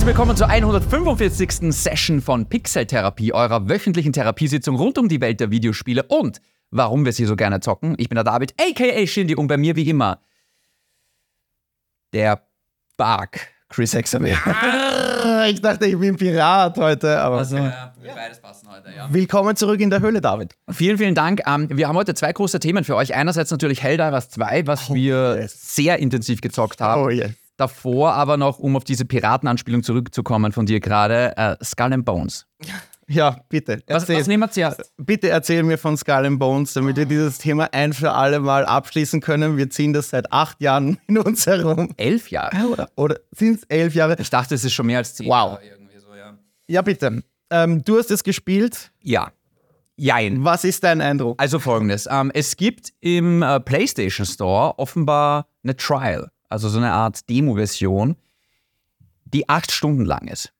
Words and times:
herzlich 0.00 0.16
willkommen 0.16 0.34
zur 0.34 0.48
145. 0.48 1.74
Session 1.74 2.22
von 2.22 2.46
Pixel 2.46 2.86
Therapie, 2.86 3.34
eurer 3.34 3.68
wöchentlichen 3.68 4.14
Therapiesitzung 4.14 4.76
rund 4.76 4.96
um 4.96 5.10
die 5.10 5.20
Welt 5.20 5.40
der 5.40 5.50
Videospiele 5.50 6.04
und 6.04 6.40
warum 6.70 7.04
wir 7.04 7.12
sie 7.12 7.26
so 7.26 7.36
gerne 7.36 7.60
zocken. 7.60 7.96
Ich 7.98 8.08
bin 8.08 8.16
der 8.16 8.24
David, 8.24 8.54
aka 8.58 9.06
Shindy, 9.06 9.34
und 9.34 9.46
bei 9.48 9.58
mir 9.58 9.76
wie 9.76 9.86
immer 9.90 10.22
der 12.14 12.40
Bark, 12.96 13.48
Chris 13.68 13.92
Hexamer. 13.92 14.38
Ah, 14.46 15.44
Ich 15.50 15.60
dachte, 15.60 15.84
ich 15.84 15.98
bin 15.98 16.16
Pirat 16.16 16.78
heute, 16.78 17.20
aber 17.20 17.36
Also, 17.36 17.58
ja, 17.58 17.92
beides 18.14 18.40
passen 18.40 18.70
heute, 18.70 18.96
ja. 18.96 19.06
willkommen 19.12 19.54
zurück 19.54 19.80
in 19.80 19.90
der 19.90 20.00
Höhle, 20.00 20.22
David. 20.22 20.54
Vielen, 20.70 20.96
vielen 20.96 21.14
Dank. 21.14 21.42
Ähm, 21.46 21.68
wir 21.70 21.88
haben 21.88 21.96
heute 21.96 22.14
zwei 22.14 22.32
große 22.32 22.58
Themen 22.58 22.84
für 22.84 22.96
euch. 22.96 23.14
Einerseits 23.14 23.50
natürlich 23.50 23.82
Helldivers 23.82 24.30
2, 24.30 24.66
was 24.66 24.94
wir 24.94 25.36
yes. 25.40 25.74
sehr 25.74 25.98
intensiv 25.98 26.40
gezockt 26.40 26.80
haben. 26.80 27.02
Oh 27.02 27.10
yes. 27.10 27.32
Davor 27.60 28.14
aber 28.14 28.38
noch, 28.38 28.58
um 28.58 28.74
auf 28.74 28.84
diese 28.84 29.04
Piratenanspielung 29.04 29.82
zurückzukommen 29.82 30.52
von 30.52 30.64
dir 30.64 30.80
gerade, 30.80 31.36
äh, 31.36 31.56
Skull 31.62 31.92
and 31.92 32.04
Bones. 32.06 32.46
Ja, 33.12 33.38
bitte. 33.48 33.82
Was, 33.88 34.04
Erzähl, 34.04 34.20
was 34.20 34.28
nehmen 34.28 34.44
wir 34.44 34.50
zuerst? 34.52 34.92
bitte 34.96 35.30
erzähl 35.30 35.64
mir 35.64 35.78
von 35.78 35.96
Skull 35.96 36.26
and 36.26 36.38
Bones, 36.38 36.74
damit 36.74 36.94
wir 36.96 37.06
dieses 37.06 37.38
Thema 37.38 37.68
ein 37.72 37.92
für 37.92 38.12
alle 38.12 38.38
Mal 38.38 38.64
abschließen 38.64 39.20
können. 39.20 39.56
Wir 39.56 39.68
ziehen 39.68 39.92
das 39.92 40.10
seit 40.10 40.32
acht 40.32 40.60
Jahren 40.60 40.96
in 41.08 41.18
uns 41.18 41.44
herum. 41.44 41.92
Elf 41.96 42.30
Jahre. 42.30 42.56
Oder, 42.68 42.88
oder 42.94 43.16
sind 43.32 43.56
es 43.56 43.64
elf 43.64 43.96
Jahre? 43.96 44.14
Ich 44.20 44.30
dachte, 44.30 44.54
es 44.54 44.64
ist 44.64 44.74
schon 44.74 44.86
mehr 44.86 44.98
als 44.98 45.16
zehn 45.16 45.26
Wow. 45.26 45.54
Jahre 45.54 45.64
irgendwie 45.64 45.98
so, 45.98 46.14
ja. 46.14 46.38
Ja, 46.68 46.82
bitte. 46.82 47.24
Ähm, 47.50 47.82
du 47.82 47.98
hast 47.98 48.12
es 48.12 48.22
gespielt. 48.22 48.92
Ja. 49.02 49.32
Jein. 49.96 50.44
Was 50.44 50.62
ist 50.62 50.84
dein 50.84 51.00
Eindruck? 51.00 51.34
Also 51.42 51.58
folgendes. 51.58 52.06
Ähm, 52.08 52.30
es 52.32 52.56
gibt 52.56 52.92
im 53.00 53.42
äh, 53.42 53.58
PlayStation 53.58 54.24
Store 54.24 54.78
offenbar 54.78 55.48
eine 55.64 55.76
Trial, 55.76 56.30
also 56.50 56.68
so 56.68 56.78
eine 56.78 56.92
Art 56.92 57.30
Demo-Version, 57.30 58.16
die 59.24 59.48
acht 59.48 59.72
Stunden 59.72 60.04
lang 60.04 60.28
ist. 60.28 60.52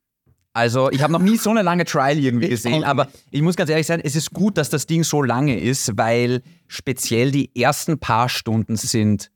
Also 0.52 0.90
ich 0.90 1.02
habe 1.02 1.12
noch 1.12 1.20
nie 1.20 1.36
so 1.36 1.50
eine 1.50 1.62
lange 1.62 1.84
Trial 1.84 2.18
irgendwie 2.18 2.48
gesehen, 2.48 2.82
aber 2.82 3.08
ich 3.30 3.42
muss 3.42 3.56
ganz 3.56 3.70
ehrlich 3.70 3.86
sein, 3.86 4.00
es 4.02 4.16
ist 4.16 4.32
gut, 4.32 4.56
dass 4.56 4.68
das 4.68 4.86
Ding 4.86 5.04
so 5.04 5.22
lange 5.22 5.58
ist, 5.58 5.96
weil 5.96 6.42
speziell 6.66 7.30
die 7.30 7.54
ersten 7.54 7.98
paar 7.98 8.28
Stunden 8.28 8.76
sind 8.76 9.30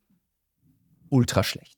ultra 1.09 1.43
schlecht. 1.43 1.77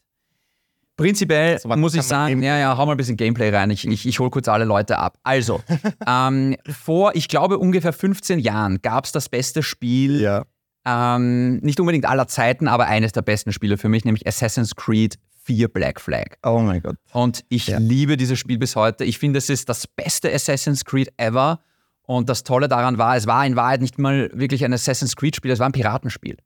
Prinzipiell 0.95 1.59
was 1.63 1.77
muss 1.77 1.93
ich 1.93 2.01
sagen, 2.01 2.41
ja, 2.41 2.57
ja, 2.57 2.75
hau 2.75 2.87
mal 2.87 2.93
ein 2.93 2.97
bisschen 2.97 3.17
Gameplay 3.17 3.49
rein. 3.49 3.69
Ich, 3.69 3.87
ich, 3.87 4.07
ich 4.07 4.19
hole 4.19 4.31
kurz 4.31 4.47
alle 4.47 4.65
Leute 4.65 4.97
ab. 4.97 5.19
Also, 5.21 5.61
ähm, 6.07 6.55
vor, 6.67 7.15
ich 7.15 7.27
glaube, 7.27 7.59
ungefähr 7.59 7.93
15 7.93 8.39
Jahren 8.39 8.81
gab 8.81 9.05
es 9.05 9.11
das 9.11 9.29
beste 9.29 9.61
Spiel 9.61 10.21
ja. 10.21 10.45
Ähm, 10.87 11.57
nicht 11.57 11.79
unbedingt 11.79 12.05
aller 12.05 12.27
Zeiten, 12.27 12.67
aber 12.67 12.87
eines 12.87 13.11
der 13.11 13.21
besten 13.21 13.51
Spiele 13.51 13.77
für 13.77 13.89
mich, 13.89 14.05
nämlich 14.05 14.25
Assassin's 14.25 14.75
Creed 14.75 15.15
4 15.43 15.67
Black 15.67 15.99
Flag. 15.99 16.35
Oh 16.43 16.59
mein 16.59 16.81
Gott. 16.81 16.95
Und 17.11 17.43
ich 17.49 17.67
Ja. 17.67 17.77
liebe 17.79 18.15
dieses 18.17 18.39
Spiel 18.39 18.57
bis 18.57 18.75
heute. 18.75 19.03
Ich 19.03 19.17
finde, 19.19 19.37
es 19.39 19.49
ist 19.49 19.69
das 19.69 19.87
beste 19.87 20.33
Assassin's 20.33 20.85
Creed 20.85 21.09
ever. 21.17 21.59
Und 22.03 22.29
das 22.29 22.43
Tolle 22.43 22.69
daran 22.69 22.97
war, 22.97 23.17
es 23.17 23.27
war 23.27 23.45
in 23.45 23.57
Wahrheit 23.57 23.81
nicht 23.81 23.99
mal 23.99 24.29
wirklich 24.33 24.63
ein 24.63 24.71
Assassin's 24.73 25.15
Creed-Spiel, 25.17 25.51
es 25.51 25.59
war 25.59 25.67
ein 25.67 25.73
Piratenspiel. 25.73 26.37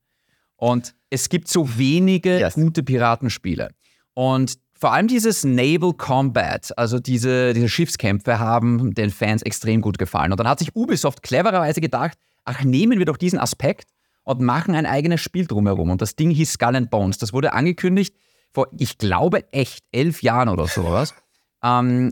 Und 0.55 0.95
es 1.11 1.29
gibt 1.29 1.47
so 1.47 1.77
wenige 1.77 2.39
Yes. 2.39 2.55
gute 2.55 2.81
Piratenspiele. 2.83 3.69
Und 4.15 4.55
vor 4.73 4.93
allem 4.93 5.07
dieses 5.07 5.43
Naval 5.43 5.93
Combat, 5.93 6.75
also 6.77 6.99
diese, 6.99 7.53
diese 7.53 7.69
Schiffskämpfe, 7.69 8.39
haben 8.39 8.95
den 8.95 9.11
Fans 9.11 9.43
extrem 9.43 9.81
gut 9.81 9.99
gefallen. 9.99 10.31
Und 10.31 10.39
dann 10.39 10.47
hat 10.47 10.57
sich 10.59 10.75
Ubisoft 10.75 11.21
clevererweise 11.21 11.79
gedacht, 11.81 12.17
ach, 12.45 12.63
nehmen 12.63 12.97
wir 12.97 13.05
doch 13.05 13.17
diesen 13.17 13.37
Aspekt 13.37 13.85
und 14.23 14.41
machen 14.41 14.75
ein 14.75 14.85
eigenes 14.85 15.21
Spiel 15.21 15.47
drumherum. 15.47 15.89
Und 15.89 16.01
das 16.01 16.15
Ding 16.15 16.29
hieß 16.29 16.53
Skull 16.53 16.75
and 16.75 16.89
Bones. 16.89 17.17
Das 17.17 17.33
wurde 17.33 17.53
angekündigt 17.53 18.15
vor, 18.51 18.67
ich 18.77 18.97
glaube, 18.97 19.51
echt 19.51 19.83
elf 19.91 20.21
Jahren 20.21 20.49
oder 20.49 20.67
sowas. 20.67 21.13
ähm, 21.63 22.11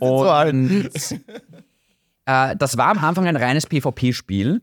und 0.00 0.90
äh, 2.26 2.56
das 2.56 2.76
war 2.76 2.88
am 2.88 2.98
Anfang 2.98 3.26
ein 3.26 3.36
reines 3.36 3.66
PvP-Spiel. 3.66 4.62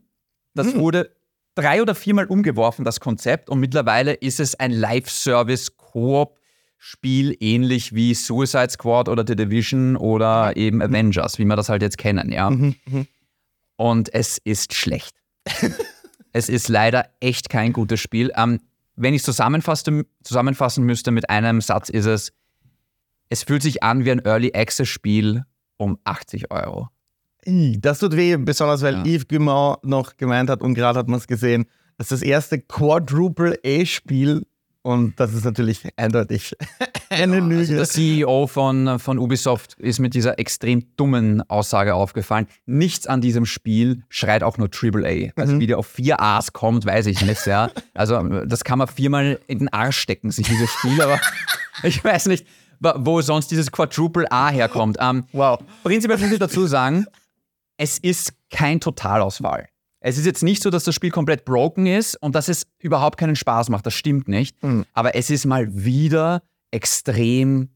Das 0.54 0.74
wurde 0.74 1.10
drei 1.54 1.80
oder 1.80 1.94
viermal 1.94 2.26
umgeworfen, 2.26 2.84
das 2.84 3.00
Konzept, 3.00 3.48
und 3.48 3.58
mittlerweile 3.60 4.12
ist 4.14 4.40
es 4.40 4.58
ein 4.58 4.72
Live-Service-Koop-Spiel, 4.72 7.36
ähnlich 7.40 7.94
wie 7.94 8.14
Suicide 8.14 8.70
Squad 8.70 9.08
oder 9.08 9.24
The 9.26 9.36
Division 9.36 9.96
oder 9.96 10.54
eben 10.56 10.82
Avengers, 10.82 11.38
wie 11.38 11.44
wir 11.44 11.56
das 11.56 11.70
halt 11.70 11.82
jetzt 11.82 11.98
kennen, 11.98 12.32
ja. 12.32 12.50
Und 13.76 14.14
es 14.14 14.38
ist 14.38 14.74
schlecht. 14.74 15.16
es 16.32 16.48
ist 16.48 16.68
leider 16.68 17.06
echt 17.20 17.48
kein 17.48 17.72
gutes 17.72 18.00
Spiel. 18.00 18.32
Ähm, 18.36 18.60
wenn 18.96 19.14
ich 19.14 19.26
es 19.26 19.36
zusammenfassen, 19.36 20.84
müsste 20.84 21.10
mit 21.10 21.30
einem 21.30 21.60
Satz, 21.60 21.88
ist 21.88 22.06
es, 22.06 22.32
es 23.28 23.42
fühlt 23.44 23.62
sich 23.62 23.82
an 23.82 24.04
wie 24.04 24.10
ein 24.10 24.24
Early 24.24 24.52
Access 24.54 24.88
Spiel 24.88 25.44
um 25.78 25.98
80 26.04 26.50
Euro. 26.50 26.88
Das 27.80 27.98
tut 27.98 28.14
weh, 28.16 28.36
besonders 28.36 28.82
weil 28.82 28.94
Ja. 28.94 29.04
Yves 29.04 29.26
Guillemot 29.26 29.84
noch 29.84 30.16
gemeint 30.16 30.48
hat 30.48 30.62
und 30.62 30.74
gerade 30.74 30.98
hat 30.98 31.08
man 31.08 31.18
es 31.18 31.26
gesehen, 31.26 31.66
das 31.98 32.10
ist 32.10 32.22
das 32.22 32.22
erste 32.22 32.60
Quadruple 32.60 33.58
A-Spiel 33.64 34.46
und 34.82 35.18
das 35.18 35.32
ist 35.32 35.44
natürlich 35.44 35.88
eindeutig 35.96 36.56
eine 37.08 37.36
Also 37.36 37.46
Lüge. 37.48 37.76
der 37.76 37.84
CEO 37.84 38.46
von, 38.46 38.98
von 38.98 39.18
Ubisoft 39.18 39.74
ist 39.78 39.98
mit 40.00 40.14
dieser 40.14 40.38
extrem 40.38 40.84
dummen 40.96 41.42
Aussage 41.48 41.94
aufgefallen. 41.94 42.46
Nichts 42.66 43.06
an 43.06 43.20
diesem 43.20 43.46
Spiel 43.46 44.02
schreit 44.08 44.42
auch 44.42 44.58
nur 44.58 44.68
AAA. 44.68 45.30
Also 45.36 45.58
wie 45.60 45.66
der 45.66 45.78
auf 45.78 45.86
vier 45.86 46.20
A's 46.20 46.52
kommt, 46.52 46.84
weiß 46.84 47.06
ich 47.06 47.24
nicht. 47.24 47.46
Ja. 47.46 47.70
Also 47.94 48.20
das 48.44 48.64
kann 48.64 48.78
man 48.78 48.88
viermal 48.88 49.38
in 49.46 49.60
den 49.60 49.68
Arsch 49.72 49.98
stecken, 49.98 50.30
sich 50.30 50.46
dieses 50.48 50.70
Spiel, 50.70 51.00
aber 51.00 51.20
ich 51.82 52.02
weiß 52.02 52.26
nicht, 52.26 52.46
wo 52.80 53.20
sonst 53.22 53.50
dieses 53.52 53.70
Quadruple 53.70 54.30
A 54.32 54.48
herkommt. 54.50 54.96
Ähm, 55.00 55.24
wow. 55.32 55.60
Prinzipiell 55.84 56.18
muss 56.18 56.32
ich 56.32 56.38
dazu 56.38 56.66
sagen, 56.66 57.06
es 57.76 57.98
ist 57.98 58.32
kein 58.50 58.80
Totalausfall. 58.80 59.68
Es 60.04 60.18
ist 60.18 60.26
jetzt 60.26 60.42
nicht 60.42 60.62
so, 60.62 60.70
dass 60.70 60.84
das 60.84 60.94
Spiel 60.94 61.10
komplett 61.10 61.44
broken 61.44 61.86
ist 61.86 62.20
und 62.22 62.34
dass 62.34 62.48
es 62.48 62.66
überhaupt 62.78 63.18
keinen 63.18 63.36
Spaß 63.36 63.68
macht. 63.70 63.86
Das 63.86 63.94
stimmt 63.94 64.28
nicht. 64.28 64.62
Mhm. 64.62 64.84
Aber 64.92 65.14
es 65.14 65.30
ist 65.30 65.44
mal 65.46 65.68
wieder 65.72 66.42
extrem 66.70 67.68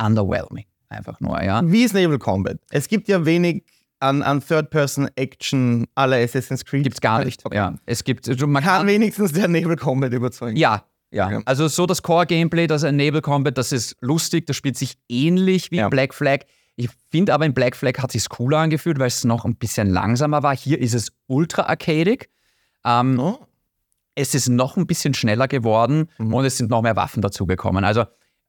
underwhelming. 0.00 0.64
Einfach 0.88 1.20
nur, 1.20 1.42
ja. 1.42 1.62
Wie 1.64 1.84
ist 1.84 1.94
Naval 1.94 2.18
Combat? 2.18 2.58
Es 2.70 2.88
gibt 2.88 3.08
ja 3.08 3.24
wenig 3.24 3.64
an, 4.00 4.22
an 4.22 4.40
Third-Person-Action 4.40 5.86
aller 5.94 6.16
Assassin's 6.16 6.64
Creed. 6.64 6.84
Gibt's 6.84 7.00
gar 7.00 7.24
nicht. 7.24 7.44
Okay. 7.44 7.56
Ja, 7.56 7.74
es 7.86 8.02
gibt, 8.04 8.28
also 8.28 8.46
man 8.46 8.62
Kann 8.62 8.78
kann, 8.80 8.86
wenigstens 8.86 9.32
der 9.32 9.48
Naval 9.48 9.76
Combat 9.76 10.12
überzeugen. 10.12 10.56
ja, 10.56 10.84
ja. 11.12 11.30
Ja. 11.30 11.40
Also 11.44 11.66
so 11.68 11.86
das 11.86 12.02
Core-Gameplay, 12.02 12.66
das 12.66 12.82
Enable 12.82 13.20
Combat, 13.20 13.56
das 13.58 13.72
ist 13.72 13.96
lustig, 14.00 14.46
das 14.46 14.56
spielt 14.56 14.76
sich 14.78 14.96
ähnlich 15.08 15.70
wie 15.70 15.76
Ja. 15.78 15.88
Black 15.88 16.14
Flag. 16.14 16.40
Ich 16.76 16.88
finde 17.10 17.34
aber 17.34 17.44
in 17.46 17.52
Black 17.54 17.76
Flag 17.76 17.98
hat 17.98 18.12
sich's 18.12 18.28
cooler 18.28 18.58
angefühlt, 18.58 18.98
weil 18.98 19.08
es 19.08 19.24
noch 19.24 19.44
ein 19.44 19.56
bisschen 19.56 19.88
langsamer 19.90 20.42
war. 20.42 20.56
Hier 20.56 20.78
ist 20.80 20.94
es 20.94 21.12
ultra 21.26 21.62
arcadig. 21.64 22.30
Ähm, 22.84 23.18
Oh. 23.20 23.38
es 24.14 24.34
ist 24.34 24.48
noch 24.48 24.76
ein 24.76 24.86
bisschen 24.86 25.12
schneller 25.14 25.48
geworden 25.48 26.08
Mhm. 26.18 26.34
und 26.34 26.44
es 26.44 26.56
sind 26.56 26.70
noch 26.70 26.82
mehr 26.82 26.96
Waffen 26.96 27.20
dazugekommen. 27.22 27.84
Also 27.84 28.04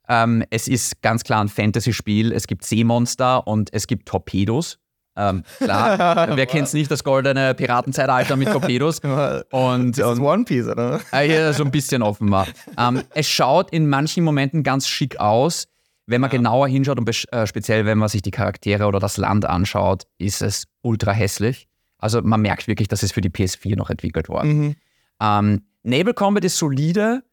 ähm, 0.09 0.43
es 0.49 0.67
ist 0.67 1.01
ganz 1.01 1.23
klar 1.23 1.41
ein 1.43 1.49
Fantasy-Spiel. 1.49 2.31
Es 2.31 2.47
gibt 2.47 2.63
Seemonster 2.65 3.45
und 3.47 3.73
es 3.73 3.87
gibt 3.87 4.07
Torpedos. 4.07 4.77
Ähm, 5.17 5.43
klar, 5.57 6.29
wer 6.38 6.45
kennt 6.45 6.67
es 6.67 6.73
nicht, 6.73 6.89
das 6.89 7.03
goldene 7.03 7.53
Piratenzeitalter 7.53 8.38
mit 8.38 8.49
Torpedos. 8.49 8.99
Und, 9.51 9.97
Das 9.97 9.97
ist 9.97 10.19
und 10.19 10.19
One 10.21 10.45
Piece, 10.45 10.67
oder? 10.67 11.01
äh, 11.13 11.29
ja, 11.33 11.51
so 11.53 11.63
ein 11.65 11.71
bisschen 11.71 12.01
offenbar. 12.01 12.47
Ähm, 12.77 13.03
es 13.13 13.27
schaut 13.27 13.71
in 13.71 13.89
manchen 13.89 14.23
Momenten 14.23 14.63
ganz 14.63 14.88
schick 14.88 15.19
aus. 15.19 15.67
Wenn 16.11 16.22
man 16.22 16.29
genauer 16.29 16.67
hinschaut 16.67 16.99
und 16.99 17.09
äh, 17.31 17.47
speziell 17.47 17.85
wenn 17.85 17.97
man 17.97 18.09
sich 18.09 18.22
die 18.22 18.31
Charaktere 18.31 18.85
oder 18.85 18.99
das 18.99 19.17
Land 19.17 19.45
anschaut, 19.45 20.03
ist 20.17 20.41
es 20.41 20.67
ultra 20.81 21.11
hässlich. 21.11 21.67
Also 21.97 22.22
man 22.22 22.41
merkt 22.41 22.67
wirklich, 22.67 22.88
dass 22.88 23.03
es 23.03 23.11
für 23.11 23.22
die 23.22 23.29
PS4 23.29 23.75
noch 23.77 23.89
entwickelt 23.89 24.27
worden. 24.27 24.57
Mhm. 24.57 24.75
Ähm, 25.21 25.61
Naval 25.83 26.13
Combat 26.13 26.44
ist 26.44 26.57
solide 26.57 27.24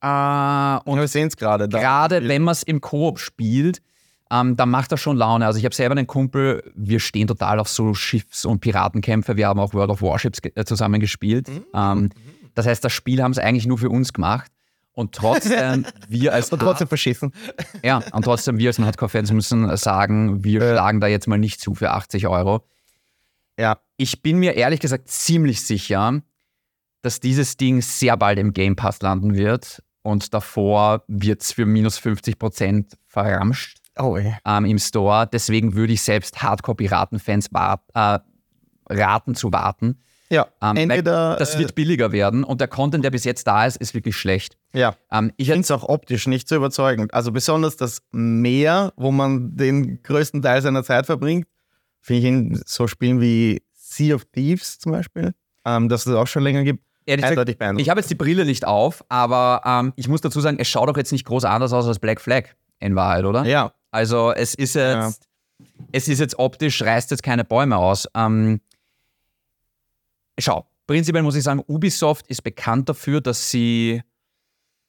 äh, 0.00 0.78
Und 0.84 0.98
wir 0.98 1.08
sehen 1.08 1.28
es 1.28 1.36
gerade. 1.36 1.68
gerade 1.68 2.26
wenn 2.28 2.42
man 2.42 2.52
es 2.52 2.62
im 2.62 2.80
Koop 2.80 3.18
spielt, 3.18 3.82
ähm, 4.30 4.56
dann 4.56 4.70
macht 4.70 4.92
das 4.92 5.00
schon 5.00 5.16
Laune. 5.16 5.44
Also 5.44 5.58
ich 5.58 5.64
habe 5.64 5.74
selber 5.74 5.96
einen 5.96 6.06
Kumpel, 6.06 6.62
wir 6.74 7.00
stehen 7.00 7.26
total 7.26 7.58
auf 7.58 7.68
so 7.68 7.94
Schiffs- 7.94 8.44
und 8.44 8.60
Piratenkämpfe. 8.60 9.36
Wir 9.36 9.48
haben 9.48 9.58
auch 9.58 9.74
World 9.74 9.90
of 9.90 10.02
Warships 10.02 10.38
äh, 10.54 10.64
zusammen 10.64 11.00
gespielt. 11.00 11.48
Mhm. 11.48 11.64
Ähm, 11.74 12.10
das 12.54 12.66
heißt, 12.66 12.84
das 12.84 12.92
Spiel 12.92 13.22
haben 13.22 13.34
sie 13.34 13.42
eigentlich 13.42 13.66
nur 13.66 13.78
für 13.78 13.90
uns 13.90 14.12
gemacht. 14.12 14.50
Und 14.92 15.14
trotzdem, 15.14 15.86
wir 16.08 16.32
als 16.34 16.52
Und 16.52 16.60
trotzdem 16.60 16.88
verschissen. 16.88 17.32
ja, 17.82 18.02
und 18.12 18.24
trotzdem 18.24 18.58
wir 18.58 18.70
als 18.70 18.78
Hardcore-Fans 18.78 19.32
müssen 19.32 19.76
sagen, 19.76 20.44
wir 20.44 20.60
schlagen 20.60 21.00
da 21.00 21.06
jetzt 21.06 21.26
mal 21.26 21.38
nicht 21.38 21.60
zu 21.60 21.74
für 21.74 21.90
80 21.90 22.26
Euro. 22.26 22.66
Ja. 23.58 23.78
Ich 23.96 24.22
bin 24.22 24.38
mir 24.38 24.54
ehrlich 24.54 24.80
gesagt 24.80 25.08
ziemlich 25.08 25.62
sicher, 25.62 26.22
dass 27.02 27.20
dieses 27.20 27.56
Ding 27.56 27.82
sehr 27.82 28.16
bald 28.16 28.38
im 28.38 28.52
Game 28.52 28.76
Pass 28.76 29.00
landen 29.02 29.34
wird 29.34 29.82
und 30.02 30.32
davor 30.32 31.04
wird 31.08 31.42
es 31.42 31.52
für 31.52 31.66
minus 31.66 31.98
50 31.98 32.38
Prozent 32.38 32.96
verramscht 33.06 33.80
Oh, 33.98 34.16
ähm, 34.16 34.64
im 34.64 34.78
Store. 34.78 35.28
Deswegen 35.30 35.74
würde 35.74 35.92
ich 35.92 36.02
selbst 36.02 36.42
Hardcore-Piraten-Fans 36.42 37.48
äh, 37.94 38.18
raten 38.88 39.34
zu 39.34 39.52
warten. 39.52 40.02
Ja, 40.32 40.46
Ähm, 40.62 40.76
entweder. 40.76 41.36
das 41.36 41.56
äh, 41.56 41.58
wird 41.58 41.74
billiger 41.74 42.12
werden 42.12 42.44
und 42.44 42.60
der 42.60 42.68
Content, 42.68 43.04
der 43.04 43.10
bis 43.10 43.24
jetzt 43.24 43.46
da 43.46 43.66
ist, 43.66 43.76
ist 43.78 43.94
wirklich 43.94 44.16
schlecht. 44.16 44.56
ja. 44.72 44.94
Ähm, 45.10 45.32
ich 45.36 45.48
finde 45.48 45.62
es 45.62 45.70
auch 45.72 45.82
optisch 45.88 46.26
nicht 46.28 46.48
so 46.48 46.54
überzeugend. 46.56 47.12
Also 47.12 47.32
besonders 47.32 47.76
das 47.76 48.02
Meer, 48.12 48.92
wo 48.96 49.10
man 49.10 49.56
den 49.56 50.02
größten 50.02 50.40
Teil 50.42 50.62
seiner 50.62 50.84
Zeit 50.84 51.06
verbringt, 51.06 51.46
finde 52.00 52.18
ich 52.20 52.24
in 52.26 52.62
so 52.64 52.86
Spielen 52.86 53.20
wie 53.20 53.62
Sea 53.74 54.14
of 54.14 54.24
Thieves 54.26 54.78
zum 54.78 54.92
Beispiel, 54.92 55.32
ähm, 55.66 55.88
das 55.88 56.06
es 56.06 56.14
auch 56.14 56.26
schon 56.28 56.44
länger 56.44 56.62
gibt, 56.62 56.84
ehrlich 57.06 57.24
eindeutig 57.26 57.58
beeindruckend. 57.58 57.82
ich 57.82 57.90
habe 57.90 57.98
jetzt 58.00 58.08
die 58.10 58.14
Brille 58.14 58.44
nicht 58.44 58.64
auf, 58.64 59.04
aber 59.08 59.62
ähm, 59.64 59.92
ich 59.96 60.06
muss 60.08 60.20
dazu 60.20 60.40
sagen, 60.40 60.58
es 60.60 60.68
schaut 60.68 60.88
doch 60.88 60.96
jetzt 60.96 61.10
nicht 61.12 61.24
groß 61.26 61.44
anders 61.44 61.72
aus 61.72 61.86
als 61.88 61.98
Black 61.98 62.20
Flag 62.20 62.44
in 62.78 62.94
Wahrheit, 62.94 63.24
oder? 63.24 63.44
ja, 63.44 63.72
Also 63.90 64.32
es 64.32 64.54
ist 64.54 64.74
jetzt, 64.76 65.26
es 65.92 66.06
ist 66.08 66.20
jetzt 66.20 66.38
optisch, 66.38 66.80
reißt 66.82 67.10
jetzt 67.10 67.22
keine 67.24 67.44
Bäume 67.44 67.76
aus. 67.76 68.06
Ähm, 68.14 68.60
schau, 70.44 70.66
prinzipiell 70.86 71.22
muss 71.22 71.34
ich 71.36 71.42
sagen, 71.44 71.62
Ubisoft 71.66 72.26
ist 72.28 72.42
bekannt 72.42 72.88
dafür, 72.88 73.20
dass 73.20 73.50
sie 73.50 74.02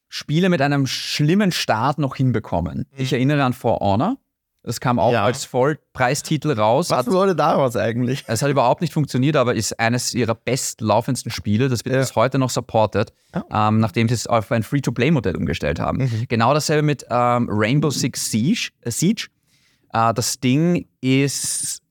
Spiele 0.08 0.48
mit 0.50 0.60
einem 0.60 0.86
schlimmen 0.86 1.52
Start 1.52 1.98
noch 1.98 2.16
hinbekommen. 2.16 2.86
Ich 2.96 3.12
erinnere 3.12 3.42
an 3.44 3.52
For 3.52 3.78
Honor. 3.80 4.16
Das 4.64 4.78
kam 4.78 5.00
auch 5.00 5.08
Mhm. 5.08 5.14
Ja. 5.14 5.24
als 5.24 5.44
Vollpreistitel 5.44 6.52
raus. 6.52 6.90
was 6.90 7.08
wurde 7.10 7.34
daraus 7.34 7.74
eigentlich? 7.74 8.22
Es 8.28 8.42
hat 8.42 8.50
überhaupt 8.50 8.80
nicht 8.80 8.92
funktioniert, 8.92 9.34
aber 9.34 9.54
ist 9.54 9.80
eines 9.80 10.14
ihrer 10.14 10.36
bestlaufendsten 10.36 11.32
Spiele. 11.32 11.68
Das 11.68 11.84
wird 11.84 11.94
Ja. 11.96 12.00
bis 12.00 12.14
heute 12.14 12.38
noch 12.38 12.50
supported, 12.50 13.12
ähm, 13.52 13.80
nachdem 13.80 14.06
sie 14.08 14.14
es 14.14 14.28
auf 14.28 14.52
ein 14.52 14.62
Free-to-Play-Modell 14.62 15.34
umgestellt 15.36 15.80
haben. 15.80 16.04
Mhm. 16.04 16.26
Genau 16.28 16.54
dasselbe 16.54 16.82
mit 16.82 17.04
ähm, 17.10 17.48
Rainbow 17.50 17.90
Six 17.90 18.30
Siege. 18.30 18.70
Äh, 18.82 18.92
Siege. 18.92 19.28
Äh, 19.92 20.14
das 20.14 20.38
Ding 20.38 20.86
ist 21.00 21.81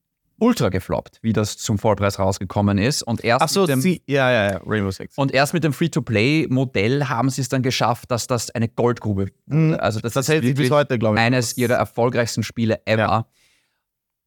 ultra 0.41 0.69
gefloppt, 0.69 1.19
wie 1.21 1.33
das 1.33 1.57
zum 1.57 1.77
Vollpreis 1.77 2.17
rausgekommen 2.19 2.77
ist. 2.77 3.03
Und 3.03 3.23
erst, 3.23 3.43
Ach 3.43 3.49
so, 3.49 3.61
mit, 3.61 3.69
dem, 3.69 3.81
sie, 3.81 4.01
ja, 4.07 4.31
ja, 4.31 4.51
ja, 4.53 4.61
Rainbow 4.65 4.91
Six. 4.91 5.17
und 5.17 5.31
erst 5.31 5.53
mit 5.53 5.63
dem 5.63 5.71
Free-to-Play-Modell 5.71 7.05
haben 7.09 7.29
sie 7.29 7.41
es 7.41 7.49
dann 7.49 7.61
geschafft, 7.61 8.09
dass 8.11 8.27
das 8.27 8.49
eine 8.51 8.67
Goldgrube 8.67 9.27
wurde. 9.45 9.81
Also 9.81 9.99
das, 9.99 10.13
Mhm. 10.13 10.15
Das 10.15 10.25
ist 10.25 10.29
hält 10.29 10.43
sich 10.45 10.55
bis 10.55 10.71
heute, 10.71 10.97
glaube 10.97 11.15
ich. 11.17 11.21
eines 11.21 11.57
ihrer 11.57 11.75
erfolgreichsten 11.75 12.43
Spiele 12.43 12.81
ever. 12.85 13.01
Ja. 13.01 13.27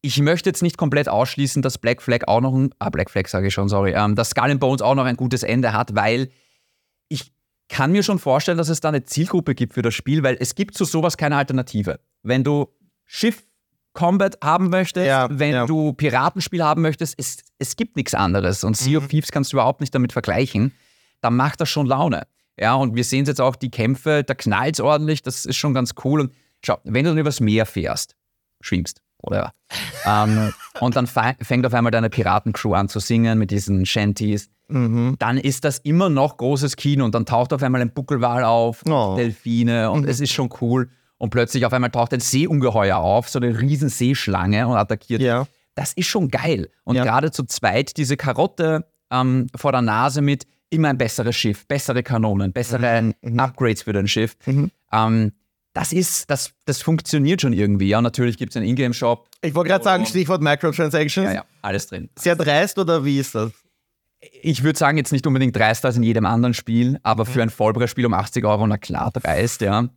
Ich 0.01 0.19
möchte 0.19 0.49
jetzt 0.49 0.61
nicht 0.61 0.77
komplett 0.77 1.09
ausschließen, 1.09 1.61
dass 1.61 1.77
Black 1.79 2.01
Flag 2.01 2.27
auch 2.27 2.39
noch 2.41 2.53
ein, 2.53 2.69
ah, 2.79 2.89
Black 2.89 3.09
Flag 3.09 3.27
sage 3.27 3.47
ich 3.47 3.53
schon, 3.53 3.67
sorry, 3.69 3.93
ähm, 3.93 4.15
dass 4.15 4.29
Skull 4.29 4.55
Bones 4.57 4.81
auch 4.81 4.95
noch 4.95 5.05
ein 5.05 5.17
gutes 5.17 5.41
Ende 5.43 5.73
hat, 5.73 5.95
weil 5.95 6.29
ich 7.09 7.33
kann 7.69 7.91
mir 7.91 8.03
schon 8.03 8.19
vorstellen, 8.19 8.57
dass 8.59 8.69
es 8.69 8.79
da 8.79 8.89
eine 8.89 9.03
Zielgruppe 9.03 9.55
gibt 9.55 9.73
für 9.73 9.81
das 9.81 9.95
Spiel, 9.95 10.21
weil 10.23 10.37
es 10.39 10.53
gibt 10.55 10.75
zu 10.77 10.85
sowas 10.85 11.17
keine 11.17 11.35
Alternative. 11.37 11.99
Wenn 12.21 12.43
du 12.43 12.67
Schiff 13.03 13.43
Combat 13.95 14.37
haben 14.43 14.69
möchtest, 14.69 15.07
Ja, 15.07 15.27
wenn 15.31 15.51
ja. 15.53 15.65
du 15.65 15.93
Piratenspiel 15.93 16.63
haben 16.63 16.83
möchtest, 16.83 17.15
es, 17.17 17.37
es 17.57 17.75
gibt 17.75 17.95
nichts 17.95 18.13
anderes. 18.13 18.63
Und 18.63 18.77
Sea 18.77 18.91
Mhm. 18.99 19.05
of 19.05 19.07
Thieves 19.09 19.31
kannst 19.31 19.51
du 19.51 19.57
überhaupt 19.57 19.81
nicht 19.81 19.95
damit 19.95 20.13
vergleichen. 20.13 20.71
Da 21.21 21.31
macht 21.31 21.59
das 21.61 21.69
schon 21.69 21.87
Laune. 21.87 22.27
Ja, 22.59 22.75
und 22.75 22.95
wir 22.95 23.03
sehen 23.03 23.23
es 23.23 23.29
jetzt 23.29 23.41
auch, 23.41 23.55
die 23.55 23.71
Kämpfe, 23.71 24.23
da 24.23 24.35
knallt 24.35 24.75
es 24.75 24.79
ordentlich, 24.79 25.23
das 25.23 25.45
ist 25.45 25.55
schon 25.57 25.73
ganz 25.73 25.93
cool. 26.03 26.19
Und 26.21 26.33
schau, 26.63 26.77
wenn 26.83 27.03
du 27.05 27.11
dann 27.11 27.17
übers 27.17 27.39
Meer 27.39 27.65
fährst, 27.65 28.15
schwimmst, 28.61 29.01
oder 29.23 29.53
ähm, 30.05 30.53
und 30.79 30.95
dann 30.95 31.07
fängt 31.07 31.65
auf 31.65 31.73
einmal 31.73 31.91
deine 31.91 32.09
Piratencrew 32.11 32.73
an 32.75 32.87
zu 32.89 32.99
singen 32.99 33.39
mit 33.39 33.49
diesen 33.51 33.85
Shanties, 33.85 34.49
Mhm. 34.67 35.15
dann 35.19 35.37
ist 35.37 35.63
das 35.63 35.77
immer 35.79 36.09
noch 36.09 36.37
großes 36.37 36.75
Kino 36.75 37.05
und 37.05 37.13
dann 37.13 37.27
taucht 37.27 37.53
auf 37.53 37.61
einmal 37.61 37.81
ein 37.81 37.93
Buckelwal 37.93 38.43
auf, 38.43 38.81
Oh. 38.89 39.15
Delfine 39.15 39.91
und 39.91 40.05
es 40.07 40.19
ist 40.19 40.31
schon 40.33 40.49
cool. 40.59 40.89
Und 41.17 41.29
plötzlich 41.29 41.65
auf 41.65 41.73
einmal 41.73 41.91
taucht 41.91 42.13
ein 42.13 42.19
Seeungeheuer 42.19 42.97
auf, 42.97 43.29
so 43.29 43.39
eine 43.39 43.59
riesen 43.59 43.89
Seeschlange 43.89 44.67
und 44.67 44.75
attackiert. 44.75 45.21
Ja. 45.21 45.45
Das 45.75 45.93
ist 45.93 46.07
schon 46.07 46.29
geil. 46.29 46.69
Und 46.83 46.95
Ja. 46.95 47.03
gerade 47.03 47.31
zu 47.31 47.43
zweit 47.45 47.97
diese 47.97 48.17
Karotte 48.17 48.85
ähm, 49.11 49.47
vor 49.55 49.71
der 49.71 49.81
Nase 49.81 50.21
mit 50.21 50.45
immer 50.69 50.89
ein 50.89 50.97
besseres 50.97 51.35
Schiff, 51.35 51.67
bessere 51.67 52.03
Kanonen, 52.03 52.51
bessere 52.51 53.13
Mhm. 53.21 53.39
Upgrades 53.39 53.83
für 53.83 53.93
dein 53.93 54.07
Schiff. 54.07 54.35
Ähm, 54.91 55.31
das 55.73 55.91
ist, 55.93 56.29
das, 56.29 56.51
das 56.65 56.81
funktioniert 56.81 57.41
schon 57.41 57.53
irgendwie. 57.53 57.89
Ja, 57.89 58.01
natürlich 58.01 58.37
gibt 58.37 58.51
es 58.53 58.57
einen 58.57 58.65
Ingame-Shop. 58.65 59.27
Ich 59.41 59.53
wollte 59.55 59.69
gerade 59.69 59.83
sagen, 59.83 60.05
Stichwort 60.05 60.41
Microtransactions. 60.41 61.27
Ja, 61.27 61.33
ja, 61.33 61.45
alles 61.61 61.87
drin. 61.87 62.09
Sehr 62.17 62.35
dreist 62.35 62.79
oder 62.79 63.03
wie 63.05 63.19
ist 63.19 63.35
das? 63.35 63.51
Ich 64.41 64.63
würde 64.63 64.79
sagen, 64.79 64.97
jetzt 64.97 65.11
nicht 65.11 65.27
unbedingt 65.27 65.55
dreister 65.55 65.89
als 65.89 65.97
in 65.97 66.03
jedem 66.03 66.25
anderen 66.25 66.53
Spiel, 66.53 66.97
aber 67.03 67.25
für 67.25 67.41
ein 67.43 67.49
Vollpreisspiel 67.49 68.05
um 68.05 68.13
80 68.13 68.43
Euro, 68.45 68.65
na 68.65 68.77
klar, 68.77 69.11
dreist, 69.11 69.61
ja. 69.61 69.87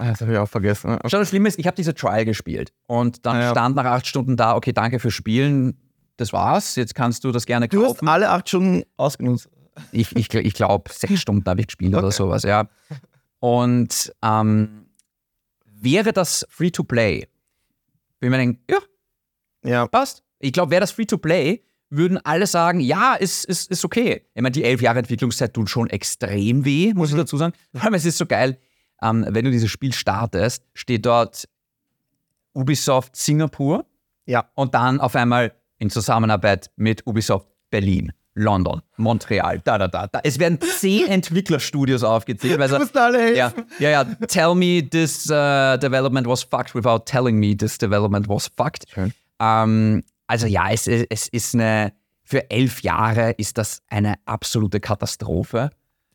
Das 0.00 0.20
habe 0.22 0.32
ich 0.32 0.38
auch 0.38 0.48
vergessen. 0.48 0.98
Schau, 1.06 1.18
das 1.18 1.28
Schlimme 1.28 1.48
ist, 1.48 1.58
ich 1.58 1.66
habe 1.66 1.76
diese 1.76 1.94
Trial 1.94 2.24
gespielt 2.24 2.72
und 2.86 3.24
dann 3.26 3.36
Ah, 3.36 3.40
ja. 3.42 3.50
stand 3.50 3.76
nach 3.76 3.84
acht 3.84 4.06
Stunden 4.06 4.36
da, 4.36 4.56
okay, 4.56 4.72
danke 4.72 4.98
fürs 4.98 5.14
Spielen, 5.14 5.78
das 6.16 6.32
war's, 6.32 6.76
jetzt 6.76 6.94
kannst 6.94 7.24
du 7.24 7.32
das 7.32 7.46
gerne 7.46 7.68
Du 7.68 7.82
hast 7.82 7.88
kaufen. 7.96 8.08
alle 8.08 8.30
acht 8.30 8.48
Stunden 8.48 8.82
ausgenutzt. 8.96 9.48
Ich, 9.92 10.14
ich, 10.16 10.32
ich 10.34 10.54
glaube, 10.54 10.90
sechs 10.92 11.20
Stunden 11.20 11.48
habe 11.48 11.60
ich 11.60 11.66
gespielt 11.68 11.94
oder 11.94 12.10
sowas, 12.10 12.42
ja. 12.42 12.68
Und 13.38 14.12
ähm, 14.22 14.86
wäre 15.64 16.12
das 16.12 16.46
Free-to-Play, 16.50 17.26
würde 18.20 18.30
man 18.30 18.40
denken, 18.40 18.62
ja, 18.70 18.78
Ja. 19.64 19.86
passt. 19.86 20.22
Ich 20.38 20.52
glaube, 20.52 20.70
wäre 20.70 20.80
das 20.80 20.90
Free-to-Play, 20.92 21.62
würden 21.90 22.18
alle 22.24 22.46
sagen, 22.46 22.80
ja, 22.80 23.14
ist, 23.14 23.44
ist, 23.46 23.70
ist 23.70 23.84
okay. 23.84 24.26
Ich 24.34 24.42
meine, 24.42 24.52
die 24.52 24.64
elf 24.64 24.80
Jahre 24.82 24.98
Entwicklungszeit 25.00 25.52
tut 25.54 25.68
schon 25.70 25.88
extrem 25.90 26.64
weh, 26.64 26.92
muss 26.94 27.10
ich 27.10 27.16
dazu 27.16 27.36
sagen. 27.36 27.54
Vor 27.72 27.82
allem, 27.84 27.94
es 27.94 28.04
ist 28.04 28.18
so 28.18 28.26
geil, 28.26 28.58
ähm, 29.02 29.26
wenn 29.28 29.44
du 29.44 29.50
dieses 29.50 29.70
Spiel 29.70 29.92
startest, 29.92 30.64
steht 30.74 31.06
dort 31.06 31.48
Ubisoft 32.54 33.16
Singapur 33.16 33.86
Ja. 34.26 34.48
und 34.54 34.74
dann 34.74 35.00
auf 35.00 35.14
einmal 35.16 35.52
in 35.78 35.90
Zusammenarbeit 35.90 36.70
mit 36.76 37.06
Ubisoft 37.06 37.46
Berlin, 37.70 38.12
London, 38.34 38.82
Montreal, 38.96 39.60
da, 39.64 39.78
da, 39.78 39.88
da. 39.88 40.06
da. 40.08 40.20
Es 40.24 40.38
werden 40.38 40.60
zehn 40.60 41.06
Entwicklerstudios 41.08 42.02
aufgezählt. 42.02 42.58
Weil 42.58 42.68
Du 42.68 43.00
alle 43.00 43.36
ja, 43.36 43.52
ja, 43.78 43.90
ja. 43.90 44.04
Tell 44.26 44.54
me 44.54 44.82
this 44.88 45.26
uh, 45.30 45.76
development 45.78 46.26
was 46.26 46.42
fucked 46.42 46.74
without 46.74 47.04
telling 47.06 47.38
me 47.38 47.56
this 47.56 47.78
development 47.78 48.28
was 48.28 48.50
fucked. 48.56 48.86
Schön. 48.92 49.12
Ähm, 49.40 50.02
also 50.26 50.46
ja, 50.46 50.70
es, 50.70 50.86
es 50.86 51.28
ist 51.28 51.54
eine, 51.54 51.92
für 52.24 52.50
elf 52.50 52.82
Jahre 52.82 53.32
ist 53.32 53.58
das 53.58 53.82
eine 53.88 54.14
absolute 54.26 54.80
Katastrophe. 54.80 55.70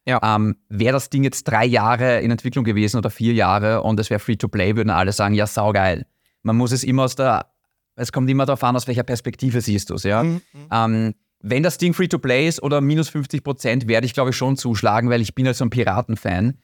Ja. 0.07 0.19
Ähm, 0.23 0.57
wäre 0.69 0.93
das 0.93 1.09
Ding 1.09 1.23
jetzt 1.23 1.45
drei 1.45 1.65
Jahre 1.65 2.21
in 2.21 2.31
Entwicklung 2.31 2.63
gewesen 2.63 2.97
oder 2.97 3.09
vier 3.09 3.33
Jahre 3.33 3.81
und 3.81 3.99
es 3.99 4.09
wäre 4.09 4.19
Free-to-Play, 4.19 4.75
würden 4.75 4.91
alle 4.91 5.11
sagen, 5.11 5.33
ja, 5.33 5.47
saugeil. 5.47 6.05
Man 6.43 6.57
muss 6.57 6.71
es 6.71 6.83
immer 6.83 7.03
aus 7.03 7.15
der, 7.15 7.47
es 7.95 8.11
kommt 8.11 8.29
immer 8.29 8.45
darauf 8.45 8.63
an, 8.63 8.75
aus 8.75 8.87
welcher 8.87 9.03
Perspektive 9.03 9.61
siehst 9.61 9.89
du 9.89 9.95
es, 9.95 10.03
ja. 10.03 10.23
Ähm, 10.71 11.15
wenn 11.39 11.63
das 11.63 11.77
Ding 11.77 11.93
Free-to-Play 11.93 12.47
ist 12.47 12.61
oder 12.61 12.81
minus 12.81 13.09
50 13.09 13.43
Prozent, 13.43 13.87
werde 13.87 14.05
ich 14.05 14.13
glaube 14.13 14.29
ich 14.31 14.35
schon 14.35 14.57
zuschlagen, 14.57 15.09
weil 15.09 15.21
ich 15.21 15.35
bin 15.35 15.45
halt 15.45 15.55
so 15.55 15.65
ein 15.65 15.69
Piraten-Fan. 15.69 16.57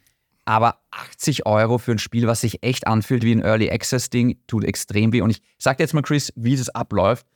Aber 0.46 0.80
80 0.90 1.46
Euro 1.46 1.78
für 1.78 1.92
ein 1.92 2.00
Spiel, 2.00 2.26
was 2.26 2.42
sich 2.42 2.64
echt 2.64 2.88
anfühlt 2.88 3.24
wie 3.24 3.32
ein 3.32 3.44
Early 3.44 3.70
Access-Ding, 3.70 4.40
tut 4.48 4.64
extrem 4.64 5.14
weh. 5.14 5.22
Und 5.22 5.30
ich 5.30 5.42
sag 5.60 5.78
dir 5.78 5.84
jetzt 5.84 5.94
mal, 5.94 6.02
Chris, 6.02 6.34
wie 6.36 6.56
das 6.56 6.70
abläuft. 6.70 7.28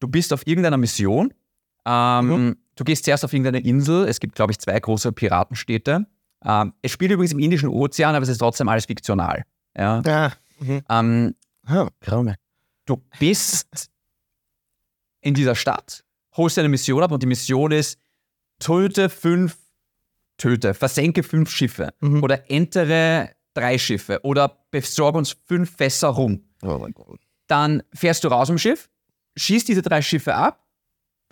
Du 0.00 0.08
bist 0.08 0.34
auf 0.34 0.46
irgendeiner 0.46 0.76
Mission. 0.76 1.32
Ähm, 1.86 2.56
Du 2.76 2.84
gehst 2.84 3.04
zuerst 3.04 3.24
auf 3.24 3.32
irgendeine 3.32 3.60
Insel. 3.60 4.06
Es 4.08 4.18
gibt, 4.20 4.34
glaube 4.34 4.52
ich, 4.52 4.58
zwei 4.58 4.78
große 4.78 5.12
Piratenstädte. 5.12 6.06
Ähm, 6.44 6.72
es 6.82 6.90
spielt 6.90 7.12
übrigens 7.12 7.32
im 7.32 7.38
Indischen 7.38 7.68
Ozean, 7.68 8.14
aber 8.14 8.22
es 8.22 8.28
ist 8.28 8.38
trotzdem 8.38 8.68
alles 8.68 8.86
fiktional. 8.86 9.44
Ja? 9.76 10.02
Ja. 10.04 10.32
Mhm. 10.58 10.82
Ähm, 10.88 11.34
Oh, 11.70 11.86
du 12.86 12.96
bist 13.20 13.88
in 15.20 15.34
dieser 15.34 15.54
Stadt, 15.54 16.02
holst 16.36 16.56
dir 16.56 16.62
eine 16.62 16.68
Mission 16.70 17.02
ab 17.02 17.12
und 17.12 17.22
die 17.22 17.26
Mission 17.28 17.70
ist, 17.70 18.00
töte 18.58 19.08
fünf, 19.08 19.56
töte, 20.38 20.74
versenke 20.74 21.22
fünf 21.22 21.50
Schiffe 21.50 21.94
Mhm. 22.00 22.22
oder 22.22 22.50
entere 22.50 23.30
drei 23.54 23.78
Schiffe 23.78 24.18
oder 24.24 24.64
besorge 24.72 25.18
uns 25.18 25.36
fünf 25.46 25.76
Fässer 25.76 26.08
rum. 26.08 26.42
Oh 26.62 26.78
mein 26.80 26.92
Gott. 26.92 27.20
Dann 27.46 27.82
fährst 27.94 28.24
du 28.24 28.28
raus 28.28 28.48
im 28.48 28.58
Schiff, 28.58 28.90
schießt 29.36 29.68
diese 29.68 29.82
drei 29.82 30.02
Schiffe 30.02 30.34
ab, 30.34 30.61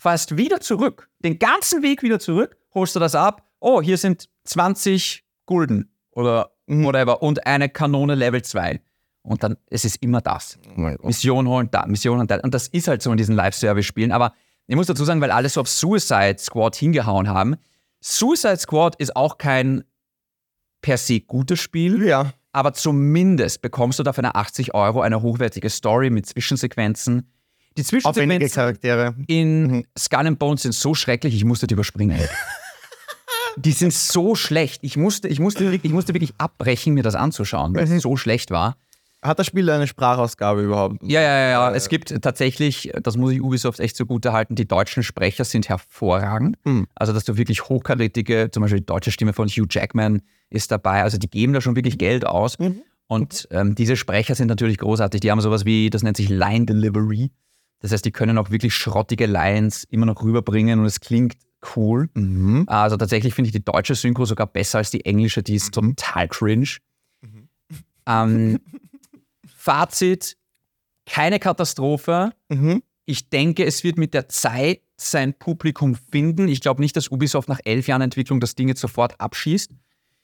fährst 0.00 0.37
wieder 0.37 0.61
zurück, 0.61 1.09
den 1.21 1.38
ganzen 1.38 1.83
Weg 1.83 2.02
wieder 2.02 2.19
zurück, 2.19 2.57
holst 2.75 2.97
du 2.97 3.00
das 3.00 3.14
ab, 3.14 3.47
oh, 3.61 3.80
hier 3.83 3.97
sind 3.99 4.28
20 4.45 5.25
Gulden 5.47 5.92
oder 6.12 6.50
Mhm. 6.66 6.85
whatever 6.85 7.21
und 7.23 7.47
eine 7.47 7.69
Kanone 7.69 8.14
Level 8.14 8.42
2. 8.42 8.80
Und 9.23 9.42
dann, 9.42 9.57
es 9.66 9.85
ist 9.85 9.97
immer 10.02 10.21
das. 10.21 10.57
Oh. 10.76 10.95
Mission 11.07 11.47
holen, 11.49 11.69
da, 11.71 11.85
Mission 11.87 12.16
holen, 12.19 12.28
da. 12.28 12.37
Und 12.40 12.54
das 12.54 12.69
ist 12.69 12.87
halt 12.88 13.02
so 13.02 13.11
in 13.11 13.16
diesen 13.16 13.35
Live-Service-Spielen. 13.35 14.12
Aber 14.12 14.33
ich 14.69 14.76
muss 14.76 14.87
dazu 14.87 15.04
sagen, 15.04 15.21
weil 15.21 15.33
alle 15.33 15.49
so 15.49 15.61
auf 15.62 15.69
Suicide 15.69 16.37
Squad 16.38 16.76
hingehauen 16.76 17.28
haben, 17.28 17.57
Suicide 18.00 18.57
Squad 18.59 18.95
ist 18.97 19.14
auch 19.16 19.37
kein 19.37 19.83
per 20.80 20.97
se 20.97 21.21
gutes 21.21 21.59
Spiel, 21.61 22.02
Ja. 22.07 22.33
aber 22.52 22.73
zumindest 22.73 23.61
bekommst 23.62 23.99
du 23.99 24.04
dafür 24.04 24.25
eine 24.25 24.37
80 24.37 24.73
Euro 24.75 25.00
eine 25.02 25.21
hochwertige 25.23 25.69
Story 25.69 26.09
mit 26.09 26.25
Zwischensequenzen. 26.26 27.30
Die 27.77 27.85
Zwischensequenzen 27.85 28.79
in 29.27 29.67
Mhm. 29.67 29.85
Skull 29.99 30.27
and 30.27 30.39
Bones 30.39 30.62
sind 30.62 30.73
so 30.75 30.95
schrecklich, 30.95 31.35
ich 31.35 31.45
musste 31.45 31.67
die 31.67 31.75
überspringen. 31.75 32.19
die 33.57 33.73
sind 33.73 33.93
so 33.93 34.35
schlecht. 34.35 34.81
Ich 34.83 34.97
musste, 34.97 35.29
ich, 35.29 35.41
musste 35.41 35.61
wirklich, 35.61 35.85
ich 35.85 35.93
musste 35.93 36.15
wirklich 36.15 36.35
abbrechen, 36.39 36.95
mir 36.95 37.03
das 37.03 37.15
anzuschauen, 37.15 37.75
weil 37.75 37.87
Mhm. 37.87 37.93
es 37.97 38.03
so 38.03 38.17
schlecht 38.17 38.50
war. 38.50 38.77
Hat 39.23 39.39
das 39.39 39.47
Spiel 39.47 39.69
eine 39.69 39.87
Sprachausgabe 39.87 40.62
überhaupt? 40.62 40.97
Ja, 41.03 41.21
ja, 41.21 41.39
ja, 41.39 41.50
ja. 41.50 41.75
Es 41.75 41.91
gibt 41.91 42.23
tatsächlich, 42.23 42.91
das 43.03 43.19
muss 43.19 43.33
ich 43.33 43.43
Ubisoft 43.43 43.79
echt 43.79 43.95
zugute 43.95 44.33
halten, 44.33 44.55
die 44.55 44.67
deutschen 44.67 45.03
Sprecher 45.03 45.45
sind 45.45 45.69
hervorragend. 45.69 46.57
Hm. 46.65 46.87
Also, 46.95 47.12
dass 47.12 47.25
du 47.25 47.37
wirklich 47.37 47.69
hochkarätige, 47.69 48.49
zum 48.50 48.62
Beispiel 48.62 48.81
die 48.81 48.87
deutsche 48.87 49.11
Stimme 49.11 49.35
von 49.35 49.47
Hugh 49.49 49.67
Jackman 49.69 50.23
ist 50.49 50.71
dabei. 50.71 51.03
Also, 51.03 51.19
die 51.19 51.29
geben 51.29 51.53
da 51.53 51.61
schon 51.61 51.77
wirklich 51.77 51.99
Geld 51.99 52.25
aus. 52.27 52.59
Mhm. 52.59 52.81
Und 53.09 53.47
ähm, 53.50 53.75
diese 53.75 53.97
Sprecher 53.97 54.35
sind 54.35 54.47
natürlich 54.49 54.79
großartig. 54.79 55.21
Die 55.21 55.31
haben 55.31 55.41
sowas 55.43 55.67
wie, 55.67 55.91
das 55.91 56.03
nennt 56.03 56.17
sich 56.17 56.31
Line 56.31 56.65
Delivery. 56.65 57.31
Das 57.81 57.93
heißt, 57.93 58.05
die 58.05 58.13
können 58.13 58.39
auch 58.39 58.51
wirklich 58.51 58.75
schrottige 58.75 59.27
Lines 59.27 59.85
immer 59.85 60.07
noch 60.07 60.23
rüberbringen 60.23 60.79
und 60.81 60.87
es 60.87 61.01
klingt 61.01 61.37
cool. 61.77 62.09
Mhm. 62.15 62.65
Also 62.67 62.97
tatsächlich 62.97 63.35
finde 63.35 63.49
ich 63.49 63.53
die 63.53 63.65
deutsche 63.65 63.95
Synchro 63.95 64.25
sogar 64.25 64.47
besser 64.47 64.79
als 64.79 64.91
die 64.91 65.05
englische, 65.05 65.43
die 65.43 65.55
ist 65.55 65.73
total 65.73 66.29
cringe. 66.29 66.77
Ähm, 68.07 68.59
Fazit, 69.47 70.37
keine 71.07 71.39
Katastrophe. 71.39 72.33
Mhm. 72.49 72.83
Ich 73.05 73.29
denke, 73.29 73.65
es 73.65 73.83
wird 73.83 73.99
mit 73.99 74.15
der 74.15 74.29
Zeit 74.29 74.83
sein 74.97 75.35
Publikum 75.35 75.97
finden. 76.13 76.49
Ich 76.49 76.61
glaube 76.61 76.81
nicht, 76.81 76.97
dass 76.97 77.09
Ubisoft 77.09 77.49
nach 77.49 77.61
elf 77.65 77.89
Jahren 77.89 78.03
Entwicklung 78.03 78.41
das 78.41 78.55
Ding 78.55 78.69
jetzt 78.69 78.81
sofort 78.81 79.21
abschießt. 79.21 79.73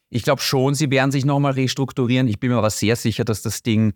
Ich 0.08 0.22
glaube 0.22 0.40
schon, 0.40 0.74
sie 0.74 0.90
werden 0.90 1.10
sich 1.10 1.24
nochmal 1.24 1.52
restrukturieren. 1.52 2.28
Ich 2.28 2.38
bin 2.38 2.50
mir 2.50 2.58
aber 2.58 2.70
sehr 2.70 2.94
sicher, 2.94 3.24
dass 3.24 3.42
das 3.42 3.62
Ding 3.62 3.94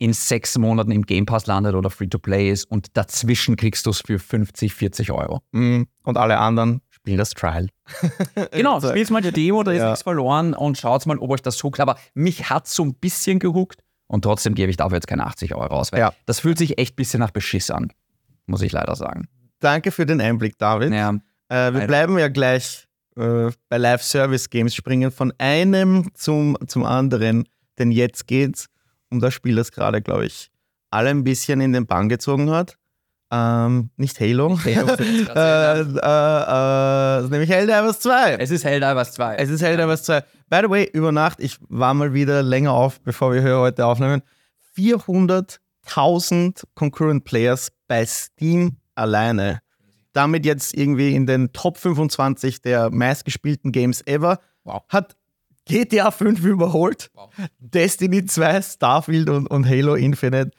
in 0.00 0.14
sechs 0.14 0.56
Monaten 0.56 0.90
im 0.90 1.04
Game 1.04 1.26
Pass 1.26 1.46
landet 1.46 1.74
oder 1.74 1.90
Free-to-Play 1.90 2.50
ist 2.50 2.64
und 2.64 2.96
dazwischen 2.96 3.56
kriegst 3.56 3.84
du 3.84 3.90
es 3.90 4.00
für 4.00 4.18
50, 4.18 4.72
40 4.72 5.12
Euro. 5.12 5.42
Mhm. 5.52 5.86
Und 6.04 6.16
alle 6.16 6.38
anderen 6.38 6.80
spielen 6.88 7.18
das 7.18 7.30
Trial. 7.30 7.68
Genau, 8.52 8.80
spielt 8.80 9.10
mal 9.10 9.20
die 9.20 9.30
Demo, 9.30 9.62
da 9.62 9.72
ist 9.72 9.78
ja. 9.78 9.90
nichts 9.90 10.02
verloren 10.02 10.54
und 10.54 10.78
schaut 10.78 11.04
mal, 11.04 11.18
ob 11.18 11.30
euch 11.30 11.42
das 11.42 11.62
huckt. 11.62 11.80
Aber 11.80 11.96
mich 12.14 12.48
hat 12.48 12.66
so 12.66 12.82
ein 12.82 12.94
bisschen 12.94 13.38
gehuckt 13.38 13.82
und 14.06 14.22
trotzdem 14.22 14.54
gebe 14.54 14.70
ich 14.70 14.78
dafür 14.78 14.96
jetzt 14.96 15.06
keine 15.06 15.26
80 15.26 15.54
Euro 15.54 15.74
aus. 15.74 15.92
Weil 15.92 16.00
Ja. 16.00 16.14
Das 16.24 16.40
fühlt 16.40 16.56
sich 16.56 16.78
echt 16.78 16.94
ein 16.94 16.96
bisschen 16.96 17.20
nach 17.20 17.30
Beschiss 17.30 17.70
an, 17.70 17.92
muss 18.46 18.62
ich 18.62 18.72
leider 18.72 18.96
sagen. 18.96 19.28
Danke 19.58 19.90
für 19.90 20.06
den 20.06 20.20
Einblick, 20.20 20.56
David. 20.56 20.92
Ja, 20.92 21.10
Äh, 21.48 21.74
wir 21.74 21.86
bleiben 21.86 22.18
ja 22.18 22.28
gleich 22.28 22.86
äh, 23.16 23.50
bei 23.68 23.76
Live-Service-Games, 23.76 24.74
springen 24.74 25.10
von 25.10 25.34
einem 25.36 26.08
zum, 26.14 26.56
zum 26.66 26.84
anderen, 26.84 27.44
denn 27.78 27.90
jetzt 27.90 28.26
geht's 28.26 28.69
um 29.10 29.20
das 29.20 29.34
Spiel, 29.34 29.56
das 29.56 29.72
gerade, 29.72 30.00
glaube 30.02 30.26
ich, 30.26 30.50
alle 30.90 31.10
ein 31.10 31.24
bisschen 31.24 31.60
in 31.60 31.72
den 31.72 31.86
Bann 31.86 32.08
gezogen 32.08 32.50
hat. 32.50 32.76
Ähm, 33.32 33.90
nicht 33.96 34.18
Halo. 34.18 34.58
Halo, 34.64 34.86
das 34.86 35.00
ist 35.00 35.28
äh, 35.28 35.34
grad 35.34 37.22
äh, 37.22 37.26
äh, 37.26 37.28
nämlich 37.30 37.50
Helldivers 37.50 38.00
2. 38.00 38.36
es 38.36 38.50
ist 38.50 38.64
Helldivers 38.64 39.12
2. 39.12 39.36
Es 39.36 39.50
ist 39.50 39.62
Helldivers 39.62 40.02
2. 40.02 40.20
By 40.48 40.60
the 40.64 40.70
way, 40.70 40.90
über 40.92 41.12
Nacht, 41.12 41.38
ich 41.38 41.58
war 41.68 41.94
mal 41.94 42.12
wieder 42.12 42.42
länger 42.42 42.72
auf, 42.72 43.00
bevor 43.00 43.32
wir 43.32 43.40
hier 43.40 43.58
heute 43.58 43.86
aufnehmen. 43.86 44.22
400.000 44.76 46.64
Concurrent 46.74 47.24
Players 47.24 47.70
bei 47.86 48.04
Steam 48.04 48.78
alleine. 48.96 49.60
Damit 50.12 50.44
jetzt 50.44 50.74
irgendwie 50.74 51.14
in 51.14 51.26
den 51.26 51.52
Top 51.52 51.78
25 51.78 52.62
der 52.62 52.90
meistgespielten 52.90 53.70
Games 53.70 54.04
ever. 54.06 54.40
Wow. 54.64 54.82
Hat 54.88 55.16
GTA 55.70 56.10
5 56.10 56.44
überholt. 56.44 57.10
Wow. 57.14 57.30
Destiny 57.60 58.24
2, 58.24 58.60
Starfield 58.62 59.30
und, 59.30 59.46
und 59.46 59.68
Halo 59.68 59.94
Infinite. 59.94 60.50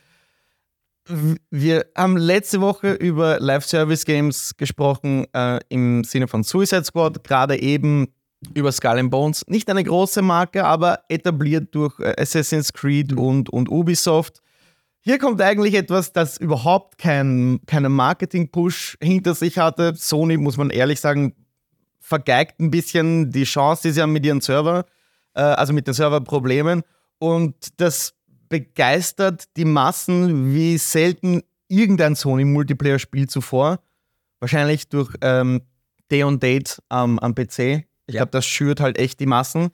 Wir 1.50 1.86
haben 1.98 2.15
letzte 2.15 2.62
Woche 2.62 2.94
über 2.94 3.39
Live-Service-Games 3.39 4.56
gesprochen, 4.56 5.25
äh, 5.34 5.60
im 5.68 6.06
Sinne 6.06 6.30
von 6.30 6.44
Suicide 6.44 6.86
Squad, 6.86 7.24
gerade 7.25 7.60
eben 7.62 8.08
über 8.53 8.72
Skull 8.72 9.00
and 9.00 9.12
Bones. 9.12 9.44
Nicht 9.48 9.70
eine 9.70 9.84
große 9.84 10.22
Marke, 10.22 10.63
aber 10.63 11.01
etabliert 11.10 11.75
durch 11.75 12.00
äh, 12.00 12.13
Assassin's 12.18 12.72
Creed 12.72 13.12
und, 13.12 13.50
und 13.50 13.70
Ubisoft. 13.70 14.41
Hier 15.01 15.18
kommt 15.18 15.41
eigentlich 15.41 15.74
etwas, 15.74 16.13
das 16.13 16.38
überhaupt 16.38 16.98
kein, 16.98 17.60
keinen 17.65 17.91
Marketing-Push 17.91 18.98
hinter 19.01 19.36
sich 19.36 19.58
hatte. 19.58 19.94
Sony, 19.96 20.38
muss 20.38 20.56
man 20.56 20.70
ehrlich 20.70 21.01
sagen, 21.01 21.34
vergeigt 22.00 22.60
ein 22.62 22.72
bisschen 22.72 23.32
die 23.32 23.44
Chance, 23.44 23.82
die 23.84 23.91
sie 23.91 24.01
haben 24.01 24.13
mit 24.13 24.25
ihren 24.25 24.41
Server, 24.41 24.86
äh, 25.33 25.41
also 25.41 25.73
mit 25.73 25.88
den 25.88 25.93
Serverproblemen. 25.93 26.83
Und 27.19 27.55
das 27.79 28.13
begeistert 28.50 29.45
die 29.57 29.65
Massen 29.65 30.53
wie 30.53 30.77
selten 30.77 31.41
irgendein 31.67 32.15
Sony-Multiplayer-Spiel 32.15 33.27
zuvor. 33.29 33.79
Wahrscheinlich 34.39 34.89
durch 34.89 35.13
ähm, 35.21 35.61
Day 36.11 36.23
on 36.23 36.39
Date 36.39 36.81
am 36.89 37.17
am 37.19 37.33
PC. 37.35 37.85
Ich 38.07 38.15
Ja. 38.15 38.21
glaube, 38.21 38.31
das 38.31 38.45
schürt 38.45 38.79
halt 38.81 38.97
echt 38.97 39.19
die 39.19 39.25
Massen. 39.25 39.69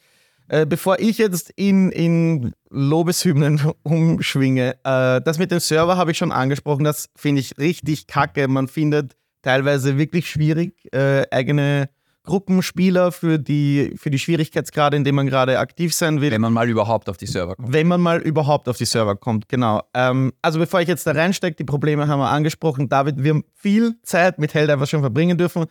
Äh, 0.50 0.66
bevor 0.66 1.00
ich 1.00 1.18
jetzt 1.18 1.52
in, 1.56 1.92
in 1.92 2.54
Lobeshymnen 2.70 3.60
umschwinge, 3.84 4.76
äh, 4.84 5.22
das 5.22 5.40
mit 5.40 5.52
dem 5.52 5.60
Server 5.60 5.98
habe 5.98 6.12
ich 6.12 6.18
schon 6.18 6.32
angesprochen, 6.32 6.84
das 6.84 7.10
finde 7.16 7.42
ich 7.42 7.58
richtig 7.58 8.08
kacke. 8.08 8.48
Man 8.48 8.68
findet 8.68 9.16
teilweise 9.42 9.98
wirklich 9.98 10.30
schwierig, 10.30 10.74
äh, 10.94 11.26
eigene 11.32 11.90
Gruppenspieler 12.28 13.12
für 13.12 13.40
die, 13.40 13.94
für 13.98 14.12
die 14.12 14.20
Schwierigkeitsgrade, 14.20 14.96
in 14.98 15.04
denen 15.04 15.16
man 15.16 15.28
gerade 15.28 15.58
aktiv 15.58 15.96
sein 15.96 16.22
will 16.22 16.32
wenn 16.32 16.42
man 16.42 16.54
mal 16.54 16.70
überhaupt 16.70 17.10
auf 17.10 17.18
die 17.18 17.26
Server 17.26 17.56
kommt. 17.56 17.74
wenn 17.74 17.88
man 17.88 18.02
mal 18.02 18.22
überhaupt 18.22 18.70
auf 18.70 18.78
die 18.78 18.86
Server 18.86 19.16
kommt, 19.16 19.50
genau. 19.50 19.82
Ähm, 19.94 20.34
also 20.42 20.60
bevor 20.60 20.82
ich 20.82 20.88
jetzt 20.88 21.08
da 21.08 21.14
reinstecke, 21.14 21.56
die 21.56 21.64
Probleme 21.64 22.08
haben 22.08 22.20
wir 22.20 22.30
angesprochen. 22.30 22.90
David, 22.90 23.24
wir 23.24 23.32
haben 23.32 23.46
viel 23.56 23.96
Zeit 24.04 24.38
mit 24.38 24.54
Helldivers 24.54 24.90
schon 24.90 25.02
verbringen 25.02 25.38
dürfen. 25.38 25.66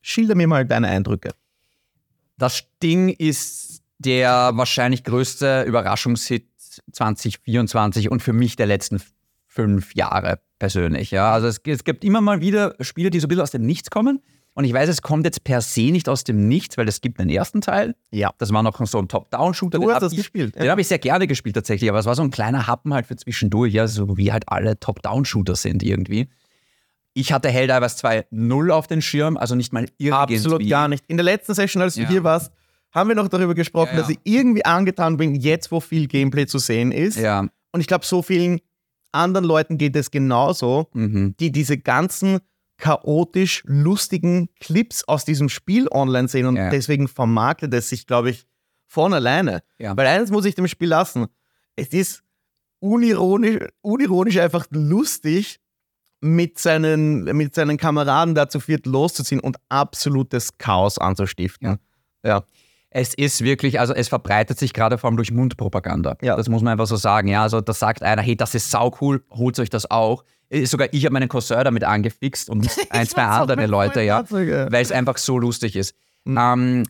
Schilder 0.00 0.34
mir 0.34 0.48
mal 0.48 0.64
deine 0.64 0.88
Eindrücke. 0.88 1.30
Das 2.38 2.64
Ding 2.82 3.10
ist 3.10 3.82
der 3.98 4.52
wahrscheinlich 4.54 5.04
größte 5.04 5.64
Überraschungshit 5.66 6.48
2024 6.92 8.10
und 8.10 8.22
für 8.22 8.32
mich 8.32 8.56
der 8.56 8.66
letzten 8.66 9.02
fünf 9.46 9.94
Jahre 9.94 10.40
persönlich. 10.58 11.10
Ja. 11.10 11.32
Also 11.32 11.46
es, 11.48 11.60
es 11.64 11.84
gibt 11.84 12.04
immer 12.04 12.20
mal 12.20 12.40
wieder 12.40 12.74
Spiele, 12.80 13.10
die 13.10 13.20
so 13.20 13.26
ein 13.26 13.28
bisschen 13.28 13.42
aus 13.42 13.50
dem 13.50 13.66
Nichts 13.66 13.90
kommen. 13.90 14.22
Und 14.58 14.64
ich 14.64 14.72
weiß, 14.72 14.88
es 14.88 15.02
kommt 15.02 15.24
jetzt 15.24 15.44
per 15.44 15.60
se 15.60 15.82
nicht 15.92 16.08
aus 16.08 16.24
dem 16.24 16.48
Nichts, 16.48 16.76
weil 16.76 16.88
es 16.88 17.00
gibt 17.00 17.20
einen 17.20 17.30
ersten 17.30 17.60
Teil. 17.60 17.94
Ja. 18.10 18.32
Das 18.38 18.52
war 18.52 18.64
noch 18.64 18.84
so 18.86 18.98
ein 18.98 19.06
Top-Down-Shooter. 19.06 19.78
Du 19.78 19.88
hast 19.92 20.02
das 20.02 20.10
ich- 20.10 20.18
gespielt. 20.18 20.56
Den 20.56 20.68
habe 20.68 20.80
ich 20.80 20.88
sehr 20.88 20.98
gerne 20.98 21.28
gespielt 21.28 21.54
tatsächlich, 21.54 21.88
aber 21.88 22.00
es 22.00 22.06
war 22.06 22.16
so 22.16 22.22
ein 22.22 22.32
kleiner 22.32 22.66
Happen 22.66 22.92
halt 22.92 23.06
für 23.06 23.14
zwischendurch, 23.14 23.72
ja, 23.72 23.86
so 23.86 24.16
wie 24.16 24.32
halt 24.32 24.48
alle 24.48 24.80
Top-Down-Shooter 24.80 25.54
sind 25.54 25.84
irgendwie. 25.84 26.26
Ich 27.14 27.32
hatte 27.32 27.50
Helldivers 27.50 27.98
2 27.98 28.26
null 28.32 28.72
auf 28.72 28.88
den 28.88 29.00
Schirm, 29.00 29.36
also 29.36 29.54
nicht 29.54 29.72
mal 29.72 29.86
irgendwie. 29.96 30.34
Absolut 30.34 30.68
gar 30.68 30.88
nicht. 30.88 31.04
In 31.06 31.18
der 31.18 31.24
letzten 31.24 31.54
Session, 31.54 31.80
als 31.80 31.94
du 31.94 32.00
Ja. 32.00 32.08
hier 32.08 32.24
warst, 32.24 32.50
haben 32.90 33.08
wir 33.08 33.14
noch 33.14 33.28
darüber 33.28 33.54
gesprochen, 33.54 33.90
ja. 33.92 34.00
dass 34.00 34.08
ich 34.08 34.18
irgendwie 34.24 34.64
angetan 34.64 35.18
bin, 35.18 35.36
jetzt 35.36 35.70
wo 35.70 35.78
viel 35.78 36.08
Gameplay 36.08 36.46
zu 36.46 36.58
sehen 36.58 36.90
ist. 36.90 37.16
Ja, 37.16 37.46
Und 37.70 37.80
ich 37.80 37.86
glaube, 37.86 38.04
so 38.04 38.22
vielen 38.22 38.58
anderen 39.12 39.44
Leuten 39.44 39.78
geht 39.78 39.94
es 39.94 40.10
genauso, 40.10 40.88
mhm. 40.94 41.36
die 41.38 41.52
diese 41.52 41.78
ganzen 41.78 42.40
chaotisch 42.78 43.62
lustigen 43.66 44.48
Clips 44.60 45.04
aus 45.04 45.24
diesem 45.24 45.48
Spiel 45.48 45.88
online 45.90 46.28
sehen 46.28 46.46
und 46.46 46.56
Ja. 46.56 46.70
deswegen 46.70 47.08
vermarktet 47.08 47.74
es 47.74 47.88
sich, 47.88 48.06
glaube 48.06 48.30
ich, 48.30 48.46
von 48.86 49.12
alleine. 49.12 49.62
Ja. 49.78 49.96
Weil 49.96 50.06
eines 50.06 50.30
muss 50.30 50.44
ich 50.46 50.54
dem 50.54 50.66
Spiel 50.68 50.88
lassen. 50.88 51.26
Es 51.76 51.88
ist 51.88 52.22
unironisch, 52.80 53.58
unironisch 53.82 54.38
einfach 54.38 54.66
lustig, 54.70 55.60
mit 56.20 56.58
seinen, 56.58 57.24
mit 57.36 57.54
seinen 57.54 57.76
Kameraden 57.76 58.34
da 58.34 58.48
zu 58.48 58.58
viert 58.58 58.86
loszuziehen 58.86 59.40
und 59.40 59.56
absolutes 59.68 60.58
Chaos 60.58 60.98
anzustiften. 60.98 61.78
Ja. 62.24 62.44
Es 62.90 63.12
ist 63.14 63.44
wirklich, 63.44 63.80
also 63.80 63.92
es 63.92 64.08
verbreitet 64.08 64.58
sich 64.58 64.72
gerade 64.72 64.96
vor 64.96 65.08
allem 65.08 65.16
durch 65.16 65.30
Mundpropaganda. 65.30 66.16
Ja. 66.22 66.36
Das 66.36 66.48
muss 66.48 66.62
man 66.62 66.72
einfach 66.72 66.86
so 66.86 66.96
sagen. 66.96 67.28
Ja, 67.28 67.42
also 67.42 67.60
da 67.60 67.72
sagt 67.72 68.02
einer, 68.02 68.22
hey, 68.22 68.36
das 68.36 68.54
ist 68.54 68.70
sau 68.70 68.96
cool, 69.00 69.22
holt 69.30 69.58
euch 69.58 69.68
das 69.68 69.90
auch. 69.90 70.24
Äh, 70.48 70.64
Sogar 70.64 70.88
ich 70.92 71.04
habe 71.04 71.12
meinen 71.12 71.28
Cousin 71.28 71.64
damit 71.64 71.84
angefixt 71.84 72.48
und 72.48 72.68
ein, 72.90 73.06
zwei 73.06 73.24
andere 73.24 73.66
Leute, 73.66 74.02
ja, 74.02 74.24
weil 74.30 74.82
es 74.82 74.92
einfach 74.92 75.18
so 75.18 75.38
lustig 75.38 75.76
ist. 75.76 75.94
Mhm. 76.24 76.38
Ähm, 76.38 76.84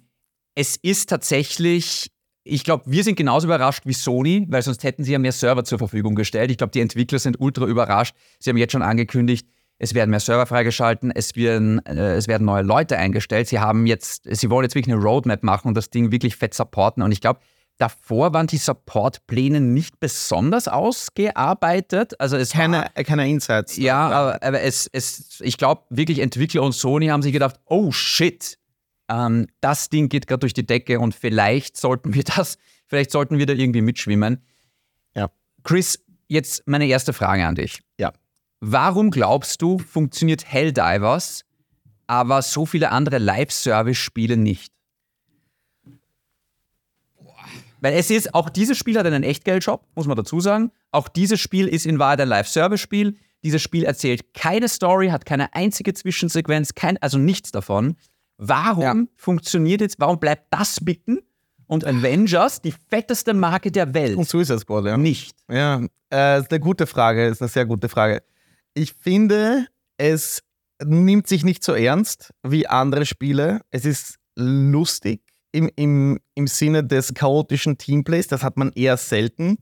es 0.54 0.76
ist 0.76 1.08
tatsächlich, 1.08 2.12
ich 2.44 2.64
glaube, 2.64 2.84
wir 2.86 3.02
sind 3.02 3.16
genauso 3.16 3.46
überrascht 3.46 3.82
wie 3.84 3.92
Sony, 3.92 4.46
weil 4.48 4.62
sonst 4.62 4.84
hätten 4.84 5.04
sie 5.04 5.12
ja 5.12 5.18
mehr 5.18 5.32
Server 5.32 5.64
zur 5.64 5.78
Verfügung 5.78 6.14
gestellt. 6.14 6.50
Ich 6.50 6.58
glaube, 6.58 6.70
die 6.70 6.80
Entwickler 6.80 7.18
sind 7.18 7.40
ultra 7.40 7.66
überrascht. 7.66 8.14
Sie 8.38 8.50
haben 8.50 8.56
jetzt 8.56 8.72
schon 8.72 8.82
angekündigt, 8.82 9.48
es 9.78 9.94
werden 9.94 10.10
mehr 10.10 10.20
Server 10.20 10.46
freigeschalten, 10.46 11.10
es 11.14 11.36
werden, 11.36 11.84
äh, 11.86 12.14
es 12.16 12.26
werden 12.28 12.44
neue 12.44 12.62
Leute 12.62 12.96
eingestellt. 12.98 13.48
Sie 13.48 13.58
haben 13.60 13.86
jetzt, 13.86 14.22
sie 14.30 14.50
wollen 14.50 14.64
jetzt 14.64 14.74
wirklich 14.74 14.92
eine 14.94 15.02
Roadmap 15.02 15.42
machen 15.42 15.68
und 15.68 15.74
das 15.76 15.90
Ding 15.90 16.10
wirklich 16.12 16.36
fett 16.36 16.54
supporten. 16.54 17.02
Und 17.02 17.12
ich 17.12 17.20
glaube, 17.20 17.40
davor 17.78 18.32
waren 18.34 18.48
die 18.48 18.56
Supportpläne 18.56 19.60
nicht 19.60 20.00
besonders 20.00 20.66
ausgearbeitet. 20.66 22.18
Also 22.20 22.36
es 22.36 22.54
war- 22.54 22.62
Keine, 22.62 22.90
keine 23.04 23.28
Insights. 23.28 23.76
ja, 23.76 24.08
aber, 24.08 24.42
aber 24.42 24.60
es, 24.62 24.88
es, 24.92 25.40
ich 25.42 25.56
glaube 25.58 25.82
wirklich, 25.90 26.18
Entwickler 26.20 26.62
und 26.62 26.72
Sony 26.72 27.06
haben 27.06 27.22
sich 27.22 27.32
gedacht, 27.32 27.56
oh 27.66 27.92
shit, 27.92 28.58
ähm, 29.08 29.46
das 29.60 29.88
Ding 29.90 30.08
geht 30.08 30.26
gerade 30.26 30.40
durch 30.40 30.54
die 30.54 30.66
Decke 30.66 30.98
und 31.00 31.14
vielleicht 31.14 31.76
sollten 31.76 32.14
wir 32.14 32.24
das, 32.24 32.58
vielleicht 32.86 33.10
sollten 33.10 33.38
wir 33.38 33.46
da 33.46 33.52
irgendwie 33.52 33.80
mitschwimmen. 33.82 34.42
Ja. 35.14 35.30
Chris, 35.62 36.04
jetzt 36.26 36.66
meine 36.66 36.86
erste 36.86 37.12
Frage 37.12 37.46
an 37.46 37.54
dich. 37.54 37.80
Ja. 37.98 38.12
Warum 38.60 39.10
glaubst 39.10 39.62
du, 39.62 39.78
funktioniert 39.78 40.44
Helldivers, 40.44 41.44
aber 42.06 42.42
so 42.42 42.66
viele 42.66 42.90
andere 42.90 43.18
Live-Service-Spiele 43.18 44.36
nicht? 44.36 44.72
Weil 47.80 47.94
es 47.94 48.10
ist, 48.10 48.34
auch 48.34 48.50
dieses 48.50 48.76
Spiel 48.76 48.98
hat 48.98 49.06
einen 49.06 49.22
Echtgeldshop, 49.22 49.86
muss 49.94 50.06
man 50.08 50.16
dazu 50.16 50.40
sagen. 50.40 50.72
Auch 50.90 51.08
dieses 51.08 51.40
Spiel 51.40 51.68
ist 51.68 51.86
in 51.86 51.98
Wahrheit 52.00 52.20
ein 52.20 52.28
Live-Service-Spiel. 52.28 53.16
Dieses 53.44 53.62
Spiel 53.62 53.84
erzählt 53.84 54.34
keine 54.34 54.68
Story, 54.68 55.10
hat 55.10 55.24
keine 55.24 55.54
einzige 55.54 55.94
Zwischensequenz, 55.94 56.74
kein, 56.74 56.98
also 57.00 57.18
nichts 57.18 57.52
davon. 57.52 57.96
Warum 58.36 58.82
Ja. 58.82 58.94
funktioniert 59.16 59.80
jetzt, 59.80 60.00
warum 60.00 60.18
bleibt 60.18 60.46
das 60.50 60.80
bicken 60.80 61.20
und 61.68 61.84
Avengers, 61.86 62.60
die 62.62 62.72
fetteste 62.72 63.32
Marke 63.32 63.70
der 63.70 63.94
Welt, 63.94 64.16
Und 64.16 64.28
Suicide 64.28 64.58
Squad, 64.58 64.86
ja. 64.86 64.96
nicht? 64.96 65.36
Ja, 65.48 65.80
äh, 66.12 66.40
ist 66.40 66.50
eine 66.50 66.58
gute 66.60 66.86
Frage, 66.88 67.26
ist 67.28 67.40
eine 67.42 67.48
sehr 67.48 67.66
gute 67.66 67.88
Frage. 67.88 68.22
Ich 68.78 68.92
finde, 68.92 69.66
es 69.96 70.40
nimmt 70.84 71.26
sich 71.26 71.44
nicht 71.44 71.64
so 71.64 71.72
ernst 71.72 72.32
wie 72.44 72.68
andere 72.68 73.06
Spiele. 73.06 73.60
Es 73.70 73.84
ist 73.84 74.18
lustig 74.36 75.20
im, 75.50 75.68
im, 75.74 76.20
im 76.36 76.46
Sinne 76.46 76.84
des 76.84 77.12
chaotischen 77.12 77.76
Teamplays, 77.76 78.28
das 78.28 78.44
hat 78.44 78.56
man 78.56 78.70
eher 78.70 78.96
selten. 78.96 79.58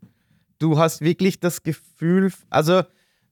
Du 0.58 0.78
hast 0.78 1.00
wirklich 1.00 1.40
das 1.40 1.62
Gefühl, 1.62 2.30
also 2.50 2.82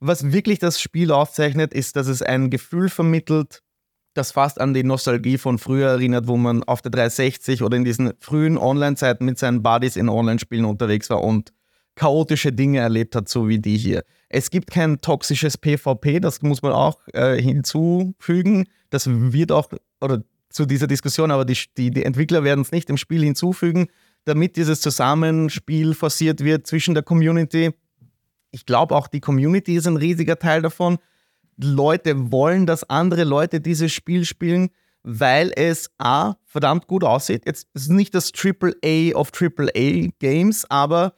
was 0.01 0.33
wirklich 0.33 0.59
das 0.59 0.81
Spiel 0.81 1.13
auszeichnet, 1.13 1.75
ist, 1.75 1.97
dass 1.97 2.07
es 2.07 2.23
ein 2.23 2.49
Gefühl 2.49 2.89
vermittelt, 2.89 3.61
das 4.15 4.33
fast 4.33 4.63
an 4.63 4.73
die 4.73 4.85
Nostalgie 4.85 5.37
von 5.37 5.59
früher 5.59 5.91
erinnert, 5.91 6.29
wo 6.29 6.39
man 6.39 6.63
auf 6.63 6.81
der 6.81 6.93
360 6.93 7.63
oder 7.63 7.77
in 7.77 7.85
diesen 7.85 8.15
frühen 8.21 8.57
Online-Zeiten 8.57 9.27
mit 9.27 9.39
seinen 9.39 9.63
Buddies 9.63 9.97
in 9.97 10.09
Online-Spielen 10.09 10.65
unterwegs 10.65 11.11
war 11.11 11.23
und 11.23 11.53
chaotische 11.95 12.53
Dinge 12.53 12.79
erlebt 12.79 13.15
hat, 13.15 13.29
so 13.29 13.49
wie 13.49 13.59
die 13.59 13.77
hier. 13.77 14.03
Es 14.35 14.51
gibt 14.51 14.73
kein 14.73 15.01
toxisches 15.01 15.57
PvP, 15.57 16.19
das 16.19 16.43
muss 16.43 16.61
man 16.61 16.73
auch 16.73 16.99
äh, 17.13 17.41
hinzufügen. 17.41 18.67
Das 18.91 19.09
wird 19.09 19.53
auch, 19.53 19.69
oder 20.01 20.25
zu 20.51 20.67
dieser 20.67 20.89
Diskussion, 20.89 21.31
aber 21.31 21.45
die, 21.45 21.57
die, 21.77 21.93
die 21.93 22.05
Entwickler 22.05 22.43
werden 22.43 22.63
es 22.63 22.73
nicht 22.73 22.91
im 22.91 22.97
Spiel 22.97 23.23
hinzufügen, 23.23 23.87
damit 24.25 24.57
dieses 24.57 24.81
Zusammenspiel 24.81 25.95
forciert 25.95 26.43
wird 26.43 26.67
zwischen 26.67 26.95
der 26.95 27.05
Community. 27.05 27.75
Ich 28.51 28.67
glaube 28.67 28.97
auch, 28.97 29.07
die 29.07 29.21
Community 29.21 29.77
ist 29.77 29.87
ein 29.87 29.97
riesiger 29.97 30.37
Teil 30.37 30.63
davon. 30.63 30.99
Leute 31.57 32.33
wollen, 32.33 32.67
dass 32.67 32.83
andere 32.91 33.23
Leute 33.23 33.61
dieses 33.61 33.93
Spiel 33.93 34.25
spielen, 34.25 34.71
weil 35.05 35.53
es 35.55 35.93
A, 35.99 36.35
verdammt 36.45 36.89
gut 36.89 37.05
aussieht. 37.05 37.45
Jetzt 37.47 37.69
ist 37.75 37.89
nicht 37.89 38.13
das 38.17 38.33
Triple 38.33 38.75
A 38.85 39.17
of 39.17 39.31
Triple 39.31 39.71
A 39.77 40.09
Games, 40.19 40.69
aber 40.69 41.15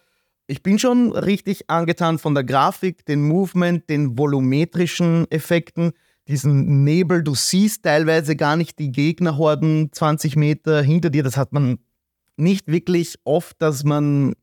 ich 0.46 0.62
bin 0.62 0.78
schon 0.78 1.12
richtig 1.12 1.68
angetan 1.70 2.18
von 2.18 2.34
der 2.34 2.44
Grafik, 2.44 3.04
den 3.06 3.26
Movement, 3.26 3.88
den 3.90 4.16
volumetrischen 4.16 5.30
Effekten, 5.30 5.92
diesen 6.28 6.84
Nebel. 6.84 7.22
Du 7.22 7.34
siehst 7.34 7.82
teilweise 7.82 8.36
gar 8.36 8.56
nicht 8.56 8.78
die 8.78 8.92
Gegnerhorden 8.92 9.90
20 9.92 10.36
Meter 10.36 10.82
hinter 10.82 11.10
dir. 11.10 11.22
Das 11.22 11.36
hat 11.36 11.52
man 11.52 11.78
nicht 12.36 12.68
wirklich 12.68 13.16
oft, 13.24 13.60
dass 13.60 13.84
man 13.84 14.34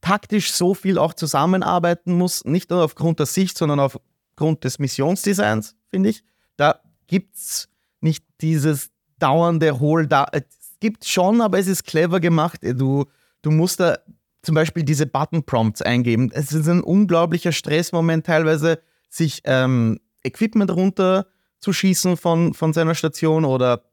taktisch 0.00 0.52
so 0.52 0.74
viel 0.74 0.98
auch 0.98 1.14
zusammenarbeiten 1.14 2.12
muss. 2.12 2.44
Nicht 2.44 2.70
nur 2.70 2.82
aufgrund 2.82 3.18
der 3.18 3.26
Sicht, 3.26 3.58
sondern 3.58 3.80
aufgrund 3.80 4.64
des 4.64 4.78
Missionsdesigns, 4.78 5.76
finde 5.90 6.10
ich. 6.10 6.22
Da 6.56 6.80
gibt 7.06 7.36
es 7.36 7.68
nicht 8.00 8.24
dieses 8.40 8.90
dauernde 9.18 9.80
Hol. 9.80 10.06
Da, 10.06 10.26
es 10.32 10.44
gibt 10.80 11.04
schon, 11.04 11.40
aber 11.40 11.58
es 11.58 11.66
ist 11.66 11.84
clever 11.84 12.20
gemacht. 12.20 12.60
Du, 12.62 13.06
du 13.42 13.50
musst 13.50 13.80
da 13.80 13.98
zum 14.42 14.54
Beispiel 14.54 14.84
diese 14.84 15.06
Button-Prompts 15.06 15.82
eingeben. 15.82 16.30
Es 16.32 16.52
ist 16.52 16.68
ein 16.68 16.82
unglaublicher 16.82 17.52
Stressmoment, 17.52 18.26
teilweise 18.26 18.80
sich 19.08 19.42
ähm, 19.44 19.98
Equipment 20.22 20.70
runter 20.70 21.26
zu 21.60 21.72
schießen 21.72 22.16
von, 22.16 22.54
von 22.54 22.72
seiner 22.72 22.94
Station 22.94 23.44
oder 23.44 23.84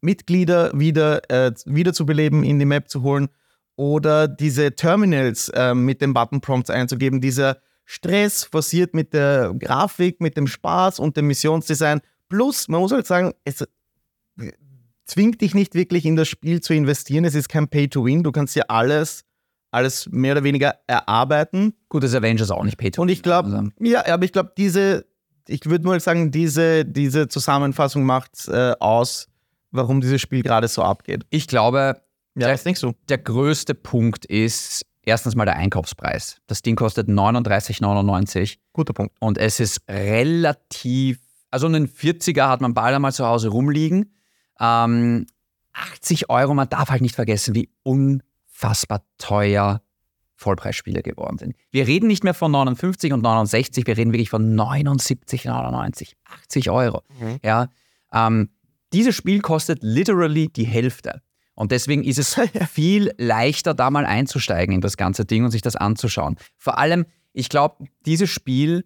Mitglieder 0.00 0.70
wieder, 0.78 1.30
äh, 1.30 1.52
wiederzubeleben, 1.64 2.44
in 2.44 2.58
die 2.58 2.64
Map 2.64 2.88
zu 2.88 3.02
holen 3.02 3.28
oder 3.76 4.28
diese 4.28 4.74
Terminals 4.74 5.48
äh, 5.50 5.74
mit 5.74 6.00
den 6.00 6.12
Button-Prompts 6.12 6.70
einzugeben. 6.70 7.20
Dieser 7.20 7.58
Stress 7.84 8.44
forciert 8.44 8.94
mit 8.94 9.12
der 9.12 9.54
Grafik, 9.58 10.20
mit 10.20 10.36
dem 10.36 10.46
Spaß 10.46 10.98
und 10.98 11.16
dem 11.16 11.26
Missionsdesign. 11.26 12.00
Plus, 12.28 12.68
man 12.68 12.80
muss 12.80 12.92
halt 12.92 13.06
sagen, 13.06 13.32
es 13.44 13.64
zwingt 15.04 15.40
dich 15.40 15.54
nicht 15.54 15.74
wirklich 15.74 16.06
in 16.06 16.16
das 16.16 16.28
Spiel 16.28 16.60
zu 16.60 16.74
investieren. 16.74 17.24
Es 17.24 17.34
ist 17.34 17.48
kein 17.48 17.68
Pay-to-Win. 17.68 18.22
Du 18.22 18.32
kannst 18.32 18.56
ja 18.56 18.64
alles, 18.68 19.24
alles 19.72 20.08
mehr 20.10 20.32
oder 20.32 20.44
weniger 20.44 20.76
erarbeiten. 20.86 21.74
Gut, 21.88 22.04
das 22.04 22.14
Avengers 22.14 22.50
auch 22.52 22.62
nicht 22.64 22.76
Peter. 22.78 23.02
Und 23.02 23.08
ich 23.08 23.22
glaube, 23.22 23.48
Also, 23.48 23.68
ja, 23.80 24.06
aber 24.06 24.24
ich 24.24 24.32
glaube, 24.32 24.52
diese, 24.56 25.04
ich 25.48 25.64
würde 25.66 25.84
mal 25.86 25.98
sagen, 25.98 26.30
diese, 26.30 26.84
diese 26.84 27.26
Zusammenfassung 27.26 28.04
macht 28.04 28.46
äh, 28.48 28.74
aus, 28.78 29.26
warum 29.70 30.00
dieses 30.00 30.20
Spiel 30.20 30.42
gerade 30.42 30.68
so 30.68 30.82
abgeht. 30.82 31.24
ich 31.30 31.48
glaube, 31.48 31.96
Ja, 32.34 32.46
Der- 32.46 32.48
das 32.52 32.62
denkst 32.64 32.80
du? 32.82 32.92
der 33.08 33.18
größte 33.18 33.74
Punkt 33.74 34.24
ist 34.26 34.84
erstens 35.04 35.34
mal 35.34 35.44
der 35.46 35.56
Einkaufspreis. 35.56 36.36
Das 36.46 36.62
Ding 36.62 36.76
kostet 36.76 37.08
39,99 37.08 38.58
Guter 38.72 38.92
Punkt. 38.92 39.14
und 39.20 39.36
es 39.38 39.58
ist 39.60 39.80
relativ, 39.88 41.18
also 41.50 41.66
einen 41.66 41.88
40er 41.88 42.48
hat 42.48 42.60
man 42.60 42.74
bald 42.74 42.94
einmal 42.94 43.12
zu 43.12 43.26
Hause 43.26 43.48
rumliegen. 43.48 44.14
Ähm, 44.60 45.26
80 45.72 46.28
Euro, 46.30 46.54
man 46.54 46.68
darf 46.68 46.90
halt 46.90 47.00
nicht 47.02 47.14
vergessen, 47.14 47.54
wie 47.54 47.70
unfassbar 48.62 49.02
teuer 49.18 49.82
Vollpreisspiele 50.36 51.02
geworden 51.02 51.38
sind. 51.38 51.54
Wir 51.70 51.86
reden 51.86 52.08
nicht 52.08 52.24
mehr 52.24 52.34
von 52.34 52.50
59 52.50 53.12
und 53.12 53.22
69, 53.22 53.86
wir 53.86 53.96
reden 53.96 54.12
wirklich 54.12 54.30
von 54.30 54.56
79,99, 54.56 56.14
80 56.44 56.70
Euro. 56.70 57.02
Mhm. 57.20 57.38
Ja, 57.44 57.68
ähm, 58.12 58.50
dieses 58.92 59.14
Spiel 59.14 59.40
kostet 59.40 59.78
literally 59.82 60.48
die 60.48 60.64
Hälfte. 60.64 61.22
Und 61.54 61.70
deswegen 61.70 62.02
ist 62.02 62.18
es 62.18 62.36
viel 62.72 63.12
leichter, 63.18 63.74
da 63.74 63.90
mal 63.90 64.04
einzusteigen 64.04 64.74
in 64.74 64.80
das 64.80 64.96
ganze 64.96 65.24
Ding 65.24 65.44
und 65.44 65.50
sich 65.50 65.62
das 65.62 65.76
anzuschauen. 65.76 66.36
Vor 66.58 66.78
allem, 66.78 67.06
ich 67.32 67.48
glaube, 67.48 67.86
dieses 68.04 68.30
Spiel 68.30 68.84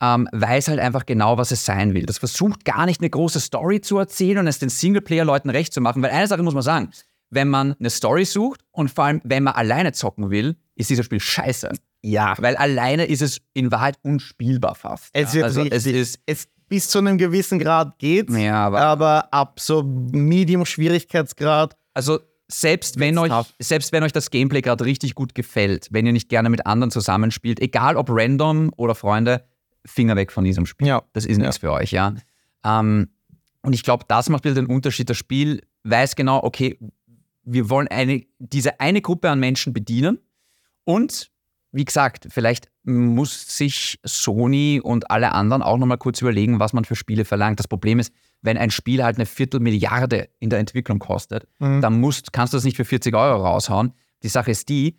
ähm, 0.00 0.28
weiß 0.32 0.68
halt 0.68 0.78
einfach 0.78 1.06
genau, 1.06 1.38
was 1.38 1.50
es 1.50 1.66
sein 1.66 1.92
will. 1.92 2.06
Das 2.06 2.18
versucht 2.18 2.64
gar 2.64 2.86
nicht 2.86 3.00
eine 3.00 3.10
große 3.10 3.40
Story 3.40 3.80
zu 3.80 3.98
erzählen 3.98 4.38
und 4.38 4.46
es 4.46 4.58
den 4.58 4.68
Singleplayer-Leuten 4.68 5.50
recht 5.50 5.74
zu 5.74 5.80
machen. 5.80 6.02
Weil 6.02 6.10
eine 6.10 6.28
Sache 6.28 6.42
muss 6.42 6.54
man 6.54 6.62
sagen, 6.62 6.90
wenn 7.30 7.48
man 7.48 7.74
eine 7.78 7.90
Story 7.90 8.24
sucht 8.24 8.60
und 8.72 8.90
vor 8.90 9.04
allem, 9.04 9.20
wenn 9.24 9.42
man 9.42 9.54
alleine 9.54 9.92
zocken 9.92 10.30
will, 10.30 10.56
ist 10.74 10.90
dieses 10.90 11.04
Spiel 11.04 11.20
scheiße. 11.20 11.70
Ja. 12.02 12.34
Weil 12.38 12.56
alleine 12.56 13.06
ist 13.06 13.22
es 13.22 13.40
in 13.54 13.70
Wahrheit 13.70 13.98
unspielbar 14.02 14.74
fast. 14.74 15.10
Es 15.12 15.32
ja. 15.32 15.34
wird 15.34 15.44
also 15.44 15.64
es 15.64 15.86
ist, 15.86 16.20
Es 16.26 16.48
bis 16.68 16.88
zu 16.88 16.98
einem 16.98 17.18
gewissen 17.18 17.58
Grad 17.58 17.98
geht, 17.98 18.30
ja, 18.30 18.66
aber 18.66 18.80
aber 18.80 19.32
ab 19.32 19.58
so 19.58 19.82
Medium-Schwierigkeitsgrad. 19.82 21.76
Also 21.94 22.20
selbst 22.50 22.98
wenn, 22.98 23.16
euch, 23.18 23.30
tough. 23.30 23.52
selbst 23.58 23.92
wenn 23.92 24.02
euch 24.02 24.12
das 24.12 24.30
Gameplay 24.30 24.60
gerade 24.60 24.84
richtig 24.84 25.14
gut 25.14 25.34
gefällt, 25.34 25.88
wenn 25.90 26.06
ihr 26.06 26.12
nicht 26.12 26.28
gerne 26.28 26.50
mit 26.50 26.66
anderen 26.66 26.90
zusammenspielt, 26.90 27.60
egal 27.60 27.96
ob 27.96 28.08
random 28.10 28.70
oder 28.76 28.94
Freunde, 28.94 29.44
Finger 29.84 30.16
weg 30.16 30.32
von 30.32 30.44
diesem 30.44 30.66
Spiel. 30.66 30.88
Ja. 30.88 31.02
Das 31.12 31.24
ist 31.24 31.38
nichts 31.38 31.58
für 31.58 31.72
euch, 31.72 31.92
ja. 31.92 32.14
Ähm, 32.64 33.08
und 33.62 33.72
ich 33.72 33.82
glaube, 33.82 34.04
das 34.08 34.28
macht 34.28 34.44
wieder 34.44 34.54
den 34.54 34.66
Unterschied. 34.66 35.10
Das 35.10 35.16
Spiel 35.16 35.62
weiß 35.84 36.16
genau, 36.16 36.42
okay, 36.42 36.78
wir 37.50 37.70
wollen 37.70 37.88
eine, 37.88 38.24
diese 38.38 38.80
eine 38.80 39.00
Gruppe 39.00 39.30
an 39.30 39.40
Menschen 39.40 39.72
bedienen 39.72 40.18
und 40.84 41.30
wie 41.70 41.84
gesagt, 41.84 42.26
vielleicht 42.30 42.70
muss 42.82 43.56
sich 43.58 43.98
Sony 44.02 44.80
und 44.82 45.10
alle 45.10 45.32
anderen 45.32 45.62
auch 45.62 45.76
nochmal 45.76 45.98
kurz 45.98 46.22
überlegen, 46.22 46.60
was 46.60 46.72
man 46.72 46.84
für 46.86 46.96
Spiele 46.96 47.26
verlangt. 47.26 47.58
Das 47.58 47.68
Problem 47.68 47.98
ist, 47.98 48.10
wenn 48.40 48.56
ein 48.56 48.70
Spiel 48.70 49.04
halt 49.04 49.16
eine 49.16 49.26
Viertelmilliarde 49.26 50.30
in 50.38 50.48
der 50.48 50.60
Entwicklung 50.60 50.98
kostet, 50.98 51.46
Mhm. 51.58 51.82
dann 51.82 52.00
musst, 52.00 52.32
kannst 52.32 52.54
du 52.54 52.56
das 52.56 52.64
nicht 52.64 52.76
für 52.76 52.86
40 52.86 53.14
Euro 53.14 53.44
raushauen. 53.44 53.92
Die 54.22 54.28
Sache 54.28 54.50
ist 54.50 54.70
die, 54.70 54.98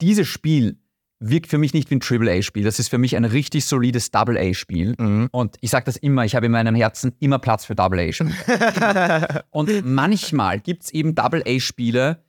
dieses 0.00 0.26
Spiel 0.26 0.78
wirkt 1.20 1.48
für 1.48 1.58
mich 1.58 1.74
nicht 1.74 1.90
wie 1.90 1.96
ein 1.96 2.02
AAA-Spiel. 2.02 2.64
Das 2.64 2.78
ist 2.78 2.88
für 2.88 2.98
mich 2.98 3.16
ein 3.16 3.24
richtig 3.24 3.64
solides 3.64 4.10
Double-A-Spiel. 4.10 4.94
Mhm. 4.98 5.28
Und 5.32 5.56
ich 5.60 5.70
sage 5.70 5.84
das 5.84 5.96
immer, 5.96 6.24
ich 6.24 6.34
habe 6.34 6.46
in 6.46 6.52
meinem 6.52 6.74
Herzen 6.74 7.14
immer 7.18 7.38
Platz 7.38 7.64
für 7.64 7.74
Double-A-Spiele. 7.74 9.44
Und 9.50 9.84
manchmal 9.84 10.60
gibt 10.60 10.84
es 10.84 10.90
eben 10.90 11.14
Double-A-Spiele 11.14 12.22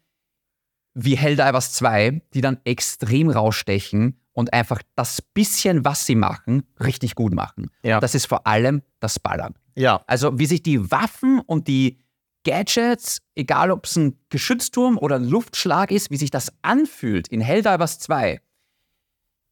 wie 0.95 1.15
Helldivers 1.15 1.73
2, 1.73 2.21
die 2.33 2.41
dann 2.41 2.57
extrem 2.63 3.29
rausstechen 3.29 4.19
und 4.33 4.53
einfach 4.53 4.81
das 4.95 5.21
bisschen, 5.21 5.85
was 5.85 6.05
sie 6.05 6.15
machen, 6.15 6.63
richtig 6.79 7.15
gut 7.15 7.33
machen. 7.33 7.69
Ja. 7.83 7.99
Das 7.99 8.15
ist 8.15 8.25
vor 8.25 8.47
allem 8.47 8.81
das 8.99 9.19
Ballern. 9.19 9.53
Ja. 9.75 10.03
Also 10.07 10.39
wie 10.39 10.45
sich 10.45 10.63
die 10.63 10.91
Waffen 10.91 11.41
und 11.45 11.67
die 11.67 11.99
Gadgets, 12.45 13.21
egal 13.35 13.69
ob 13.71 13.85
es 13.85 13.95
ein 13.97 14.17
Geschützturm 14.29 14.97
oder 14.97 15.17
ein 15.17 15.25
Luftschlag 15.25 15.91
ist, 15.91 16.09
wie 16.09 16.17
sich 16.17 16.31
das 16.31 16.53
anfühlt 16.61 17.27
in 17.27 17.41
Helldivers 17.41 17.99
2, 17.99 18.39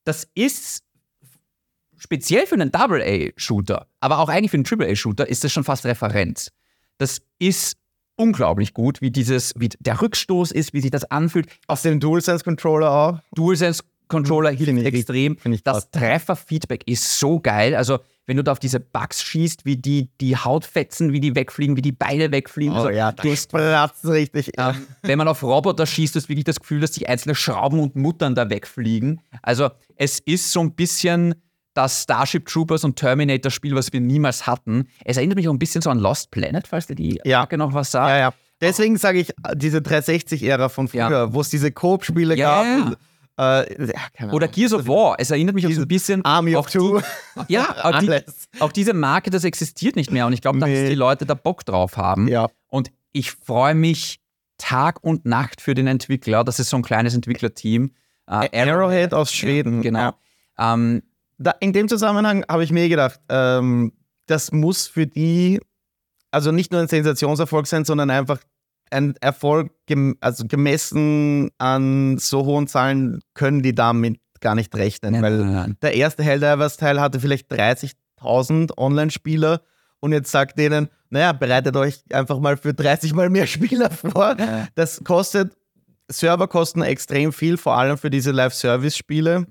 das 0.07 0.27
ist 0.35 0.83
speziell 1.97 2.45
für 2.45 2.55
einen 2.55 2.71
Double-A-Shooter, 2.71 3.87
aber 3.99 4.19
auch 4.19 4.29
eigentlich 4.29 4.51
für 4.51 4.57
einen 4.57 4.63
Triple-A-Shooter 4.63 5.27
ist 5.27 5.43
das 5.43 5.51
schon 5.51 5.63
fast 5.63 5.85
Referenz. 5.85 6.51
Das 6.97 7.21
ist 7.39 7.77
unglaublich 8.15 8.73
gut, 8.73 9.01
wie 9.01 9.11
dieses, 9.11 9.53
wie 9.57 9.69
der 9.79 10.01
Rückstoß 10.01 10.51
ist, 10.51 10.73
wie 10.73 10.81
sich 10.81 10.91
das 10.91 11.05
anfühlt. 11.05 11.47
Aus 11.67 11.81
dem 11.81 11.99
DualSense-Controller 11.99 12.91
auch. 12.91 13.19
DualSense 13.35 13.83
Controller 14.07 14.51
hilft 14.51 14.85
extrem. 14.85 15.37
das 15.63 15.91
Trefferfeedback 15.91 16.87
ist 16.87 17.19
so 17.19 17.41
geil. 17.41 17.75
Also 17.75 17.99
wenn 18.27 18.37
du 18.37 18.43
da 18.43 18.51
auf 18.51 18.59
diese 18.59 18.79
Bugs 18.79 19.23
schießt, 19.23 19.65
wie 19.65 19.77
die, 19.77 20.09
die 20.21 20.35
Hautfetzen, 20.37 21.13
wie 21.13 21.19
die 21.19 21.33
wegfliegen, 21.35 21.75
wie 21.77 21.81
die 21.81 21.91
Beine 21.93 22.31
wegfliegen. 22.31 22.73
Oh 22.73 22.77
Also, 22.77 22.89
ja, 22.91 23.11
du 23.13 23.23
hast, 23.31 24.05
richtig. 24.05 24.51
ähm, 24.57 24.75
wenn 25.01 25.17
man 25.17 25.27
auf 25.27 25.41
Roboter 25.41 25.85
schießt, 25.87 26.15
hast 26.15 26.25
du 26.25 26.29
wirklich 26.29 26.43
das 26.45 26.59
Gefühl, 26.59 26.81
dass 26.81 26.91
die 26.91 27.07
einzelnen 27.07 27.35
Schrauben 27.35 27.79
und 27.79 27.95
Muttern 27.95 28.35
da 28.35 28.49
wegfliegen. 28.49 29.21
Also 29.41 29.69
es 29.95 30.19
ist 30.19 30.51
so 30.51 30.59
ein 30.59 30.75
bisschen 30.75 31.33
das 31.73 32.03
Starship 32.03 32.45
Troopers 32.47 32.83
und 32.83 32.95
Terminator 32.97 33.49
Spiel, 33.51 33.75
was 33.75 33.93
wir 33.93 34.01
niemals 34.01 34.45
hatten. 34.47 34.87
Es 35.05 35.17
erinnert 35.17 35.37
mich 35.37 35.47
auch 35.47 35.53
ein 35.53 35.59
bisschen 35.59 35.81
so 35.81 35.89
an 35.89 35.99
Lost 35.99 36.31
Planet, 36.31 36.67
falls 36.67 36.87
dir 36.87 36.95
die 36.95 37.19
Ja. 37.23 37.39
Marke 37.39 37.57
noch 37.57 37.73
was 37.73 37.91
sagt. 37.91 38.09
Ja, 38.09 38.17
ja. 38.17 38.33
Deswegen 38.59 38.97
sage 38.97 39.19
ich, 39.19 39.31
diese 39.55 39.77
360-Ära 39.77 40.69
von 40.69 40.87
früher, 40.87 41.09
Ja. 41.11 41.33
wo 41.33 41.41
es 41.41 41.49
diese 41.49 41.71
Coop-Spiele 41.71 42.35
Ja, 42.35 42.63
gab. 42.63 42.97
Äh, 43.39 43.85
ja, 44.19 44.31
Oder. 44.31 44.47
Gears 44.47 44.73
of 44.73 44.87
War. 44.87 45.15
Es 45.19 45.29
erinnert 45.31 45.53
mich 45.55 45.67
auch 45.67 45.71
so 45.71 45.81
ein 45.81 45.87
bisschen 45.87 46.25
Army 46.25 46.55
of 46.55 46.67
Two. 46.69 47.01
Die, 47.47 47.53
ja, 47.53 47.75
auch, 47.83 47.99
die, 47.99 48.11
auch 48.59 48.71
diese 48.71 48.93
Marke, 48.93 49.29
das 49.29 49.43
existiert 49.43 49.95
nicht 49.95 50.11
mehr. 50.11 50.25
Und 50.25 50.33
ich 50.33 50.41
glaube, 50.41 50.59
dass 50.59 50.67
Nee. 50.69 50.89
die 50.89 50.95
Leute 50.95 51.25
da 51.25 51.35
Bock 51.35 51.63
drauf 51.65 51.97
haben. 51.97 52.27
Ja. 52.27 52.47
Und 52.67 52.91
ich 53.11 53.31
freue 53.31 53.75
mich 53.75 54.19
Tag 54.57 55.03
und 55.03 55.25
Nacht 55.25 55.61
für 55.61 55.75
den 55.75 55.85
Entwickler. 55.87 56.43
Das 56.43 56.59
ist 56.59 56.69
so 56.69 56.77
ein 56.77 56.83
kleines 56.83 57.13
Entwicklerteam. 57.13 57.91
Äh, 58.27 58.49
Arrowhead 58.59 59.13
aus 59.13 59.31
Schweden. 59.31 59.81
Genau. 59.81 59.99
Ja. 60.59 60.73
Ähm, 60.73 61.03
Da, 61.37 61.51
in 61.59 61.73
dem 61.73 61.87
Zusammenhang 61.87 62.43
habe 62.49 62.63
ich 62.63 62.71
mir 62.71 62.89
gedacht, 62.89 63.19
ähm, 63.29 63.93
das 64.25 64.51
muss 64.51 64.87
für 64.87 65.05
die 65.05 65.59
also 66.31 66.51
nicht 66.51 66.71
nur 66.71 66.81
ein 66.81 66.87
Sensationserfolg 66.87 67.67
sein, 67.67 67.85
sondern 67.85 68.09
einfach 68.09 68.39
ein 68.91 69.15
Erfolg, 69.21 69.71
gem 69.85 70.17
also 70.21 70.45
gemessen 70.47 71.49
an 71.57 72.17
so 72.17 72.45
hohen 72.45 72.67
Zahlen, 72.67 73.21
können 73.33 73.61
die 73.61 73.75
damit 73.75 74.19
gar 74.39 74.55
nicht 74.55 74.75
rechnen. 74.75 75.13
nein, 75.13 75.23
weil 75.23 75.37
nein, 75.37 75.53
nein. 75.53 75.77
der 75.81 75.95
erste 75.95 76.23
Helldivers-Teil 76.23 76.99
hatte 77.01 77.19
vielleicht 77.19 77.51
30.000 77.51 78.77
Online-Spieler 78.77 79.61
und 79.99 80.11
jetzt 80.11 80.31
sagt 80.31 80.59
denen, 80.59 80.89
naja, 81.09 81.33
bereitet 81.33 81.75
euch 81.75 82.03
einfach 82.11 82.39
mal 82.39 82.57
für 82.57 82.73
30 82.73 83.13
mal 83.13 83.29
mehr 83.29 83.47
Spieler 83.47 83.89
vor. 83.89 84.35
Ja. 84.37 84.67
Das 84.75 85.03
kostet, 85.03 85.55
Server 86.09 86.47
kosten 86.47 86.81
extrem 86.81 87.33
viel, 87.33 87.57
vor 87.57 87.77
allem 87.77 87.97
für 87.97 88.09
diese 88.09 88.31
Live-Service-Spiele. 88.31 89.45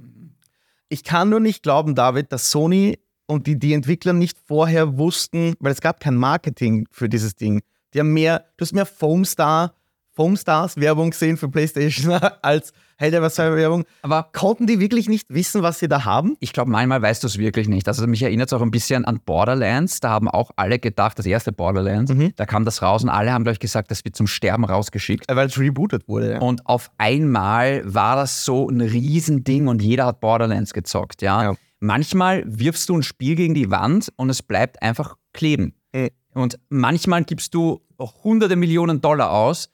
Ich 0.88 1.02
kann 1.02 1.30
nur 1.30 1.40
nicht 1.40 1.62
glauben, 1.62 1.94
David, 1.94 2.32
dass 2.32 2.50
Sony 2.50 2.98
und 3.26 3.46
die, 3.46 3.58
die 3.58 3.72
Entwickler 3.72 4.12
nicht 4.12 4.38
vorher 4.46 4.98
wussten, 4.98 5.54
weil 5.58 5.72
es 5.72 5.80
gab 5.80 6.00
kein 6.00 6.14
Marketing 6.14 6.86
für 6.90 7.08
dieses 7.08 7.34
Ding. 7.34 7.62
Die 7.96 8.00
haben 8.00 8.12
mehr, 8.12 8.44
du 8.58 8.62
hast 8.62 8.74
mehr 8.74 8.84
Foamstar, 8.84 9.72
Foamstars 10.12 10.76
Werbung 10.78 11.10
gesehen 11.10 11.36
für 11.38 11.48
PlayStation 11.48 12.12
als 12.42 12.72
Helldivers 12.98 13.36
Werbung. 13.38 13.84
Aber 14.02 14.28
Konnten 14.34 14.66
die 14.66 14.80
wirklich 14.80 15.08
nicht 15.08 15.26
wissen, 15.28 15.62
was 15.62 15.78
sie 15.78 15.88
da 15.88 16.04
haben? 16.04 16.36
ich 16.40 16.52
glaube, 16.52 16.70
manchmal 16.70 17.00
weißt 17.02 17.22
du 17.22 17.26
es 17.26 17.38
wirklich 17.38 17.68
nicht. 17.68 17.88
Also 17.88 18.06
mich 18.06 18.22
erinnert 18.22 18.48
es 18.48 18.52
auch 18.54 18.60
ein 18.62 18.70
bisschen 18.70 19.04
an 19.06 19.20
Borderlands. 19.24 20.00
Da 20.00 20.10
haben 20.10 20.28
auch 20.28 20.50
alle 20.56 20.78
gedacht, 20.78 21.18
das 21.18 21.24
erste 21.26 21.52
Borderlands, 21.52 22.12
Mhm. 22.12 22.32
da 22.36 22.44
kam 22.46 22.64
das 22.66 22.82
raus 22.82 23.02
und 23.02 23.08
alle 23.10 23.32
haben 23.32 23.44
gleich 23.44 23.58
gesagt, 23.58 23.90
das 23.90 24.04
wird 24.04 24.14
zum 24.16 24.26
Sterben 24.26 24.64
rausgeschickt. 24.64 25.24
Weil 25.30 25.46
es 25.46 25.58
rebootet 25.58 26.06
wurde. 26.06 26.32
Ja. 26.32 26.38
Und 26.40 26.66
auf 26.66 26.90
einmal 26.98 27.82
war 27.84 28.16
das 28.16 28.44
so 28.44 28.68
ein 28.68 28.80
Riesending 28.82 29.68
und 29.68 29.82
jeder 29.82 30.04
hat 30.06 30.20
Borderlands 30.20 30.72
gezockt, 30.74 31.20
ja. 31.22 31.42
Ja. 31.42 31.54
Manchmal 31.80 32.42
wirfst 32.46 32.88
du 32.88 32.96
ein 32.96 33.02
Spiel 33.02 33.34
gegen 33.36 33.52
die 33.54 33.70
Wand 33.70 34.10
und 34.16 34.30
es 34.30 34.42
bleibt 34.42 34.80
einfach 34.82 35.16
kleben. 35.34 35.74
Mhm. 35.94 36.08
Und 36.36 36.58
manchmal 36.68 37.24
gibst 37.24 37.54
du 37.54 37.80
hunderte 38.22 38.56
Millionen 38.56 39.00
Dollar 39.00 39.30
aus. 39.30 39.70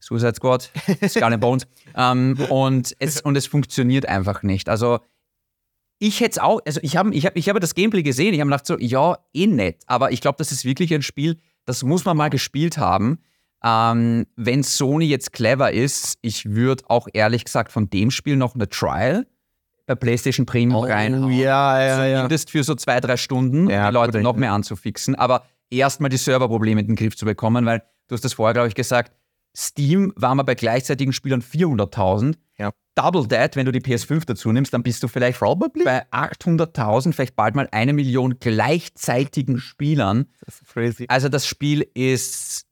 Suicide 0.00 0.34
Squad, 0.34 0.70
Skull 1.08 1.24
and 1.24 1.40
Bones. 1.40 1.66
ähm, 1.96 2.38
und, 2.50 2.94
es, 2.98 3.20
und 3.20 3.36
es 3.36 3.46
funktioniert 3.46 4.06
einfach 4.06 4.42
nicht. 4.42 4.68
Also 4.68 5.00
ich 5.98 6.20
hätte 6.20 6.32
es 6.32 6.38
auch, 6.38 6.60
also 6.66 6.80
ich 6.82 6.96
habe 6.96 7.14
ich 7.14 7.24
hab, 7.26 7.36
ich 7.36 7.48
hab 7.48 7.58
das 7.60 7.74
Gameplay 7.74 8.02
gesehen, 8.02 8.34
ich 8.34 8.40
habe 8.40 8.50
gedacht 8.50 8.66
so, 8.66 8.78
ja, 8.78 9.18
eh 9.32 9.46
nett, 9.46 9.82
aber 9.86 10.12
ich 10.12 10.20
glaube, 10.20 10.36
das 10.38 10.52
ist 10.52 10.64
wirklich 10.64 10.92
ein 10.94 11.02
Spiel, 11.02 11.38
das 11.64 11.82
muss 11.82 12.04
man 12.04 12.16
mal 12.16 12.28
gespielt 12.28 12.76
haben. 12.78 13.18
Ähm, 13.64 14.26
wenn 14.36 14.62
Sony 14.62 15.06
jetzt 15.06 15.32
clever 15.32 15.72
ist, 15.72 16.18
ich 16.20 16.50
würde 16.50 16.84
auch 16.88 17.08
ehrlich 17.12 17.44
gesagt 17.44 17.72
von 17.72 17.88
dem 17.88 18.10
Spiel 18.10 18.36
noch 18.36 18.54
eine 18.54 18.68
Trial 18.68 19.26
bei 19.86 19.94
PlayStation 19.94 20.46
Premium 20.46 20.84
rein. 20.84 21.24
Oh, 21.24 21.28
ja, 21.28 21.80
ja, 21.80 22.06
ja. 22.06 22.16
Zumindest 22.16 22.50
für 22.50 22.62
so 22.64 22.74
zwei, 22.74 23.00
drei 23.00 23.16
Stunden, 23.16 23.70
Ja, 23.70 23.88
die 23.88 23.94
Leute 23.94 24.20
noch 24.20 24.36
mehr 24.36 24.52
anzufixen. 24.52 25.14
Aber 25.14 25.44
erstmal 25.70 26.10
die 26.10 26.16
Serverprobleme 26.16 26.80
in 26.80 26.86
den 26.88 26.96
Griff 26.96 27.16
zu 27.16 27.24
bekommen, 27.24 27.66
weil 27.66 27.82
du 28.08 28.14
hast 28.14 28.24
das 28.24 28.34
vorher, 28.34 28.54
glaube 28.54 28.68
ich, 28.68 28.74
gesagt, 28.74 29.12
Steam 29.56 30.12
war 30.16 30.34
mal 30.34 30.42
bei 30.42 30.54
gleichzeitigen 30.54 31.12
Spielern 31.12 31.40
400.000. 31.40 32.36
Ja. 32.58 32.72
Double 32.94 33.26
that, 33.28 33.56
wenn 33.56 33.66
du 33.66 33.72
die 33.72 33.80
PS5 33.80 34.24
dazu 34.26 34.52
nimmst, 34.52 34.72
dann 34.74 34.82
bist 34.82 35.02
du 35.02 35.08
vielleicht 35.08 35.38
Probably. 35.38 35.84
bei 35.84 36.06
800.000, 36.10 37.12
vielleicht 37.12 37.36
bald 37.36 37.54
mal 37.54 37.68
eine 37.72 37.92
Million 37.92 38.38
gleichzeitigen 38.38 39.58
Spielern. 39.58 40.26
Das 40.44 40.60
ist 40.60 40.72
crazy. 40.72 41.06
Also 41.08 41.28
das 41.28 41.46
Spiel 41.46 41.86
ist 41.94 42.66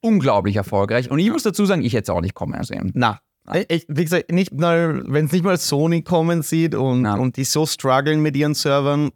unglaublich 0.00 0.56
erfolgreich. 0.56 1.10
Und 1.10 1.18
ich 1.18 1.30
muss 1.30 1.42
dazu 1.42 1.66
sagen, 1.66 1.82
ich 1.82 1.92
hätte 1.92 2.04
es 2.04 2.10
auch 2.10 2.20
nicht 2.20 2.34
kommen 2.34 2.62
sehen. 2.64 2.92
Na, 2.94 3.20
ich, 3.68 3.86
wie 3.88 4.04
gesagt, 4.04 4.30
nicht 4.30 4.52
mal, 4.52 5.02
wenn 5.06 5.26
es 5.26 5.32
nicht 5.32 5.44
mal 5.44 5.58
Sony 5.58 6.02
kommen 6.02 6.42
sieht 6.42 6.74
und, 6.74 7.04
und 7.06 7.36
die 7.36 7.44
so 7.44 7.66
strugglen 7.66 8.20
mit 8.20 8.36
ihren 8.36 8.54
Servern. 8.54 9.10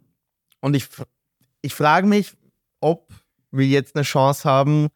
Und 0.59 0.75
ich, 0.75 0.87
ich 1.61 1.73
frage 1.73 2.07
mich, 2.07 2.33
ob 2.79 3.11
wir 3.51 3.65
jetzt 3.65 3.95
eine 3.95 4.03
Chance 4.03 4.43
haben, 4.47 4.87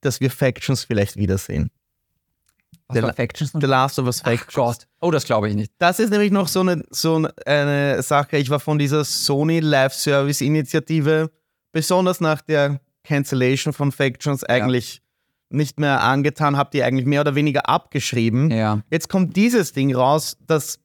dass 0.00 0.20
wir 0.20 0.30
Factions 0.30 0.84
vielleicht 0.84 1.16
wiedersehen. 1.16 1.70
Was 2.88 2.98
La- 3.00 3.12
Factions 3.12 3.52
The 3.52 3.66
Last 3.66 3.98
of 3.98 4.06
Us 4.06 4.20
Ach 4.22 4.28
Factions. 4.30 4.54
Gott. 4.54 4.86
Oh, 5.00 5.10
das 5.10 5.24
glaube 5.24 5.48
ich 5.48 5.54
nicht. 5.54 5.72
Das 5.78 5.98
ist 5.98 6.10
nämlich 6.10 6.30
noch 6.30 6.48
so 6.48 6.60
eine, 6.60 6.82
so 6.90 7.26
eine 7.46 8.02
Sache. 8.02 8.36
Ich 8.36 8.50
war 8.50 8.60
von 8.60 8.78
dieser 8.78 9.04
Sony 9.04 9.60
Live 9.60 9.94
Service 9.94 10.40
Initiative, 10.42 11.30
besonders 11.72 12.20
nach 12.20 12.42
der 12.42 12.80
Cancellation 13.04 13.72
von 13.72 13.90
Factions, 13.92 14.44
eigentlich 14.44 15.00
nicht 15.50 15.78
mehr 15.78 16.02
angetan, 16.02 16.56
habe 16.56 16.70
die 16.72 16.82
eigentlich 16.82 17.06
mehr 17.06 17.20
oder 17.20 17.34
weniger 17.34 17.68
abgeschrieben. 17.68 18.50
Ja. 18.50 18.82
Jetzt 18.90 19.08
kommt 19.08 19.36
dieses 19.36 19.72
Ding 19.72 19.94
raus, 19.94 20.36
dass 20.46 20.78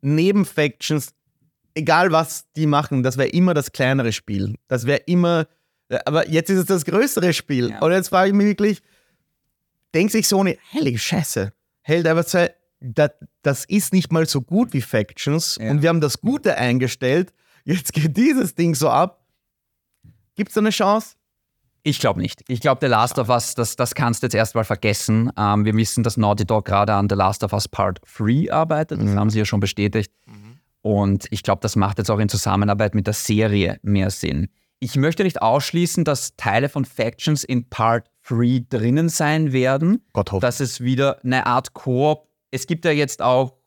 neben 0.00 0.44
Factions, 0.44 1.10
egal 1.74 2.12
was 2.12 2.44
die 2.56 2.66
machen, 2.66 3.02
das 3.02 3.16
wäre 3.16 3.28
immer 3.28 3.54
das 3.54 3.72
kleinere 3.72 4.12
Spiel. 4.12 4.54
Das 4.68 4.86
wäre 4.86 5.00
immer, 5.06 5.46
aber 6.04 6.28
jetzt 6.28 6.50
ist 6.50 6.58
es 6.58 6.66
das 6.66 6.84
größere 6.84 7.32
Spiel. 7.32 7.70
Ja. 7.70 7.78
Und 7.80 7.92
jetzt 7.92 8.08
frage 8.08 8.28
ich 8.30 8.34
mich 8.34 8.46
wirklich, 8.46 8.82
denkt 9.94 10.12
sich 10.12 10.26
Sony, 10.28 10.58
heilige 10.72 10.98
Scheiße, 10.98 11.52
hält 11.82 12.06
aber 12.06 12.24
zwei, 12.26 12.52
das, 12.80 13.10
das 13.42 13.64
ist 13.66 13.92
nicht 13.92 14.12
mal 14.12 14.26
so 14.26 14.40
gut 14.40 14.72
wie 14.72 14.80
Factions 14.80 15.56
Ja. 15.60 15.70
und 15.70 15.82
wir 15.82 15.88
haben 15.88 16.00
das 16.00 16.20
Gute 16.20 16.56
eingestellt. 16.56 17.32
Jetzt 17.64 17.92
geht 17.92 18.16
dieses 18.16 18.54
Ding 18.54 18.74
so 18.74 18.88
ab. 18.88 19.24
Gibt 20.34 20.48
es 20.50 20.54
da 20.54 20.60
eine 20.60 20.70
Chance? 20.70 21.16
Ich 21.82 21.98
glaube 21.98 22.20
nicht. 22.20 22.42
Ich 22.48 22.60
glaube, 22.60 22.78
The 22.82 22.86
Last 22.90 23.18
of 23.18 23.28
Us, 23.30 23.54
das, 23.54 23.74
das 23.76 23.94
kannst 23.94 24.22
du 24.22 24.26
jetzt 24.26 24.34
erstmal 24.34 24.64
vergessen. 24.64 25.30
Ähm, 25.36 25.64
wir 25.64 25.74
wissen, 25.74 26.02
dass 26.02 26.16
Naughty 26.18 26.44
Dog 26.46 26.66
gerade 26.66 26.92
an 26.94 27.08
The 27.08 27.14
Last 27.14 27.42
of 27.42 27.52
Us 27.54 27.68
Part 27.68 28.00
3 28.18 28.52
arbeitet. 28.52 28.98
Das 29.00 29.06
Mhm. 29.10 29.18
haben 29.18 29.30
sie 29.30 29.38
ja 29.38 29.44
schon 29.46 29.60
bestätigt. 29.60 30.12
Und 30.82 31.26
ich 31.30 31.42
glaube, 31.42 31.60
das 31.60 31.76
macht 31.76 31.98
jetzt 31.98 32.10
auch 32.10 32.18
in 32.18 32.28
Zusammenarbeit 32.28 32.94
mit 32.94 33.06
der 33.06 33.14
Serie 33.14 33.78
mehr 33.82 34.10
Sinn. 34.10 34.48
Ich 34.78 34.96
möchte 34.96 35.24
nicht 35.24 35.42
ausschließen, 35.42 36.04
dass 36.04 36.36
Teile 36.36 36.70
von 36.70 36.86
Factions 36.86 37.44
in 37.44 37.68
Part 37.68 38.06
3 38.26 38.64
drinnen 38.70 39.10
sein 39.10 39.52
werden. 39.52 40.02
Gott 40.14 40.32
hoffe. 40.32 40.40
Dass 40.40 40.60
es 40.60 40.80
wieder 40.80 41.22
eine 41.22 41.46
Art 41.46 41.74
Koop. 41.74 42.28
Es 42.50 42.66
gibt 42.66 42.86
ja 42.86 42.90
jetzt 42.90 43.20
auch, 43.20 43.58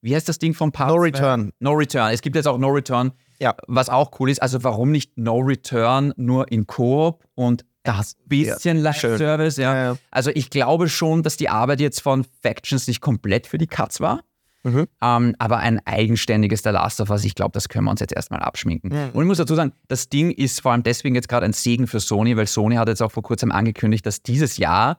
wie 0.00 0.14
heißt 0.14 0.28
das 0.28 0.38
Ding 0.38 0.54
von 0.54 0.72
Part 0.72 0.88
No 0.90 0.96
2? 0.96 1.02
Return. 1.02 1.52
No 1.60 1.72
Return. 1.72 2.10
Es 2.12 2.22
gibt 2.22 2.36
jetzt 2.36 2.46
auch 2.48 2.56
No 2.56 2.68
Return, 2.68 3.12
Ja. 3.38 3.54
was 3.66 3.90
auch 3.90 4.18
cool 4.18 4.30
ist. 4.30 4.40
Also 4.40 4.64
warum 4.64 4.90
nicht 4.92 5.18
No 5.18 5.38
Return 5.40 6.14
nur 6.16 6.50
in 6.50 6.66
Koop 6.66 7.24
und 7.34 7.66
das 7.82 8.16
bisschen 8.26 8.78
Live-Service? 8.78 9.56
Ja. 9.58 9.74
Ja, 9.74 9.82
ja. 9.92 9.96
Also 10.10 10.30
ich 10.34 10.48
glaube 10.48 10.88
schon, 10.88 11.22
dass 11.22 11.36
die 11.36 11.48
Arbeit 11.50 11.80
jetzt 11.80 12.00
von 12.00 12.24
Factions 12.42 12.86
nicht 12.86 13.00
komplett 13.02 13.46
für 13.46 13.58
die 13.58 13.66
Katz 13.66 14.00
war. 14.00 14.22
Mhm. 14.64 14.86
Ähm, 15.00 15.34
aber 15.38 15.58
ein 15.58 15.80
eigenständiges 15.86 16.62
The 16.62 16.70
Last 16.70 17.00
of 17.00 17.10
Us, 17.10 17.24
ich 17.24 17.34
glaube, 17.34 17.52
das 17.52 17.68
können 17.68 17.84
wir 17.84 17.90
uns 17.92 18.00
jetzt 18.00 18.12
erstmal 18.14 18.40
abschminken. 18.40 18.90
Mhm. 18.90 19.10
Und 19.12 19.22
ich 19.22 19.28
muss 19.28 19.38
dazu 19.38 19.54
sagen, 19.54 19.72
das 19.86 20.08
Ding 20.08 20.30
ist 20.30 20.60
vor 20.60 20.72
allem 20.72 20.82
deswegen 20.82 21.14
jetzt 21.14 21.28
gerade 21.28 21.46
ein 21.46 21.52
Segen 21.52 21.86
für 21.86 22.00
Sony, 22.00 22.36
weil 22.36 22.46
Sony 22.46 22.74
hat 22.76 22.88
jetzt 22.88 23.02
auch 23.02 23.12
vor 23.12 23.22
kurzem 23.22 23.52
angekündigt, 23.52 24.04
dass 24.04 24.22
dieses 24.22 24.56
Jahr 24.56 24.98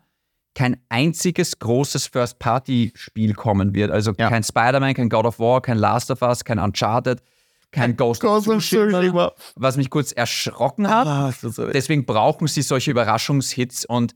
kein 0.55 0.77
einziges 0.89 1.59
großes 1.59 2.07
First-Party-Spiel 2.07 3.33
kommen 3.33 3.73
wird. 3.73 3.91
Also 3.91 4.13
Ja. 4.17 4.29
kein 4.29 4.43
Spider-Man, 4.43 4.93
kein 4.93 5.09
God 5.09 5.25
of 5.25 5.39
War, 5.39 5.61
kein 5.61 5.77
Last 5.77 6.09
of 6.11 6.21
Us, 6.21 6.43
kein 6.43 6.59
Uncharted, 6.59 7.21
kein 7.71 7.95
Ghost 7.95 8.23
of 8.23 8.43
Tsushima, 8.43 9.31
was 9.55 9.77
mich 9.77 9.89
kurz 9.89 10.11
erschrocken 10.11 10.89
hat. 10.89 11.05
Ah, 11.07 11.33
Deswegen 11.71 12.05
brauchen 12.05 12.47
sie 12.47 12.61
solche 12.63 12.91
Überraschungshits 12.91 13.85
und 13.85 14.15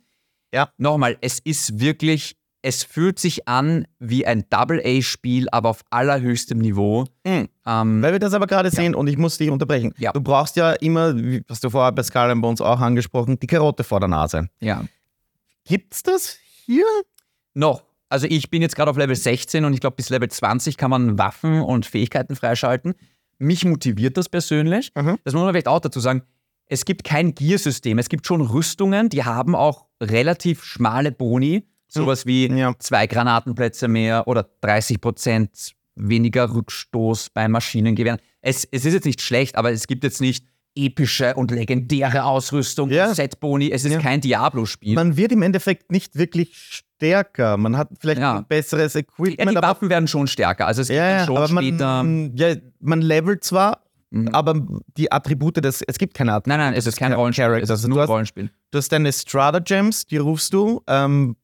Ja. 0.54 0.70
nochmal, 0.78 1.18
es 1.22 1.40
ist 1.40 1.80
wirklich, 1.80 2.36
es 2.64 2.84
fühlt 2.84 3.20
sich 3.20 3.48
an 3.48 3.86
wie 4.00 4.26
ein 4.26 4.46
Double-A-Spiel, 4.50 5.48
aber 5.52 5.70
auf 5.70 5.84
allerhöchstem 5.92 6.58
Niveau. 6.58 7.04
Mhm. 7.26 7.50
Ähm, 7.68 8.02
Weil 8.02 8.14
wir 8.14 8.20
das 8.20 8.34
aber 8.34 8.48
gerade 8.48 8.72
sehen 8.72 8.96
und 8.96 9.08
ich 9.08 9.18
muss 9.18 9.38
dich 9.38 9.50
unterbrechen. 9.52 9.94
Ja. 9.98 10.12
Du 10.14 10.22
brauchst 10.22 10.56
ja 10.56 10.72
immer, 10.74 11.16
wie- 11.16 11.44
was 11.48 11.60
du 11.60 11.70
vorher 11.70 11.92
bei 11.92 12.02
and 12.32 12.42
Bones 12.42 12.62
auch 12.62 12.80
angesprochen, 12.80 13.38
die 13.40 13.48
Karotte 13.48 13.84
vor 13.84 14.00
der 14.00 14.10
Nase. 14.10 14.50
ja. 14.60 14.84
Gibt's 15.66 16.04
das 16.04 16.38
hier? 16.66 16.84
Noch. 17.54 17.84
Also 18.10 18.28
ich 18.30 18.50
bin 18.50 18.62
jetzt 18.62 18.76
gerade 18.76 18.92
auf 18.92 18.98
Level 18.98 19.16
16 19.16 19.64
und 19.66 19.74
ich 19.74 19.80
glaube, 19.80 19.96
bis 19.96 20.10
Level 20.10 20.30
20 20.30 20.76
kann 20.78 20.90
man 20.92 21.18
Waffen 21.18 21.62
und 21.62 21.86
Fähigkeiten 21.86 22.36
freischalten. 22.36 22.96
Mich 23.40 23.64
motiviert 23.66 24.18
das 24.18 24.28
persönlich. 24.30 24.92
Mhm. 24.96 25.18
Das 25.24 25.34
muss 25.34 25.42
man 25.44 25.52
vielleicht 25.54 25.68
auch 25.70 25.80
dazu 25.80 26.00
sagen. 26.00 26.24
Es 26.66 26.86
gibt 26.86 27.04
kein 27.04 27.34
Gear-System. 27.36 27.98
Es 27.98 28.10
gibt 28.10 28.28
schon 28.28 28.42
Rüstungen, 28.42 29.10
die 29.10 29.24
haben 29.24 29.56
auch 29.56 29.86
relativ 30.02 30.64
schmale 30.64 31.12
Boni. 31.12 31.66
Sowas 31.94 32.26
wie 32.26 32.48
Ja. 32.48 32.74
zwei 32.80 33.08
Granatenplätze 33.08 33.88
mehr 33.88 34.28
oder 34.28 34.48
30 34.62 35.00
Prozent 35.02 35.74
weniger 35.96 36.54
Rückstoß 36.54 37.30
bei 37.32 37.48
Maschinengewehren. 37.48 38.20
Es, 38.42 38.68
es 38.72 38.86
ist 38.86 38.94
jetzt 38.94 39.06
nicht 39.06 39.22
schlecht, 39.22 39.56
aber 39.56 39.72
es 39.72 39.86
gibt 39.88 40.04
jetzt 40.04 40.22
nicht 40.22 40.48
epische 40.76 41.36
und 41.36 41.52
legendäre 41.52 42.24
Ausrüstung, 42.24 42.90
Ja. 42.90 43.14
Setboni. 43.14 43.70
Es 43.72 43.86
ist 43.86 43.92
Ja. 43.94 44.00
kein 44.00 44.22
Diablo-Spiel. 44.22 44.96
Man 44.96 45.16
wird 45.18 45.32
im 45.32 45.44
Endeffekt 45.44 45.92
nicht 45.92 46.16
wirklich 46.18 46.84
stärker. 46.98 47.58
Man 47.58 47.78
hat 47.78 47.90
vielleicht 48.00 48.22
Ja. 48.22 48.38
ein 48.40 48.46
besseres 48.48 48.96
Ja, 48.96 49.02
Equipment. 49.02 49.52
die 49.52 49.58
aber, 49.58 49.68
Waffen 49.68 49.90
werden 49.90 50.08
schon 50.08 50.26
stärker. 50.26 50.66
Also 50.66 50.82
es 50.82 50.88
gibt 50.88 50.98
ja, 50.98 51.10
ja, 51.20 51.26
schon 51.26 51.38
aber 51.38 51.48
später. 51.48 52.04
man, 52.04 52.36
ja, 52.36 52.56
man 52.80 53.02
levelt 53.02 53.44
zwar, 53.44 53.84
Mhm. 54.10 54.30
aber 54.30 54.66
die 54.98 55.12
Attribute 55.12 55.58
des, 55.64 55.84
es 55.84 56.00
gibt 56.00 56.16
keine 56.16 56.32
Attribute. 56.34 56.48
Nein, 56.48 56.60
nein, 56.60 56.74
es 56.74 56.88
ist 56.88 56.98
kein 56.98 57.14
Rollenspiel. 57.14 57.60
Es 57.62 57.70
ist 57.70 57.84
Du 57.84 57.90
nur 57.90 58.00
ein 58.00 58.02
hast- 58.04 58.10
Rollenspiel. 58.10 58.50
Du 58.72 58.78
hast 58.80 58.92
deine 58.92 59.14
Strata 59.14 59.60
Gems, 59.60 60.08
die 60.08 60.18
rufst 60.18 60.54
du, 60.56 60.82
ähm, 60.88 61.36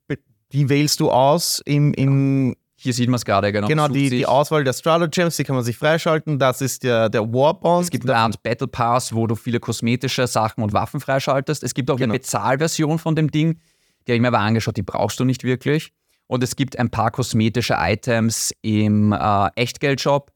die 0.52 0.70
wählst 0.70 1.00
du 1.00 1.12
aus 1.12 1.62
im, 1.66 1.94
im 1.94 2.56
Hier 2.76 2.94
sieht 2.94 3.08
man 3.10 3.16
es 3.16 3.26
gerade, 3.26 3.52
genau. 3.52 3.68
genau, 3.68 3.88
die, 3.88 4.10
die 4.10 4.26
Auswahl 4.26 4.64
der 4.64 4.74
Strata 4.74 5.06
Gems, 5.08 5.36
die 5.38 5.44
kann 5.44 5.56
man 5.56 5.64
sich 5.66 5.78
freischalten. 5.78 6.40
Das 6.40 6.62
ist 6.62 6.84
der, 6.84 7.10
der 7.10 7.22
Warbond. 7.34 7.84
Es 7.84 7.90
gibt 7.92 8.10
eine 8.10 8.18
Art 8.18 8.42
Battle 8.42 8.68
Pass, 8.68 9.14
wo 9.14 9.28
du 9.28 9.36
viele 9.36 9.60
kosmetische 9.60 10.26
Sachen 10.28 10.64
und 10.64 10.74
Waffen 10.74 11.00
freischaltest. 11.00 11.64
Es 11.64 11.74
gibt 11.74 11.92
auch 11.92 11.98
Genau. 11.98 12.14
eine 12.14 12.20
Bezahlversion 12.20 12.98
von 13.00 13.16
dem 13.16 13.30
Ding. 13.32 13.60
Die 14.08 14.12
habe 14.12 14.16
ich 14.16 14.22
mir 14.22 14.30
aber 14.30 14.40
angeschaut, 14.40 14.78
die 14.78 14.82
brauchst 14.82 15.20
du 15.20 15.26
nicht 15.26 15.44
wirklich. 15.44 15.92
Und 16.28 16.44
es 16.44 16.56
gibt 16.56 16.80
ein 16.80 16.90
paar 16.90 17.12
kosmetische 17.12 17.76
Items 17.78 18.54
im 18.62 19.12
äh, 19.12 19.48
Echtgeldshop. 19.56 20.32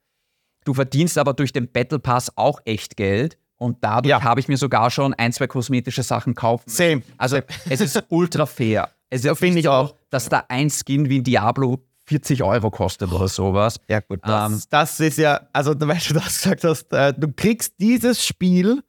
Du 0.66 0.74
verdienst 0.74 1.18
aber 1.18 1.34
durch 1.34 1.54
den 1.54 1.72
Battle 1.72 2.00
Pass 2.00 2.32
auch 2.36 2.60
Echtgeld. 2.66 3.38
Und 3.58 3.78
dadurch 3.82 4.10
Ja. 4.10 4.22
habe 4.24 4.40
ich 4.40 4.48
mir 4.48 4.58
sogar 4.58 4.90
schon 4.92 5.14
ein, 5.14 5.32
zwei 5.32 5.48
kosmetische 5.48 6.04
Sachen 6.04 6.36
kaufen. 6.36 6.64
Same. 6.70 7.04
Also 7.18 7.38
es 7.70 7.80
ist 7.80 8.04
ultra 8.10 8.46
fair. 8.46 8.90
Es 9.14 9.20
ist 9.22 9.26
Ja, 9.26 9.36
finde 9.36 9.60
ich 9.60 9.68
auch. 9.68 9.96
Dass 10.10 10.28
da 10.30 10.44
ein 10.50 10.70
Skin 10.70 11.10
wie 11.10 11.18
in 11.18 11.24
Diablo 11.24 11.84
40 12.06 12.44
Euro 12.44 12.70
kostet 12.72 13.12
oder 13.12 13.28
sowas. 13.28 13.80
Ja, 13.88 14.00
gut. 14.02 14.20
Das, 14.24 14.52
Ähm, 14.52 14.62
das 14.70 15.00
ist 15.00 15.18
ja, 15.18 15.42
also 15.54 15.74
weil 15.80 16.00
du 16.08 16.14
das 16.16 16.42
gesagt 16.42 16.64
hast, 16.64 16.92
äh, 16.94 17.14
du 17.16 17.32
kriegst 17.32 17.74
dieses 17.80 18.26
Spiel 18.26 18.82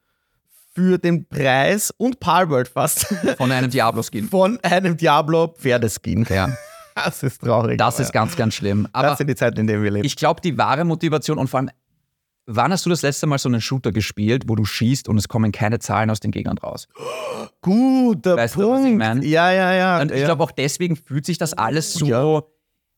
für 0.74 0.98
den 0.98 1.28
Preis 1.28 1.92
und 1.96 2.18
Palworld 2.18 2.66
fast 2.68 3.06
Von 3.36 3.52
einem 3.52 3.70
Diablo-Skin. 3.70 4.28
von 4.28 4.58
einem 4.62 4.96
Diablo-Pferdeskin. 4.96 6.26
Ja, 6.28 6.48
Das 6.96 7.22
ist 7.22 7.40
traurig. 7.42 7.76
das 7.78 7.98
ist 8.00 8.12
ganz, 8.12 8.36
ganz 8.36 8.54
schlimm. 8.54 8.88
Aber 8.92 9.08
das 9.08 9.18
sind 9.18 9.26
die 9.28 9.34
Zeiten, 9.36 9.58
in 9.60 9.66
denen 9.66 9.82
wir 9.82 9.90
leben. 9.90 10.04
Ich 10.06 10.16
glaube, 10.16 10.40
die 10.40 10.56
wahre 10.56 10.84
Motivation 10.84 11.38
und 11.38 11.48
vor 11.48 11.58
allem, 11.60 11.70
wann 12.46 12.72
hast 12.72 12.84
du 12.86 12.90
das 12.90 13.02
letzte 13.02 13.26
Mal 13.26 13.38
so 13.38 13.48
einen 13.48 13.60
Shooter 13.60 13.92
gespielt, 13.92 14.44
wo 14.46 14.54
du 14.54 14.64
schießt 14.64 15.08
und 15.08 15.18
es 15.18 15.28
kommen 15.28 15.52
keine 15.52 15.78
Zahlen 15.78 16.10
aus 16.10 16.20
den 16.20 16.30
Gegnern 16.30 16.58
raus? 16.58 16.88
Guter 17.60 18.36
Weißt 18.36 18.56
du, 18.56 18.70
was 18.70 18.80
ich 18.80 18.86
Punkt. 18.86 18.98
mein? 18.98 19.22
Ja, 19.22 19.50
ja, 19.52 19.72
ja. 19.72 20.00
Und 20.00 20.10
ich 20.10 20.20
ja. 20.20 20.26
glaube, 20.26 20.44
auch 20.44 20.50
deswegen 20.50 20.96
fühlt 20.96 21.26
sich 21.26 21.38
das 21.38 21.54
alles 21.54 21.94
so. 21.94 22.06
Ja. 22.06 22.42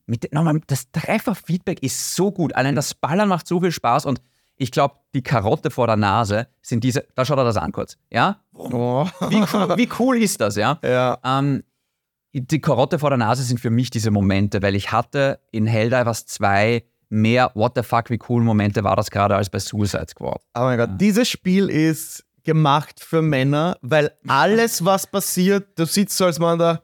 Mit, 0.05 0.33
nochmal, 0.33 0.61
das 0.67 0.89
Treffer-Feedback 0.91 1.83
ist 1.83 2.15
so 2.15 2.31
gut. 2.31 2.55
Allein 2.55 2.75
das 2.75 2.93
Ballern 2.93 3.27
macht 3.27 3.47
so 3.47 3.59
viel 3.59 3.71
Spaß 3.71 4.05
und 4.05 4.21
ich 4.55 4.71
glaube, 4.71 4.95
die 5.13 5.21
Karotte 5.21 5.69
vor 5.69 5.87
der 5.87 5.97
Nase 5.97 6.47
sind 6.61 6.83
diese. 6.83 7.05
Da 7.15 7.25
schaut 7.25 7.37
er 7.37 7.43
das 7.43 7.57
an 7.57 7.71
kurz. 7.71 7.97
Ja? 8.09 8.41
Oh. 8.53 9.05
Wie 9.29 9.43
cool, 9.53 9.77
wie 9.77 9.89
cool 9.99 10.17
ist 10.17 10.41
das, 10.41 10.55
ja? 10.55 10.79
ja. 10.83 11.19
Ähm, 11.23 11.63
die 12.33 12.61
Karotte 12.61 12.99
vor 12.99 13.09
der 13.09 13.17
Nase 13.17 13.43
sind 13.43 13.59
für 13.59 13.69
mich 13.69 13.89
diese 13.89 14.11
Momente, 14.11 14.61
weil 14.61 14.75
ich 14.75 14.91
hatte 14.91 15.39
in 15.51 15.67
Helldivers 15.67 16.25
2 16.25 16.83
mehr 17.09 17.51
What 17.53 17.73
the 17.75 17.83
fuck, 17.83 18.09
wie 18.09 18.19
cool 18.29 18.43
Momente 18.43 18.83
war 18.83 18.95
das 18.95 19.09
gerade 19.09 19.35
als 19.35 19.49
bei 19.49 19.59
Suicide 19.59 20.07
Squad. 20.09 20.41
Oh 20.55 20.61
mein 20.61 20.77
Gott, 20.77 20.89
dieses 20.99 21.29
Spiel 21.29 21.69
ist 21.69 22.23
gemacht 22.43 22.99
für 22.99 23.21
Männer, 23.21 23.77
weil 23.81 24.11
alles, 24.27 24.83
was 24.83 25.05
passiert, 25.07 25.77
du 25.77 25.85
sitzt 25.85 26.17
so 26.17 26.25
als 26.25 26.39
Mann 26.39 26.59
da. 26.59 26.81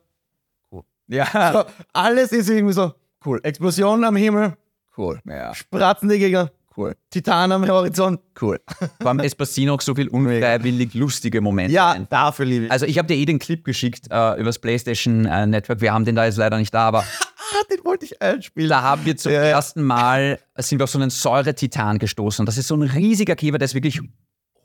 Ja. 1.08 1.54
So, 1.54 1.64
alles 1.94 2.32
ist 2.32 2.50
irgendwie 2.50 2.74
so 2.74 2.94
cool. 3.26 3.40
Explosionen 3.44 4.04
am 4.04 4.16
Himmel, 4.16 4.58
cool. 4.98 5.20
ja. 5.26 5.54
Spratzende 5.54 6.18
Gegner, 6.18 6.52
cool. 6.78 6.96
Titan 7.10 7.52
am 7.52 7.68
Horizont, 7.68 8.20
cool. 8.42 8.60
Vor 9.02 9.10
allem, 9.10 9.20
es 9.20 9.36
passieren 9.36 9.70
auch 9.72 9.82
so 9.82 9.96
viel 9.96 10.08
unfreiwillig 10.08 10.94
lustige 10.94 11.42
Momente. 11.42 11.74
Ja, 11.74 11.98
dafür 12.10 12.46
liebe 12.46 12.66
ich. 12.66 12.72
Also 12.72 12.86
ich 12.86 12.98
habe 12.98 13.08
dir 13.08 13.16
eh 13.16 13.26
den 13.26 13.40
Clip 13.40 13.64
geschickt 13.64 14.08
äh, 14.12 14.40
übers 14.40 14.60
PlayStation 14.60 15.26
äh, 15.26 15.46
Network. 15.46 15.82
Wir 15.82 15.94
haben 15.94 16.06
den 16.06 16.16
da 16.16 16.26
jetzt 16.26 16.38
leider 16.38 16.58
nicht 16.58 16.74
da, 16.74 16.88
aber 16.88 17.00
ah, 17.00 17.64
den 17.72 17.84
wollte 17.86 18.06
ich 18.06 18.22
einspielen. 18.22 18.70
da 18.70 18.82
haben 18.82 19.06
wir 19.06 19.16
zum 19.18 19.32
Ja, 19.32 19.42
ersten 19.44 19.84
Mal 19.84 20.40
sind 20.58 20.80
wir 20.80 20.84
auf 20.86 20.90
so 20.90 21.00
einen 21.00 21.10
Säuretitan 21.10 22.00
gestoßen. 22.00 22.46
Das 22.46 22.58
ist 22.58 22.68
so 22.68 22.76
ein 22.76 22.84
riesiger 22.84 23.36
Käfer, 23.36 23.58
der 23.58 23.66
ist 23.66 23.74
wirklich 23.76 24.02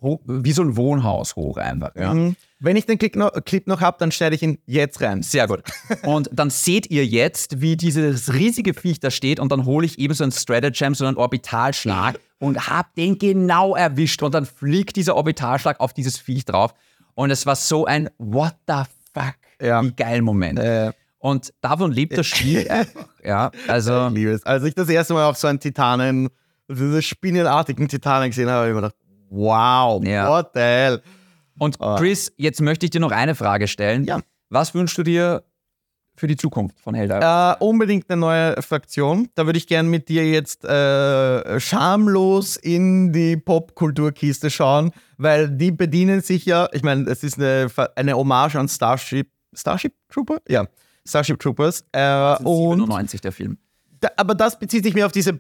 wie 0.01 0.53
so 0.53 0.63
ein 0.63 0.77
Wohnhaus 0.77 1.37
hoch 1.37 1.57
einfach. 1.57 1.95
Ja. 1.97 2.15
Mhm. 2.15 2.37
Wenn 2.61 2.77
ich 2.77 2.87
den 2.87 2.99
Clip 2.99 3.15
noch, 3.15 3.31
noch 3.67 3.81
habe, 3.81 3.97
dann 4.01 4.11
schneide 4.11 4.35
ich 4.35 4.43
ihn 4.43 4.59
jetzt 4.67 5.01
rein. 5.01 5.23
Sehr 5.23 5.47
gut. 5.47 5.63
Und 6.03 6.29
dann 6.33 6.51
seht 6.51 6.91
ihr 6.91 7.07
jetzt, 7.07 7.61
wie 7.61 7.77
dieses 7.77 8.33
riesige 8.35 8.75
Viech 8.75 8.99
da 9.01 9.11
steht 9.11 9.39
und 9.39 9.53
dann 9.53 9.65
hole 9.65 9.87
ich 9.87 9.99
eben 9.99 10.13
so 10.15 10.25
einen 10.25 10.33
Stratagem, 10.33 10.95
so 10.95 11.07
einen 11.07 11.17
Orbitalschlag 11.17 12.19
und 12.41 12.69
hab 12.69 12.95
den 12.97 13.19
genau 13.19 13.77
erwischt 13.77 14.23
und 14.23 14.35
dann 14.35 14.45
fliegt 14.47 14.97
dieser 14.97 15.15
Orbitalschlag 15.17 15.79
auf 15.81 15.93
dieses 15.93 16.19
Viech 16.19 16.45
drauf 16.45 16.75
und 17.15 17.31
es 17.31 17.47
war 17.47 17.55
so 17.57 17.85
ein 17.87 18.11
What 18.19 18.55
the 18.67 18.83
fuck, 19.15 19.35
Ja. 19.63 19.83
wie 19.83 19.93
geil 19.93 20.23
Moment. 20.23 20.59
Äh, 20.59 20.93
Und 21.21 21.53
davon 21.61 21.93
lebt 21.93 22.17
das 22.19 22.27
Spiel 22.27 22.67
einfach. 22.71 23.07
Ja, 23.25 23.51
also 23.69 24.09
ich 24.09 24.15
liebe 24.15 24.31
es. 24.33 24.45
Als 24.47 24.65
ich 24.65 24.75
das 24.75 24.89
erste 24.89 25.15
Mal 25.15 25.27
auf 25.27 25.37
so 25.37 25.47
einen 25.49 25.61
Titanen, 25.61 26.29
diese 26.69 27.03
spinnenartigen 27.03 27.89
Titanen 27.89 28.31
gesehen 28.31 28.49
habe, 28.49 28.59
habe 28.59 28.69
ich 28.69 28.75
mir 28.75 28.81
gedacht, 28.83 28.97
wow, 29.31 30.03
Ja. 30.05 30.29
what 30.29 30.51
the 30.55 30.61
hell. 30.61 31.03
und 31.59 31.79
Chris, 31.79 32.33
jetzt 32.37 32.61
möchte 32.61 32.87
ich 32.87 32.91
dir 32.91 33.01
noch 33.01 33.13
eine 33.13 33.35
Frage 33.35 33.67
stellen. 33.69 34.05
Ja. 34.05 34.21
Was 34.51 34.75
wünschst 34.75 34.97
du 34.99 35.03
dir 35.03 35.43
für 36.17 36.27
die 36.27 36.37
Zukunft 36.37 36.79
von 36.81 36.95
Helldivers? 36.95 37.57
Äh, 37.61 37.65
unbedingt 37.65 38.09
eine 38.11 38.19
neue 38.21 38.61
Fraktion. 38.63 39.29
Da 39.35 39.47
würde 39.47 39.59
ich 39.59 39.67
gern 39.67 39.89
mit 39.89 40.09
dir 40.09 40.29
jetzt 40.29 40.65
äh, 40.65 41.61
schamlos 41.61 42.57
in 42.57 43.13
die 43.13 43.37
Popkulturkiste 43.37 44.51
schauen, 44.51 44.91
weil 45.17 45.49
die 45.51 45.71
bedienen 45.71 46.21
sich 46.23 46.45
ja, 46.47 46.69
ich 46.73 46.83
meine, 46.83 47.09
es 47.11 47.23
ist 47.23 47.39
eine, 47.39 47.69
eine 47.97 48.15
Hommage 48.17 48.57
an 48.57 48.69
Starship, 48.69 49.31
Starship 49.55 49.95
Trooper? 50.09 50.39
Ja, 50.49 50.67
Starship 51.07 51.39
Troopers. 51.41 51.85
Äh, 51.93 52.37
und 52.43 52.79
97 52.79 53.21
der 53.21 53.33
Film. 53.33 53.59
da, 54.01 54.09
aber 54.17 54.35
das 54.35 54.59
bezieht 54.59 54.85
sich 54.85 54.95
mehr 54.95 55.07
auf 55.07 55.13
diese 55.13 55.33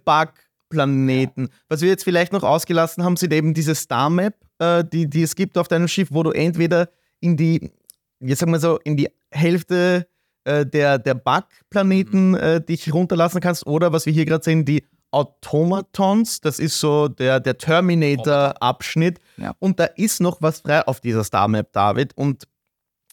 Bug-Planeten. 0.68 1.48
Was 1.68 1.80
wir 1.80 1.88
jetzt 1.88 2.04
vielleicht 2.04 2.32
noch 2.32 2.42
ausgelassen 2.42 3.04
haben, 3.04 3.16
sind 3.16 3.32
eben 3.32 3.54
diese 3.54 3.74
Star-Map, 3.74 4.34
äh, 4.58 4.84
die, 4.84 5.08
die 5.08 5.22
es 5.22 5.34
gibt 5.34 5.58
auf 5.58 5.68
deinem 5.68 5.88
Schiff, 5.88 6.08
wo 6.10 6.22
du 6.22 6.30
entweder 6.30 6.90
in 7.20 7.36
die, 7.36 7.72
jetzt 8.20 8.40
sagen 8.40 8.52
wir 8.52 8.60
so, 8.60 8.78
in 8.84 8.96
die 8.96 9.08
Hälfte 9.30 10.06
äh, 10.44 10.64
der, 10.64 10.98
der 10.98 11.14
Bug-Planeten 11.14 12.34
äh, 12.34 12.60
dich 12.60 12.92
runterlassen 12.92 13.40
kannst 13.40 13.66
oder 13.66 13.92
was 13.92 14.06
wir 14.06 14.12
hier 14.12 14.24
gerade 14.24 14.44
sehen, 14.44 14.64
die 14.64 14.84
Automatons, 15.10 16.42
das 16.42 16.58
ist 16.58 16.78
so 16.78 17.08
der, 17.08 17.40
der 17.40 17.56
Terminator-Abschnitt. 17.56 19.18
Ja. 19.38 19.54
Und 19.58 19.80
da 19.80 19.84
ist 19.84 20.20
noch 20.20 20.42
was 20.42 20.60
frei 20.60 20.86
auf 20.86 21.00
dieser 21.00 21.24
Star-Map, 21.24 21.72
David. 21.72 22.14
Und 22.14 22.46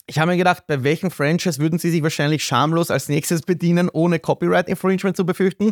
ich 0.06 0.20
habe 0.20 0.32
mir 0.32 0.38
gedacht, 0.38 0.68
bei 0.68 0.84
welchem 0.84 1.10
Franchise 1.10 1.60
würden 1.60 1.80
sie 1.80 1.90
sich 1.90 2.04
wahrscheinlich 2.04 2.44
schamlos 2.44 2.92
als 2.92 3.08
nächstes 3.08 3.44
bedienen, 3.44 3.90
ohne 3.90 4.20
Copyright-Infringement 4.20 5.16
zu 5.16 5.26
befürchten? 5.26 5.72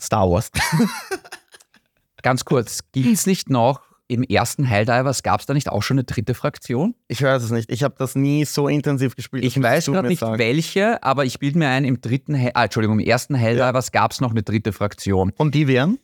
Star 0.00 0.30
Wars. 0.30 0.50
Ganz 2.22 2.44
kurz, 2.44 2.80
gibt 2.92 3.06
es 3.12 3.26
nicht 3.26 3.48
noch 3.48 3.82
im 4.08 4.22
ersten 4.22 4.64
Helldivers, 4.64 5.22
gab 5.22 5.40
es 5.40 5.46
da 5.46 5.54
nicht 5.54 5.68
auch 5.68 5.82
schon 5.82 5.96
eine 5.96 6.04
dritte 6.04 6.34
Fraktion? 6.34 6.94
Ich 7.08 7.22
weiß 7.22 7.42
es 7.42 7.50
nicht. 7.50 7.70
Ich 7.70 7.82
habe 7.82 7.94
das 7.98 8.14
nie 8.14 8.44
so 8.44 8.66
intensiv 8.66 9.14
gespielt. 9.14 9.44
Ich 9.44 9.60
weiß 9.62 9.86
gerade 9.86 10.08
nicht 10.08 10.20
sagen. 10.20 10.38
welche, 10.38 11.02
aber 11.02 11.24
ich 11.26 11.38
bilde 11.38 11.58
mir 11.58 11.68
ein, 11.68 11.84
im 11.84 12.00
dritten, 12.00 12.34
Hell- 12.34 12.52
ah, 12.54 12.64
Entschuldigung, 12.64 12.98
im 12.98 13.06
ersten 13.06 13.34
Helldivers 13.34 13.92
gab 13.92 14.12
es 14.12 14.20
noch 14.20 14.30
eine 14.30 14.42
dritte 14.42 14.72
Fraktion. 14.72 15.32
Und 15.36 15.54
die 15.54 15.68
wären? 15.68 15.98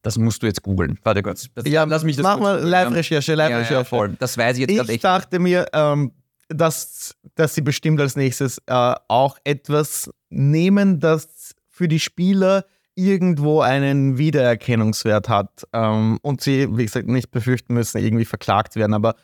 Das 0.00 0.18
musst 0.18 0.42
du 0.42 0.46
jetzt 0.46 0.62
googeln. 0.62 0.98
Warte 1.04 1.22
kurz. 1.22 1.46
Das, 1.54 1.64
Ja, 1.68 1.84
lass 1.84 2.02
mich 2.02 2.16
das 2.16 2.24
mach 2.24 2.38
mal 2.40 2.54
googeln. 2.56 2.70
Live-Recherche, 2.70 3.32
ja, 3.34 3.38
ja, 3.38 3.48
Live-Recherche. 3.48 3.84
voll. 3.88 4.16
Das 4.18 4.36
weiß 4.36 4.56
ich 4.58 4.62
jetzt 4.68 4.76
gerade 4.76 4.92
Ich 4.92 5.00
dachte 5.02 5.38
mir, 5.38 5.66
ähm, 5.74 6.10
dass, 6.48 7.14
dass 7.36 7.54
sie 7.54 7.60
bestimmt 7.60 8.00
als 8.00 8.16
nächstes 8.16 8.58
äh, 8.66 8.94
auch 9.08 9.36
etwas 9.44 10.10
nehmen, 10.30 10.98
das 10.98 11.54
für 11.68 11.86
die 11.86 12.00
Spieler 12.00 12.64
irgendwo 12.94 13.60
einen 13.60 14.18
Wiedererkennungswert 14.18 15.28
hat 15.28 15.66
ähm, 15.72 16.18
und 16.22 16.40
sie, 16.40 16.76
wie 16.76 16.84
gesagt, 16.84 17.08
nicht 17.08 17.30
befürchten 17.30 17.74
müssen, 17.74 17.98
irgendwie 17.98 18.24
verklagt 18.24 18.76
werden. 18.76 18.94
Aber 18.94 19.14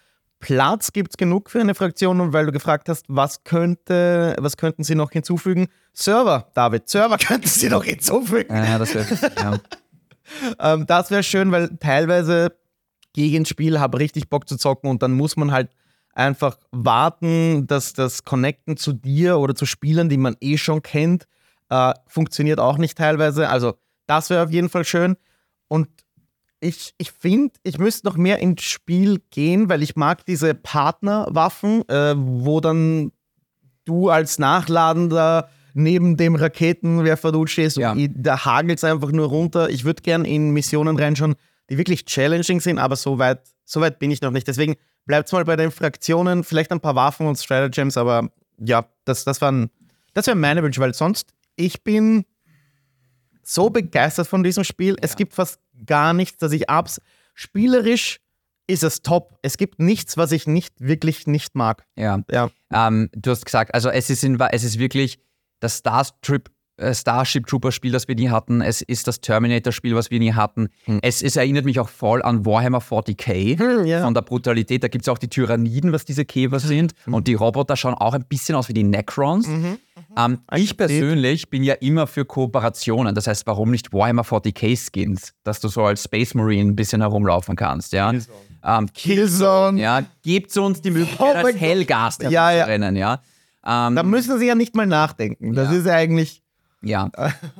Platz 0.40 0.92
gibt 0.92 1.12
es 1.12 1.16
genug 1.16 1.50
für 1.50 1.60
eine 1.60 1.74
Fraktion 1.74 2.20
und 2.20 2.32
weil 2.32 2.46
du 2.46 2.52
gefragt 2.52 2.88
hast, 2.88 3.04
was, 3.08 3.44
könnte, 3.44 4.36
was 4.38 4.56
könnten 4.56 4.84
sie 4.84 4.94
noch 4.94 5.10
hinzufügen? 5.10 5.68
Server, 5.92 6.48
David, 6.54 6.88
Server 6.88 7.18
könnten 7.26 7.48
sie 7.48 7.68
noch 7.68 7.84
hinzufügen. 7.84 8.54
Ja, 8.54 8.78
das 8.78 8.94
wäre 8.94 9.06
ja. 9.36 9.58
Ähm, 10.58 10.84
das 10.86 11.10
wäre 11.10 11.22
schön, 11.22 11.50
weil 11.52 11.70
teilweise 11.78 12.52
gegen 13.14 13.46
Spiel 13.46 13.80
habe 13.80 13.98
richtig 13.98 14.28
Bock 14.28 14.46
zu 14.46 14.58
zocken 14.58 14.90
und 14.90 15.02
dann 15.02 15.12
muss 15.12 15.38
man 15.38 15.52
halt 15.52 15.70
einfach 16.12 16.58
warten, 16.70 17.66
dass 17.66 17.94
das 17.94 18.24
Connecten 18.24 18.76
zu 18.76 18.92
dir 18.92 19.38
oder 19.38 19.54
zu 19.54 19.64
Spielern, 19.64 20.10
die 20.10 20.18
man 20.18 20.36
eh 20.40 20.58
schon 20.58 20.82
kennt, 20.82 21.26
äh, 21.70 21.92
funktioniert 22.06 22.60
auch 22.60 22.78
nicht 22.78 22.96
teilweise. 22.98 23.48
Also 23.48 23.74
das 24.06 24.30
wäre 24.30 24.44
auf 24.44 24.50
jeden 24.50 24.68
Fall 24.68 24.84
schön. 24.84 25.16
Und 25.68 25.88
Ich, 26.60 26.92
ich 26.98 27.12
finde, 27.12 27.54
ich 27.62 27.78
müsste 27.78 28.06
noch 28.08 28.16
mehr 28.16 28.38
ins 28.40 28.62
Spiel 28.62 29.20
gehen, 29.30 29.68
weil 29.68 29.82
ich 29.82 29.94
mag 29.96 30.24
diese 30.26 30.54
Partnerwaffen, 30.54 31.88
äh, 31.88 32.14
wo 32.16 32.60
dann 32.60 33.12
du 33.84 34.08
als 34.10 34.38
Nachladender 34.38 35.48
neben 35.74 36.16
dem 36.16 36.34
Raketenwerfer 36.34 37.30
du 37.32 37.46
stehst 37.46 37.76
Ja. 37.76 37.92
und 37.92 38.12
da 38.16 38.44
hagelt 38.44 38.78
es 38.78 38.84
einfach 38.84 39.12
nur 39.12 39.28
runter. 39.28 39.70
Ich 39.70 39.84
würde 39.84 40.02
gern 40.02 40.24
in 40.24 40.50
Missionen 40.50 40.98
reinschauen, 40.98 41.36
die 41.70 41.78
wirklich 41.78 42.04
challenging 42.06 42.60
sind, 42.60 42.78
aber 42.78 42.96
so 42.96 43.18
weit, 43.18 43.42
so 43.64 43.80
weit 43.80 43.98
bin 43.98 44.10
ich 44.10 44.20
noch 44.20 44.30
nicht. 44.32 44.48
Deswegen 44.48 44.74
bleibt 45.06 45.28
es 45.28 45.32
mal 45.32 45.44
bei 45.44 45.54
den 45.56 45.70
Fraktionen, 45.70 46.42
vielleicht 46.42 46.72
ein 46.72 46.80
paar 46.80 46.96
Waffen 46.96 47.26
und 47.26 47.36
Stratagems, 47.38 47.96
aber 47.96 48.28
ja, 48.58 48.86
das, 49.04 49.24
das 49.24 49.40
waren, 49.40 49.70
das 50.14 50.26
wären 50.26 50.40
meine 50.40 50.62
Wünsche, 50.62 50.80
weil 50.80 50.92
sonst, 50.94 51.32
ich 51.58 51.82
bin 51.82 52.24
so 53.42 53.70
begeistert 53.70 54.26
von 54.26 54.42
diesem 54.42 54.64
Spiel. 54.64 54.96
Es 55.00 55.16
gibt 55.16 55.34
fast 55.34 55.60
gar 55.84 56.14
nichts, 56.14 56.38
das 56.38 56.52
ich 56.52 56.70
abs. 56.70 57.00
Spielerisch 57.34 58.20
ist 58.66 58.82
es 58.82 59.02
top. 59.02 59.38
Es 59.42 59.56
gibt 59.56 59.80
nichts, 59.80 60.16
was 60.16 60.32
ich 60.32 60.46
nicht 60.46 60.74
wirklich 60.78 61.26
nicht 61.26 61.54
mag. 61.54 61.86
Ja. 61.96 62.22
Ja. 62.30 62.50
Ähm, 62.72 63.08
du 63.12 63.30
hast 63.30 63.44
gesagt, 63.44 63.74
also 63.74 63.88
es 63.88 64.10
ist, 64.10 64.22
in, 64.22 64.38
es 64.38 64.64
ist 64.64 64.78
wirklich 64.78 65.18
das 65.60 65.78
Starship, 65.78 66.48
äh, 66.48 66.52
Starship 66.92 67.46
Trooper 67.46 67.72
Spiel, 67.72 67.92
das 67.92 68.06
wir 68.08 68.14
nie 68.14 68.28
hatten. 68.30 68.60
Es 68.60 68.82
ist 68.82 69.08
das 69.08 69.20
Terminator 69.20 69.72
Spiel, 69.72 69.94
was 69.96 70.10
wir 70.10 70.18
nie 70.18 70.32
hatten. 70.32 70.68
Es, 71.02 71.22
es 71.22 71.36
erinnert 71.36 71.64
mich 71.64 71.80
auch 71.80 71.88
voll 71.88 72.22
an 72.22 72.46
Warhammer 72.46 72.78
40k. 72.80 73.58
Hm, 73.58 73.84
ja. 73.86 74.02
Von 74.04 74.14
der 74.14 74.22
Brutalität. 74.22 74.82
Da 74.84 74.88
gibt 74.88 75.04
es 75.04 75.08
auch 75.08 75.18
die 75.18 75.28
Tyranniden, 75.28 75.92
was 75.92 76.04
diese 76.04 76.24
Käfer 76.24 76.60
sind. 76.60 76.92
Und 77.06 77.26
die 77.28 77.34
Roboter 77.34 77.76
schauen 77.76 77.94
auch 77.94 78.14
ein 78.14 78.24
bisschen 78.28 78.54
aus 78.54 78.68
wie 78.68 78.74
die 78.74 78.84
Necrons. 78.84 79.48
Ähm, 80.16 80.38
ich 80.54 80.76
persönlich 80.76 81.50
bin 81.50 81.62
ja 81.62 81.74
immer 81.74 82.06
für 82.06 82.24
Kooperationen. 82.24 83.14
Das 83.14 83.26
heißt, 83.26 83.46
warum 83.46 83.70
nicht 83.70 83.92
Warhammer 83.92 84.22
40k 84.22 84.76
Skins? 84.90 85.32
Dass 85.44 85.60
du 85.60 85.68
so 85.68 85.84
als 85.84 86.04
Space 86.04 86.34
Marine 86.34 86.70
ein 86.70 86.76
bisschen 86.76 87.00
herumlaufen 87.00 87.56
kannst. 87.56 87.92
Ja? 87.92 88.12
Ähm, 88.64 88.88
Killzone. 88.92 89.80
ja, 89.80 90.02
gebt 90.22 90.56
uns 90.56 90.80
die 90.82 90.90
Möglichkeit, 90.90 91.20
Oh 91.34 91.36
als 91.36 91.52
Gott. 91.52 91.60
Hellgast 91.60 92.22
Ja, 92.22 92.30
ja. 92.30 92.50
herumzurennen, 92.50 92.96
ja. 92.96 93.20
Ähm, 93.66 93.94
Da 93.96 94.02
müssen 94.02 94.38
sie 94.38 94.46
ja 94.46 94.54
nicht 94.54 94.74
mal 94.74 94.86
nachdenken. 94.86 95.52
Das 95.54 95.70
Ja. 95.72 95.78
ist 95.78 95.86
ja 95.86 95.94
eigentlich. 95.94 96.42
Ja. 96.82 97.10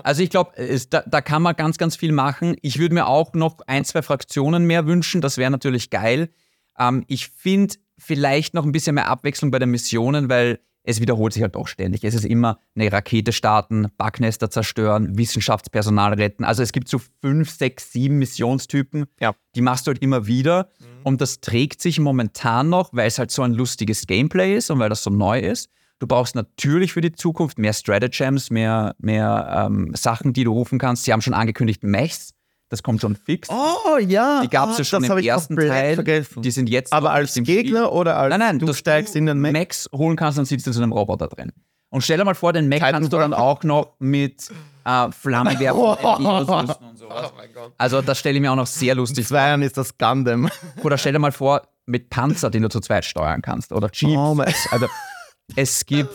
Also 0.02 0.22
ich 0.22 0.30
glaube, 0.30 0.52
da, 0.90 1.02
da 1.06 1.20
kann 1.20 1.42
man 1.42 1.56
ganz, 1.56 1.78
ganz 1.78 1.96
viel 1.96 2.12
machen. 2.12 2.56
Ich 2.62 2.78
würde 2.78 2.94
mir 2.94 3.06
auch 3.06 3.32
noch 3.34 3.58
ein, 3.66 3.84
zwei 3.84 4.02
Fraktionen 4.02 4.64
mehr 4.64 4.86
wünschen. 4.86 5.20
Das 5.20 5.38
wäre 5.38 5.50
natürlich 5.50 5.90
geil. 5.90 6.30
Ähm, 6.78 7.04
ich 7.08 7.28
finde 7.28 7.74
vielleicht 7.98 8.54
noch 8.54 8.64
ein 8.64 8.72
bisschen 8.72 8.94
mehr 8.94 9.08
Abwechslung 9.08 9.50
bei 9.50 9.58
den 9.58 9.70
Missionen, 9.70 10.28
weil 10.28 10.60
es 10.84 11.00
wiederholt 11.00 11.34
sich 11.34 11.42
halt 11.42 11.54
doch 11.54 11.68
ständig. 11.68 12.02
Es 12.02 12.14
ist 12.14 12.24
immer 12.24 12.60
eine 12.74 12.90
Rakete 12.90 13.32
starten, 13.32 13.88
Backnester 13.98 14.48
zerstören, 14.48 15.18
Wissenschaftspersonal 15.18 16.14
retten. 16.14 16.44
Also 16.44 16.62
es 16.62 16.72
gibt 16.72 16.88
so 16.88 16.98
fünf, 17.20 17.50
sechs, 17.50 17.92
sieben 17.92 18.18
Missionstypen. 18.18 19.04
Ja. 19.20 19.34
Die 19.54 19.60
machst 19.60 19.86
du 19.86 19.90
halt 19.90 20.00
immer 20.00 20.26
wieder. 20.26 20.70
Und 21.04 21.20
das 21.20 21.40
trägt 21.40 21.82
sich 21.82 22.00
momentan 22.00 22.70
noch, 22.70 22.90
weil 22.94 23.06
es 23.06 23.18
halt 23.18 23.30
so 23.30 23.42
ein 23.42 23.52
lustiges 23.52 24.06
Gameplay 24.06 24.56
ist 24.56 24.70
und 24.70 24.78
weil 24.78 24.88
das 24.88 25.02
so 25.02 25.10
neu 25.10 25.40
ist. 25.40 25.68
Du 25.98 26.06
brauchst 26.06 26.34
natürlich 26.34 26.92
für 26.92 27.00
die 27.00 27.12
Zukunft 27.12 27.58
mehr 27.58 27.72
Stratagems, 27.72 28.50
mehr, 28.50 28.94
mehr 28.98 29.66
ähm, 29.66 29.92
Sachen, 29.96 30.32
die 30.32 30.44
du 30.44 30.52
rufen 30.52 30.78
kannst. 30.78 31.04
Sie 31.04 31.12
haben 31.12 31.22
schon 31.22 31.34
angekündigt 31.34 31.82
Mechs. 31.82 32.34
Das 32.70 32.82
kommt 32.82 33.00
schon 33.00 33.16
fix. 33.16 33.48
Oh 33.50 33.96
ja. 33.98 34.42
die 34.42 34.48
gab 34.48 34.68
es 34.68 34.74
ah, 34.76 34.78
ja 34.78 34.84
schon 34.84 35.02
das 35.02 35.10
hab 35.10 35.18
im 35.18 35.24
ersten 35.24 35.56
Teil. 35.56 35.94
Vergessen. 35.94 36.42
Die 36.42 36.50
sind 36.50 36.68
jetzt 36.68 36.92
Aber 36.92 37.12
als 37.12 37.34
im 37.36 37.44
Spiel. 37.46 37.62
Gegner 37.62 37.92
oder 37.92 38.16
als 38.18 38.30
Nein, 38.30 38.40
nein, 38.40 38.58
du 38.58 38.72
steigst 38.74 39.16
in 39.16 39.24
den 39.26 39.40
Mac? 39.40 39.52
Max 39.54 39.88
holen 39.92 40.16
kannst, 40.16 40.36
dann 40.36 40.44
sitzt 40.44 40.66
du 40.66 40.70
in 40.70 40.74
so 40.74 40.82
einem 40.82 40.92
Roboter 40.92 41.28
drin. 41.28 41.50
Und 41.90 42.02
stell 42.02 42.18
dir 42.18 42.24
mal 42.26 42.34
vor, 42.34 42.52
den 42.52 42.68
Mac 42.68 42.80
Titanfall. 42.80 42.92
kannst 43.00 43.12
du 43.14 43.16
dann 43.16 43.32
auch 43.32 43.62
noch 43.64 43.94
mit 43.98 44.50
äh, 44.84 45.10
Flammenwerfer 45.10 46.18
und 46.18 46.46
sowas. 46.46 46.78
Also 47.78 48.02
das 48.02 48.18
stelle 48.18 48.34
ich 48.36 48.42
mir 48.42 48.52
auch 48.52 48.56
noch 48.56 48.66
sehr 48.66 48.94
lustig 48.94 49.26
vor. 49.26 49.38
Zweiern 49.38 49.62
ist 49.62 49.78
das 49.78 49.96
Gundam. 49.96 50.50
Oder 50.84 50.98
stell 50.98 51.14
dir 51.14 51.18
mal 51.18 51.32
vor, 51.32 51.62
mit 51.86 52.10
Panzer, 52.10 52.50
den 52.50 52.62
du 52.64 52.68
zu 52.68 52.80
zweit 52.80 53.06
steuern 53.06 53.40
kannst. 53.40 53.72
Oder 53.72 53.88
Jeeps. 53.90 54.12
Oh 54.18 54.34
mein- 54.34 54.52
Also 54.70 54.86
es 55.56 55.86
gibt, 55.86 56.14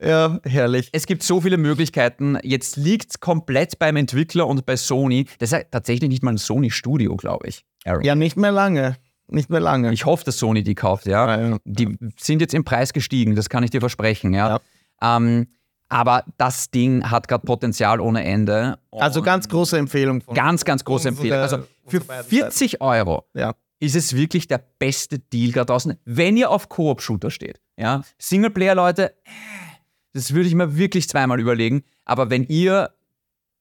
Ja, 0.00 0.38
herrlich. 0.44 0.90
es 0.92 1.06
gibt 1.06 1.22
so 1.22 1.40
viele 1.40 1.56
Möglichkeiten. 1.56 2.38
Jetzt 2.42 2.76
liegt 2.76 3.10
es 3.10 3.20
komplett 3.20 3.78
beim 3.78 3.96
Entwickler 3.96 4.46
und 4.46 4.66
bei 4.66 4.76
Sony. 4.76 5.24
Das 5.38 5.52
ist 5.52 5.58
ja 5.58 5.64
tatsächlich 5.70 6.08
nicht 6.10 6.22
mal 6.22 6.32
ein 6.32 6.38
Sony-Studio, 6.38 7.16
glaube 7.16 7.48
ich. 7.48 7.64
Aaron. 7.84 8.02
Ja, 8.04 8.14
nicht 8.14 8.36
mehr 8.36 8.52
lange. 8.52 8.96
Nicht 9.28 9.50
mehr 9.50 9.60
lange. 9.60 9.92
Ich 9.92 10.04
hoffe, 10.06 10.24
dass 10.24 10.38
Sony 10.38 10.62
die 10.62 10.74
kauft, 10.74 11.06
ja. 11.06 11.26
Ja, 11.36 11.48
ja. 11.50 11.56
Die 11.64 11.96
sind 12.18 12.40
jetzt 12.40 12.54
im 12.54 12.64
Preis 12.64 12.92
gestiegen, 12.92 13.34
das 13.36 13.48
kann 13.48 13.62
ich 13.62 13.70
dir 13.70 13.80
versprechen, 13.80 14.32
ja. 14.34 14.58
Ähm, 15.02 15.48
aber 15.90 16.24
das 16.38 16.70
Ding 16.70 17.10
hat 17.10 17.28
gerade 17.28 17.44
Potenzial 17.46 18.00
ohne 18.00 18.24
Ende. 18.24 18.78
also 18.92 19.22
ganz 19.22 19.48
große 19.48 19.78
Empfehlung 19.78 20.20
von 20.22 20.34
ganz, 20.34 20.64
ganz 20.64 20.84
große 20.84 21.08
unsere- 21.08 21.26
Empfehlung. 21.26 21.42
Also 21.42 21.56
für 21.86 21.98
unsere 22.00 22.04
beiden 22.04 22.24
40 22.28 22.80
Euro 22.80 23.24
Ja. 23.34 23.54
Ist 23.80 23.96
es 23.96 24.14
wirklich 24.14 24.48
der 24.48 24.62
beste 24.78 25.18
Deal 25.18 25.52
gerade 25.52 25.66
draußen, 25.66 25.94
wenn 26.04 26.36
ihr 26.36 26.50
auf 26.50 26.68
Koop-Shooter 26.68 27.30
steht. 27.30 27.60
Ja? 27.76 28.02
Singleplayer-Leute, 28.18 29.10
äh, 29.10 29.30
das 30.12 30.34
würde 30.34 30.48
ich 30.48 30.54
mir 30.54 30.76
wirklich 30.76 31.08
zweimal 31.08 31.38
überlegen. 31.38 31.84
Aber 32.04 32.30
wenn 32.30 32.44
ihr, 32.44 32.90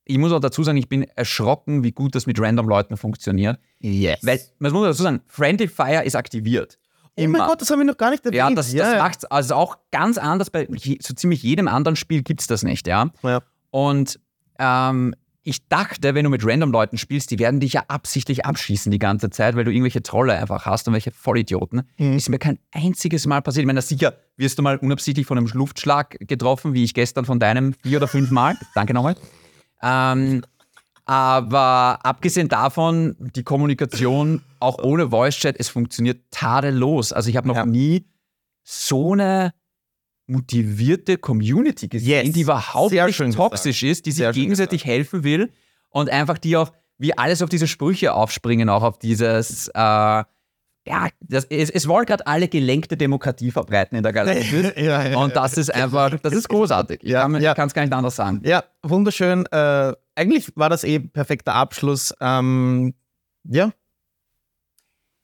ich 0.06 0.18
muss 0.18 0.32
auch 0.32 0.40
dazu 0.40 0.64
sagen, 0.64 0.78
ich 0.78 0.90
bin 0.90 1.04
erschrocken, 1.04 1.84
wie 1.84 1.92
gut 1.92 2.16
das 2.16 2.26
mit 2.26 2.40
random 2.40 2.68
Leuten 2.68 2.98
funktioniert. 2.98 3.60
Yes. 3.80 4.20
Weil, 4.24 4.40
man 4.60 4.72
muss 4.72 4.88
dazu 4.88 5.04
sagen, 5.04 5.22
Friendly 5.28 5.68
Fire 5.68 6.04
ist 6.04 6.16
aktiviert. 6.16 6.80
oh 7.16 7.28
mein 7.28 7.48
Gott, 7.48 7.62
das 7.62 7.70
haben 7.70 7.80
wir 7.80 7.86
noch 7.86 7.98
gar 7.98 8.10
nicht 8.10 8.26
erwähnt. 8.26 8.38
Ja, 8.38 8.50
das, 8.50 8.74
das 8.74 8.94
ja. 8.94 8.98
macht 8.98 9.32
also 9.32 9.56
auch 9.56 9.78
ganz 9.92 10.18
anders. 10.18 10.50
Bei 10.50 10.68
so 11.00 11.14
ziemlich 11.14 11.44
jedem 11.44 11.68
anderen 11.68 11.96
Spiel 11.96 12.24
gibt 12.24 12.42
es 12.42 12.48
das 12.48 12.64
nicht, 12.64 12.88
ja. 12.88 13.12
Ja. 13.22 13.42
Und 13.70 14.20
ähm, 14.58 15.14
ich 15.48 15.68
dachte, 15.70 16.14
wenn 16.14 16.26
du 16.26 16.30
mit 16.30 16.46
random 16.46 16.72
Leuten 16.72 16.98
spielst, 16.98 17.32
die 17.32 17.40
werden 17.40 17.60
dich 17.62 17.74
ja 17.74 17.84
absichtlich 17.88 18.46
abschießen 18.46 18.92
die 18.92 19.00
ganze 19.00 19.30
Zeit, 19.30 19.56
weil 19.56 19.64
du 19.64 19.72
irgendwelche 19.72 20.04
Trolle 20.04 20.34
einfach 20.34 20.66
hast 20.66 20.88
und 20.88 20.94
welche 20.94 21.12
Vollidioten. 21.12 21.84
Mhm. 21.98 22.18
Ist 22.18 22.28
mir 22.30 22.38
kein 22.38 22.60
einziges 22.74 23.26
Mal 23.28 23.42
passiert. 23.42 23.62
Ich 23.62 23.68
meine, 23.68 23.82
sicher 23.82 24.14
wirst 24.36 24.60
du 24.60 24.62
mal 24.64 24.78
unabsichtlich 24.78 25.26
von 25.26 25.38
einem 25.38 25.48
Luftschlag 25.48 26.18
getroffen, 26.20 26.74
wie 26.74 26.84
ich 26.84 26.94
gestern 26.94 27.24
von 27.24 27.40
deinem 27.40 27.74
vier 27.82 27.98
oder 27.98 28.08
fünf 28.10 28.30
Mal. 28.30 28.58
Danke 28.76 28.94
nochmal. 28.94 29.16
Ähm, 29.82 30.44
aber 31.06 32.00
abgesehen 32.04 32.50
davon, 32.50 33.16
die 33.20 33.44
Kommunikation 33.44 34.42
auch 34.60 34.80
ohne 34.84 35.10
Voice-Chat, 35.12 35.56
es 35.58 35.70
funktioniert 35.70 36.20
tadellos. 36.32 37.14
Also 37.14 37.30
ich 37.30 37.38
habe 37.38 37.48
noch 37.48 37.56
Ja. 37.56 37.66
nie 37.66 38.06
so 38.64 39.14
eine 39.14 39.54
motivierte 40.28 41.18
Community 41.18 41.88
gesehen, 41.88 42.26
Yes. 42.28 42.34
die 42.34 42.42
überhaupt 42.42 42.90
Sehr 42.92 43.06
nicht 43.08 43.36
toxisch 43.36 43.84
ist, 43.84 44.06
die 44.06 44.12
sich 44.12 44.18
Sehr 44.20 44.34
schön 44.34 44.44
gegenseitig 44.44 44.86
helfen 44.86 45.24
will 45.24 45.52
und 45.90 46.10
einfach 46.10 46.38
die 46.38 46.58
auch, 46.58 46.72
wie 46.98 47.18
alles 47.18 47.42
auf 47.42 47.50
diese 47.50 47.68
Sprüche 47.68 48.13
aufspringen, 48.13 48.70
auch 48.70 48.84
auf 48.84 49.00
dieses, 49.00 49.70
äh, 49.70 49.72
ja, 50.90 51.10
das, 51.20 51.46
es, 51.50 51.70
es 51.70 51.88
wollen 51.88 52.06
gerade 52.06 52.26
alle 52.28 52.48
gelenkte 52.48 52.96
Demokratie 52.98 53.52
verbreiten 53.52 53.98
in 53.98 54.04
der 54.04 54.13
Galaxie. 54.13 54.72
Ja, 54.78 55.06
ja, 55.08 55.18
und 55.18 55.36
das 55.36 55.58
ist 55.58 55.74
einfach, 55.74 56.18
das 56.20 56.34
ist 56.34 56.48
großartig. 56.50 57.00
Ich 57.04 57.10
Ja, 57.10 57.22
kann 57.24 57.42
ja. 57.42 57.54
es 57.66 57.74
gar 57.74 57.82
nicht 57.84 57.94
anders 57.94 58.16
sagen. 58.16 58.42
Ja, 58.46 58.63
wunderschön. 58.84 59.46
Äh, 59.52 59.94
eigentlich 60.16 60.52
war 60.56 60.70
das 60.70 60.84
eh 60.84 61.00
perfekter 61.00 61.56
Abschluss. 61.56 62.13
Ähm, 62.22 62.94
ja. 63.44 63.72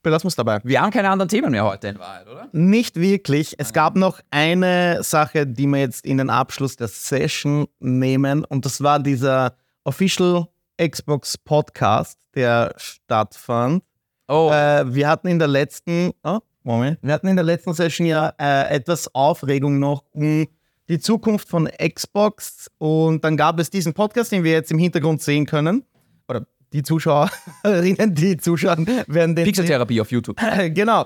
Belassen 0.04 0.26
wir 0.26 0.30
es 0.30 0.36
dabei. 0.36 0.60
Wir 0.63 0.82
haben 0.82 0.92
keine 0.92 1.10
anderen 1.10 1.30
Themen 1.30 1.52
mehr 1.52 1.63
heute 1.63 1.88
in 1.88 1.98
Wahrheit, 2.00 2.28
oder? 2.28 2.50
Nicht 2.52 2.98
wirklich. 2.98 3.56
Es 3.58 3.72
gab 3.72 3.96
noch 3.96 4.20
eine 4.32 5.02
Sache, 5.02 5.48
die 5.48 5.66
wir 5.66 5.80
jetzt 5.80 6.06
in 6.06 6.18
den 6.18 6.30
Abschluss 6.30 6.76
der 6.76 6.89
Session 6.89 7.68
nehmen. 7.80 8.44
Und 8.44 8.66
das 8.66 8.84
war 8.84 9.00
dieser 9.00 9.56
Official 9.86 10.48
Xbox 10.78 11.38
Podcast, 11.38 12.20
der 12.36 12.74
stattfand. 12.76 13.84
Oh, 14.28 14.50
Äh, 14.52 14.94
wir 14.94 15.08
hatten 15.08 15.28
in 15.28 15.39
der 15.39 15.48
letzten, 15.48 16.12
oh, 16.24 16.39
Moment, 16.63 17.00
wir 17.02 17.13
hatten 17.13 17.28
in 17.28 17.36
der 17.36 17.46
letzten 17.46 17.74
Session 17.74 18.06
ja 18.06 18.34
äh, 18.38 18.76
etwas 18.76 19.13
Aufregung 19.16 19.80
noch 19.80 20.04
um 20.12 20.48
die 20.89 21.00
Zukunft 21.00 21.48
von 21.48 21.70
Xbox 21.78 22.70
und 22.78 23.24
dann 23.24 23.38
gab 23.38 23.58
es 23.60 23.70
diesen 23.70 23.94
Podcast, 23.94 24.34
den 24.34 24.44
wir 24.44 24.52
jetzt 24.52 24.72
im 24.72 24.80
Hintergrund 24.80 25.22
sehen 25.22 25.46
können. 25.46 25.86
Die 26.74 26.84
Zuschauerinnen, 26.84 28.16
die 28.16 28.38
zuschauen, 28.38 28.88
werden 29.08 29.36
den 29.36 29.46
Pixeltherapie 29.46 30.02
auf 30.02 30.12
YouTube. 30.12 30.38
genau. 30.74 31.06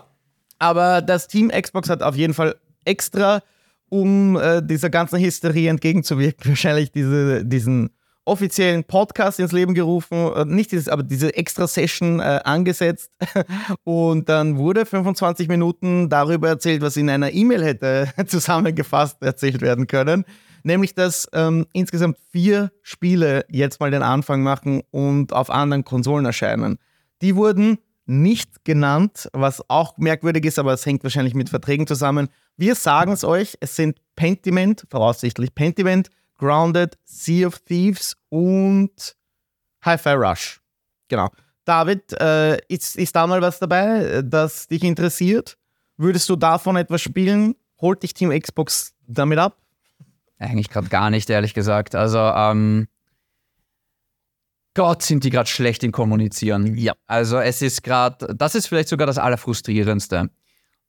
Aber 0.59 1.01
das 1.01 1.27
Team 1.27 1.49
Xbox 1.49 1.89
hat 1.89 2.01
auf 2.01 2.15
jeden 2.15 2.33
Fall 2.33 2.55
extra, 2.85 3.43
um 3.89 4.37
äh, 4.37 4.61
dieser 4.63 4.89
ganzen 4.89 5.19
Hysterie 5.19 5.69
entgegenzuwirken, 5.69 6.45
wahrscheinlich 6.51 6.91
diese, 6.91 7.45
diesen 7.45 7.89
offiziellen 8.27 8.83
Podcast 8.83 9.39
ins 9.39 9.51
Leben 9.51 9.73
gerufen, 9.73 10.31
äh, 10.35 10.45
nicht 10.45 10.71
dieses, 10.71 10.89
aber 10.89 11.03
diese 11.03 11.35
extra 11.35 11.67
Session 11.67 12.19
äh, 12.19 12.41
angesetzt 12.43 13.11
und 13.83 14.27
dann 14.29 14.57
wurde 14.57 14.85
25 14.85 15.47
Minuten 15.47 16.09
darüber 16.09 16.49
erzählt, 16.49 16.81
was 16.81 16.97
in 16.97 17.09
einer 17.09 17.31
E-Mail 17.31 17.63
hätte 17.63 18.09
zusammengefasst 18.27 19.21
erzählt 19.21 19.61
werden 19.61 19.87
können, 19.87 20.25
nämlich 20.67 20.93
dass 20.93 21.27
ähm, 21.33 21.65
insgesamt 21.73 22.17
vier 22.31 22.71
Spiele 22.83 23.45
jetzt 23.49 23.79
mal 23.79 23.89
den 23.89 24.03
Anfang 24.03 24.43
machen 24.43 24.83
und 24.91 25.33
auf 25.33 25.49
anderen 25.49 25.83
Konsolen 25.83 26.25
erscheinen. 26.25 26.77
Die 27.23 27.35
wurden 27.35 27.79
nicht 28.05 28.63
genannt, 28.63 29.29
was 29.33 29.67
auch 29.69 29.97
merkwürdig 29.97 30.45
ist, 30.45 30.59
aber 30.59 30.73
es 30.73 30.85
hängt 30.85 31.03
wahrscheinlich 31.03 31.33
mit 31.33 31.49
Verträgen 31.49 31.87
zusammen. 31.87 32.29
Wir 32.55 32.75
sagen 32.75 33.11
es 33.11 33.23
euch, 33.23 33.57
es 33.59 33.75
sind 33.75 33.97
Pentiment, 34.15 34.85
voraussichtlich 34.89 35.53
Pentiment, 35.55 36.09
Grounded, 36.37 36.97
Sea 37.03 37.47
of 37.47 37.59
Thieves 37.59 38.15
und 38.29 39.15
Hi-Fi 39.83 40.11
Rush. 40.11 40.61
Genau. 41.07 41.29
David, 41.65 42.13
äh, 42.21 42.57
ist, 42.67 42.95
ist 42.95 43.15
da 43.15 43.27
mal 43.27 43.41
was 43.41 43.59
dabei, 43.59 44.21
das 44.23 44.67
dich 44.67 44.83
interessiert? 44.83 45.57
Würdest 45.97 46.29
du 46.29 46.35
davon 46.35 46.77
etwas 46.77 47.01
spielen? 47.01 47.55
Holt 47.81 48.03
dich 48.03 48.13
Team 48.13 48.29
Xbox 48.29 48.93
damit 49.05 49.39
ab? 49.39 49.57
Eigentlich 50.39 50.69
gerade 50.69 50.87
gar 50.89 51.09
nicht, 51.09 51.29
ehrlich 51.29 51.53
gesagt. 51.53 51.95
Also, 51.95 52.19
ähm, 52.19 52.87
Gott, 54.75 55.01
sind 55.01 55.23
die 55.23 55.31
gerade 55.31 55.49
schlecht 55.49 55.83
in 55.83 55.91
Kommunizieren. 55.91 56.75
Ja. 56.77 56.93
Also, 57.07 57.39
es 57.39 57.61
ist 57.61 57.83
gerade, 57.83 58.35
das 58.35 58.53
ist 58.53 58.67
vielleicht 58.67 58.89
sogar 58.89 59.07
das 59.07 59.17
Allerfrustrierendste. 59.17 60.29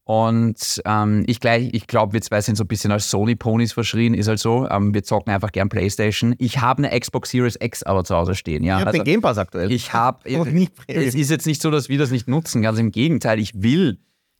Und 0.04 0.80
ähm, 0.86 1.24
ich, 1.26 1.38
gleich- 1.40 1.68
ich 1.72 1.86
glaube, 1.86 2.14
wir 2.14 2.20
zwei 2.22 2.40
sind 2.40 2.56
so 2.56 2.64
ein 2.64 2.66
bisschen 2.66 2.92
als 2.92 3.10
Sony-Ponys 3.10 3.74
verschrien, 3.74 4.14
ist 4.14 4.26
halt 4.28 4.38
so. 4.38 4.66
Ähm, 4.68 4.94
wir 4.94 5.02
zocken 5.04 5.32
einfach 5.32 5.52
gern 5.52 5.68
Playstation. 5.68 6.34
Ich 6.38 6.60
habe 6.60 6.82
eine 6.86 6.98
Xbox 6.98 7.30
Series 7.30 7.56
X 7.60 7.82
aber 7.82 8.04
zu 8.04 8.14
Hause 8.16 8.34
stehen. 8.34 8.62
Ja, 8.64 8.76
Ich 8.76 8.80
habe 8.80 8.86
also, 8.90 8.98
den 9.02 9.04
Game 9.04 9.20
Pass 9.20 9.36
aktuell. 9.38 9.70
ich 9.70 9.92
habe. 9.92 10.20
Es 10.86 11.14
ist 11.14 11.30
jetzt 11.30 11.46
nicht 11.46 11.60
so, 11.60 11.70
dass 11.70 11.88
wir 11.90 11.98
das 11.98 12.10
nicht 12.10 12.26
nutzen. 12.26 12.62
Ganz 12.62 12.78
im 12.78 12.90
Gegenteil, 12.90 13.38
ich 13.38 13.52
will, 13.62 13.98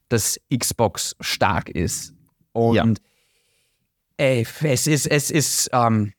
dass 0.09 0.39
Xbox 0.55 1.15
stark 1.19 1.69
ist. 1.69 2.13
Und 2.51 2.75
Ja. 2.75 2.83
Ey, 4.19 4.45
es 4.63 4.85
ist, 4.85 5.07
es 5.07 5.31
ist, 5.31 5.69
ähm, 5.71 6.13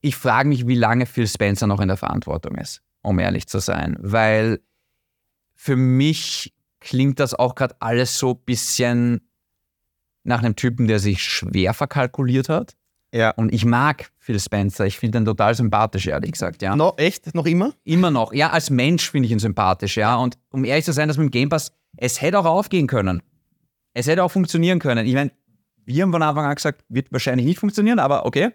ich 0.00 0.16
frage 0.16 0.48
mich, 0.48 0.66
wie 0.66 0.74
lange 0.74 1.06
Phil 1.06 1.28
Spencer 1.28 1.66
noch 1.66 1.80
in 1.80 1.88
der 1.88 1.96
Verantwortung 1.96 2.56
ist, 2.56 2.82
um 3.02 3.18
ehrlich 3.18 3.46
zu 3.46 3.58
sein. 3.58 3.96
Weil 4.00 4.60
für 5.54 5.76
mich 5.76 6.54
klingt 6.80 7.20
das 7.20 7.34
auch 7.34 7.54
gerade 7.54 7.76
alles 7.80 8.18
so 8.18 8.32
ein 8.32 8.44
bisschen 8.44 9.28
nach 10.24 10.42
einem 10.42 10.56
Typen, 10.56 10.88
der 10.88 10.98
sich 10.98 11.22
schwer 11.22 11.74
verkalkuliert 11.74 12.48
hat. 12.48 12.74
ja. 13.12 13.30
Und 13.30 13.52
ich 13.52 13.64
mag 13.66 14.10
Phil 14.18 14.40
Spencer. 14.40 14.86
Ich 14.86 14.98
finde 14.98 15.18
ihn 15.18 15.24
total 15.26 15.54
sympathisch, 15.54 16.06
ehrlich 16.06 16.32
gesagt, 16.32 16.62
ja. 16.62 16.74
No, 16.74 16.94
echt? 16.96 17.34
Noch 17.34 17.46
immer? 17.46 17.74
Immer 17.84 18.10
noch. 18.10 18.32
Ja, 18.32 18.50
als 18.50 18.70
Mensch 18.70 19.10
finde 19.10 19.26
ich 19.26 19.32
ihn 19.32 19.38
sympathisch, 19.38 19.96
ja. 19.98 20.16
Und 20.16 20.38
um 20.50 20.64
ehrlich 20.64 20.86
zu 20.86 20.92
sein, 20.92 21.08
das 21.08 21.18
mit 21.18 21.26
dem 21.26 21.30
Game 21.30 21.48
Pass, 21.50 21.72
es 21.96 22.20
hätte 22.22 22.38
auch 22.38 22.46
aufgehen 22.46 22.86
können. 22.86 23.22
Es 23.92 24.06
hätte 24.06 24.24
auch 24.24 24.30
funktionieren 24.30 24.80
können. 24.80 25.06
Ich 25.06 25.14
meine, 25.14 25.30
wir 25.84 26.02
haben 26.02 26.12
von 26.12 26.22
Anfang 26.22 26.46
an 26.46 26.54
gesagt, 26.54 26.84
wird 26.88 27.12
wahrscheinlich 27.12 27.46
nicht 27.46 27.58
funktionieren, 27.58 27.98
aber 27.98 28.26
okay. 28.26 28.50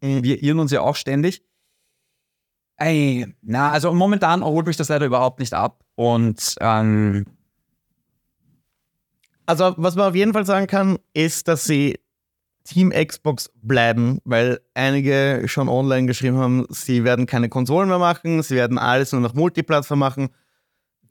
Wir 0.00 0.42
irren 0.42 0.58
uns 0.58 0.70
ja 0.70 0.82
auch 0.82 0.96
ständig. 0.96 1.42
Ey, 2.76 3.26
na, 3.40 3.70
also 3.70 3.92
momentan 3.94 4.44
holt 4.44 4.66
mich 4.66 4.76
das 4.76 4.88
leider 4.88 5.06
überhaupt 5.06 5.38
nicht 5.38 5.54
ab. 5.54 5.84
Und 5.94 6.56
ähm, 6.60 7.24
Also, 9.46 9.74
was 9.76 9.94
man 9.94 10.08
auf 10.08 10.14
jeden 10.14 10.32
Fall 10.32 10.46
sagen 10.46 10.66
kann, 10.66 10.98
ist, 11.12 11.48
dass 11.48 11.64
sie 11.64 11.98
Team 12.64 12.90
Xbox 12.90 13.50
bleiben, 13.62 14.20
weil 14.24 14.60
einige 14.72 15.42
schon 15.46 15.68
online 15.68 16.06
geschrieben 16.06 16.38
haben, 16.38 16.66
sie 16.70 17.04
werden 17.04 17.26
keine 17.26 17.50
Konsolen 17.50 17.88
mehr 17.88 17.98
machen, 17.98 18.42
sie 18.42 18.56
werden 18.56 18.78
alles 18.78 19.12
nur 19.12 19.20
noch 19.20 19.34
Multiplattform 19.34 19.98
machen. 19.98 20.28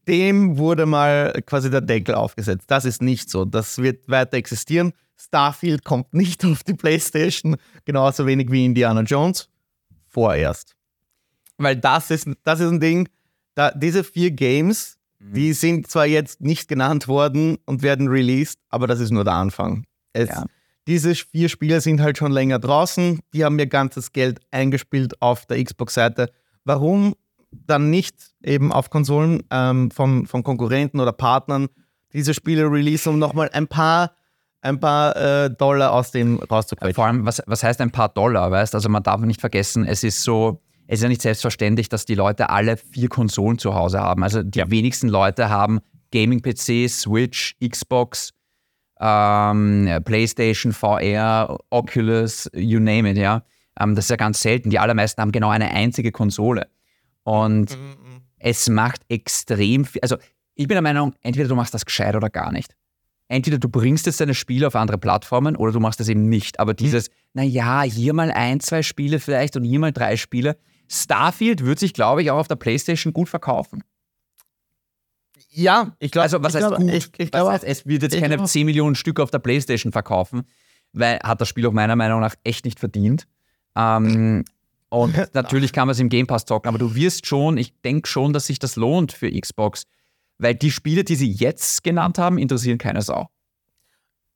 Dem 0.08 0.58
wurde 0.58 0.86
mal 0.86 1.42
quasi 1.46 1.70
der 1.70 1.82
Deckel 1.82 2.16
aufgesetzt. 2.16 2.66
Das 2.70 2.86
ist 2.86 3.02
nicht 3.02 3.30
so. 3.30 3.46
Das 3.46 3.78
wird 3.78 4.10
weiter 4.10 4.36
existieren. 4.36 4.94
Starfield 5.18 5.84
kommt 5.84 6.14
nicht 6.14 6.44
auf 6.46 6.64
die 6.64 6.74
PlayStation, 6.74 7.56
genauso 7.86 8.26
wenig 8.26 8.52
wie 8.52 8.66
Indiana 8.66 9.02
Jones. 9.02 9.50
Vorerst. 10.08 10.76
Weil 11.58 11.76
das 11.76 12.12
ist, 12.12 12.28
das 12.44 12.60
ist 12.60 12.70
ein 12.70 12.80
Ding, 12.80 13.10
da, 13.56 13.72
diese 13.72 14.04
vier 14.04 14.32
Games, 14.32 14.98
die 15.20 15.54
sind 15.54 15.88
zwar 15.88 16.06
jetzt 16.06 16.42
nicht 16.42 16.68
genannt 16.68 17.08
worden 17.08 17.58
und 17.66 17.82
werden 17.82 18.08
released, 18.08 18.60
aber 18.70 18.88
das 18.88 19.00
ist 19.00 19.12
nur 19.12 19.24
der 19.24 19.34
Anfang. 19.34 19.86
Es, 20.14 20.30
Ja. 20.30 20.46
Diese 20.86 21.16
vier 21.16 21.48
Spiele 21.48 21.80
sind 21.80 22.02
halt 22.02 22.18
schon 22.18 22.34
länger 22.34 22.60
draußen, 22.60 23.22
die 23.34 23.46
haben 23.46 23.58
ihr 23.58 23.68
ganzes 23.68 24.12
Geld 24.12 24.42
eingespielt 24.52 25.22
auf 25.22 25.46
der 25.46 25.64
Xbox-Seite. 25.64 26.30
Warum 26.66 27.16
dann 27.52 27.90
nicht 27.90 28.16
eben 28.44 28.74
auf 28.74 28.90
Konsolen 28.90 29.44
ähm, 29.50 29.92
von, 29.92 30.26
von 30.26 30.44
Konkurrenten 30.44 31.00
oder 31.00 31.14
Partnern 31.14 31.70
diese 32.12 32.34
Spiele 32.34 32.70
releasen, 32.70 33.14
um 33.14 33.20
nochmal 33.20 33.50
ein 33.54 33.68
paar, 33.68 34.16
ein 34.64 34.80
paar 34.80 35.16
äh, 35.16 35.50
Dollar 35.50 35.92
aus 35.92 36.12
dem 36.12 36.40
rauszuquetschen? 36.40 36.94
vor 36.94 37.06
allem, 37.06 37.26
was, 37.26 37.42
was 37.46 37.64
heißt 37.64 37.82
ein 37.82 37.92
paar 37.92 38.10
Dollar, 38.10 38.50
weißt 38.50 38.74
Also 38.76 38.90
man 38.90 39.04
darf 39.04 39.22
nicht 39.22 39.42
vergessen, 39.42 39.86
es 39.86 40.04
ist 40.04 40.24
so, 40.24 40.62
es 40.88 41.00
ist 41.00 41.04
ja 41.04 41.10
nicht 41.10 41.22
selbstverständlich, 41.22 41.90
dass 41.90 42.06
die 42.06 42.16
Leute 42.16 42.50
alle 42.50 42.78
vier 42.78 43.10
Konsolen 43.10 43.58
zu 43.60 43.76
Hause 43.76 44.00
haben. 44.00 44.24
Also 44.24 44.42
die 44.42 44.64
wenigsten 44.70 45.10
Leute 45.10 45.50
haben 45.50 45.80
Gaming-PC, 46.12 46.90
Switch, 46.90 47.56
Xbox, 47.64 48.32
ähm, 49.00 49.90
PlayStation, 50.06 50.72
VR, 50.72 51.58
Oculus, 51.70 52.50
you 52.54 52.80
name 52.80 53.12
it, 53.12 53.18
ja. 53.18 53.44
Ähm, 53.80 53.96
das 53.96 54.06
ist 54.06 54.10
ja 54.10 54.16
ganz 54.16 54.42
selten. 54.42 54.70
Die 54.70 54.80
allermeisten 54.80 55.22
haben 55.22 55.32
genau 55.32 55.50
eine 55.50 55.72
einzige 55.72 56.12
Konsole. 56.12 56.68
Und 57.24 57.78
es 58.38 58.70
macht 58.70 59.02
extrem 59.10 59.86
viel. 59.86 60.02
Also 60.02 60.18
ich 60.56 60.68
bin 60.68 60.76
der 60.76 60.82
Meinung, 60.82 61.16
entweder 61.22 61.48
du 61.48 61.56
machst 61.56 61.74
das 61.74 61.86
gescheit 61.86 62.16
oder 62.16 62.30
gar 62.30 62.52
nicht. 62.52 62.76
Entweder 63.34 63.58
du 63.58 63.68
bringst 63.68 64.06
jetzt 64.06 64.22
deine 64.22 64.36
Spiele 64.36 64.68
auf 64.68 64.76
andere 64.76 65.00
Plattformen 65.00 65.56
oder 65.56 65.72
du 65.72 65.80
machst 65.80 66.00
das 66.00 66.08
eben 66.08 66.30
nicht. 66.30 66.60
Aber 66.60 66.76
dieses, 66.76 67.10
naja, 67.34 67.82
hier 67.82 68.14
mal 68.14 68.32
ein, 68.32 68.60
zwei 68.60 68.84
Spiele 68.84 69.20
vielleicht 69.20 69.56
und 69.58 69.64
hier 69.64 69.80
mal 69.80 69.92
drei 69.92 70.18
Spiele. 70.18 70.56
Starfield 70.88 71.66
wird 71.66 71.80
sich, 71.80 71.94
glaube 71.96 72.22
ich, 72.22 72.30
auch 72.30 72.38
auf 72.38 72.48
der 72.48 72.58
Playstation 72.58 73.12
gut 73.12 73.30
verkaufen. 73.30 73.84
Ja, 75.50 75.96
ich 76.00 76.12
glaube, 76.12 76.24
Also, 76.24 76.42
was 76.44 76.56
heißt 76.56 76.68
glaube, 76.68 76.84
gut? 76.84 76.94
ich, 76.94 77.10
ich 77.18 77.28
was 77.28 77.32
glaube, 77.32 77.52
heißt, 77.52 77.64
es 77.64 77.86
wird 77.86 78.04
jetzt 78.04 78.20
keine 78.20 78.36
glaube- 78.36 78.50
10 78.50 78.66
Millionen 78.66 78.96
Stück 78.96 79.20
auf 79.20 79.32
der 79.32 79.40
Playstation 79.40 79.92
verkaufen, 79.92 80.44
weil 80.94 81.20
hat 81.24 81.42
das 81.42 81.48
Spiel 81.50 81.66
auch 81.66 81.72
meiner 81.74 81.96
Meinung 81.96 82.20
nach 82.22 82.36
echt 82.44 82.66
nicht 82.66 82.80
verdient. 82.80 83.28
Ähm, 83.76 84.46
und 84.90 85.16
natürlich 85.34 85.74
kann 85.74 85.88
man 85.88 85.94
es 85.94 86.00
im 86.00 86.10
Game 86.10 86.28
Pass 86.28 86.46
zocken, 86.46 86.70
aber 86.70 86.78
du 86.78 86.94
wirst 86.96 87.26
schon, 87.26 87.58
ich 87.58 87.74
denke 87.82 88.08
schon, 88.08 88.34
dass 88.34 88.48
sich 88.48 88.60
das 88.60 88.76
lohnt 88.76 89.12
für 89.12 89.32
Xbox, 89.32 89.86
weil 90.44 90.56
die 90.56 90.70
Spiele, 90.72 91.04
die 91.04 91.16
sie 91.16 91.32
jetzt 91.32 91.84
genannt 91.84 92.18
haben, 92.20 92.38
interessieren 92.38 92.78
keine 92.78 93.02
Sau. 93.02 93.28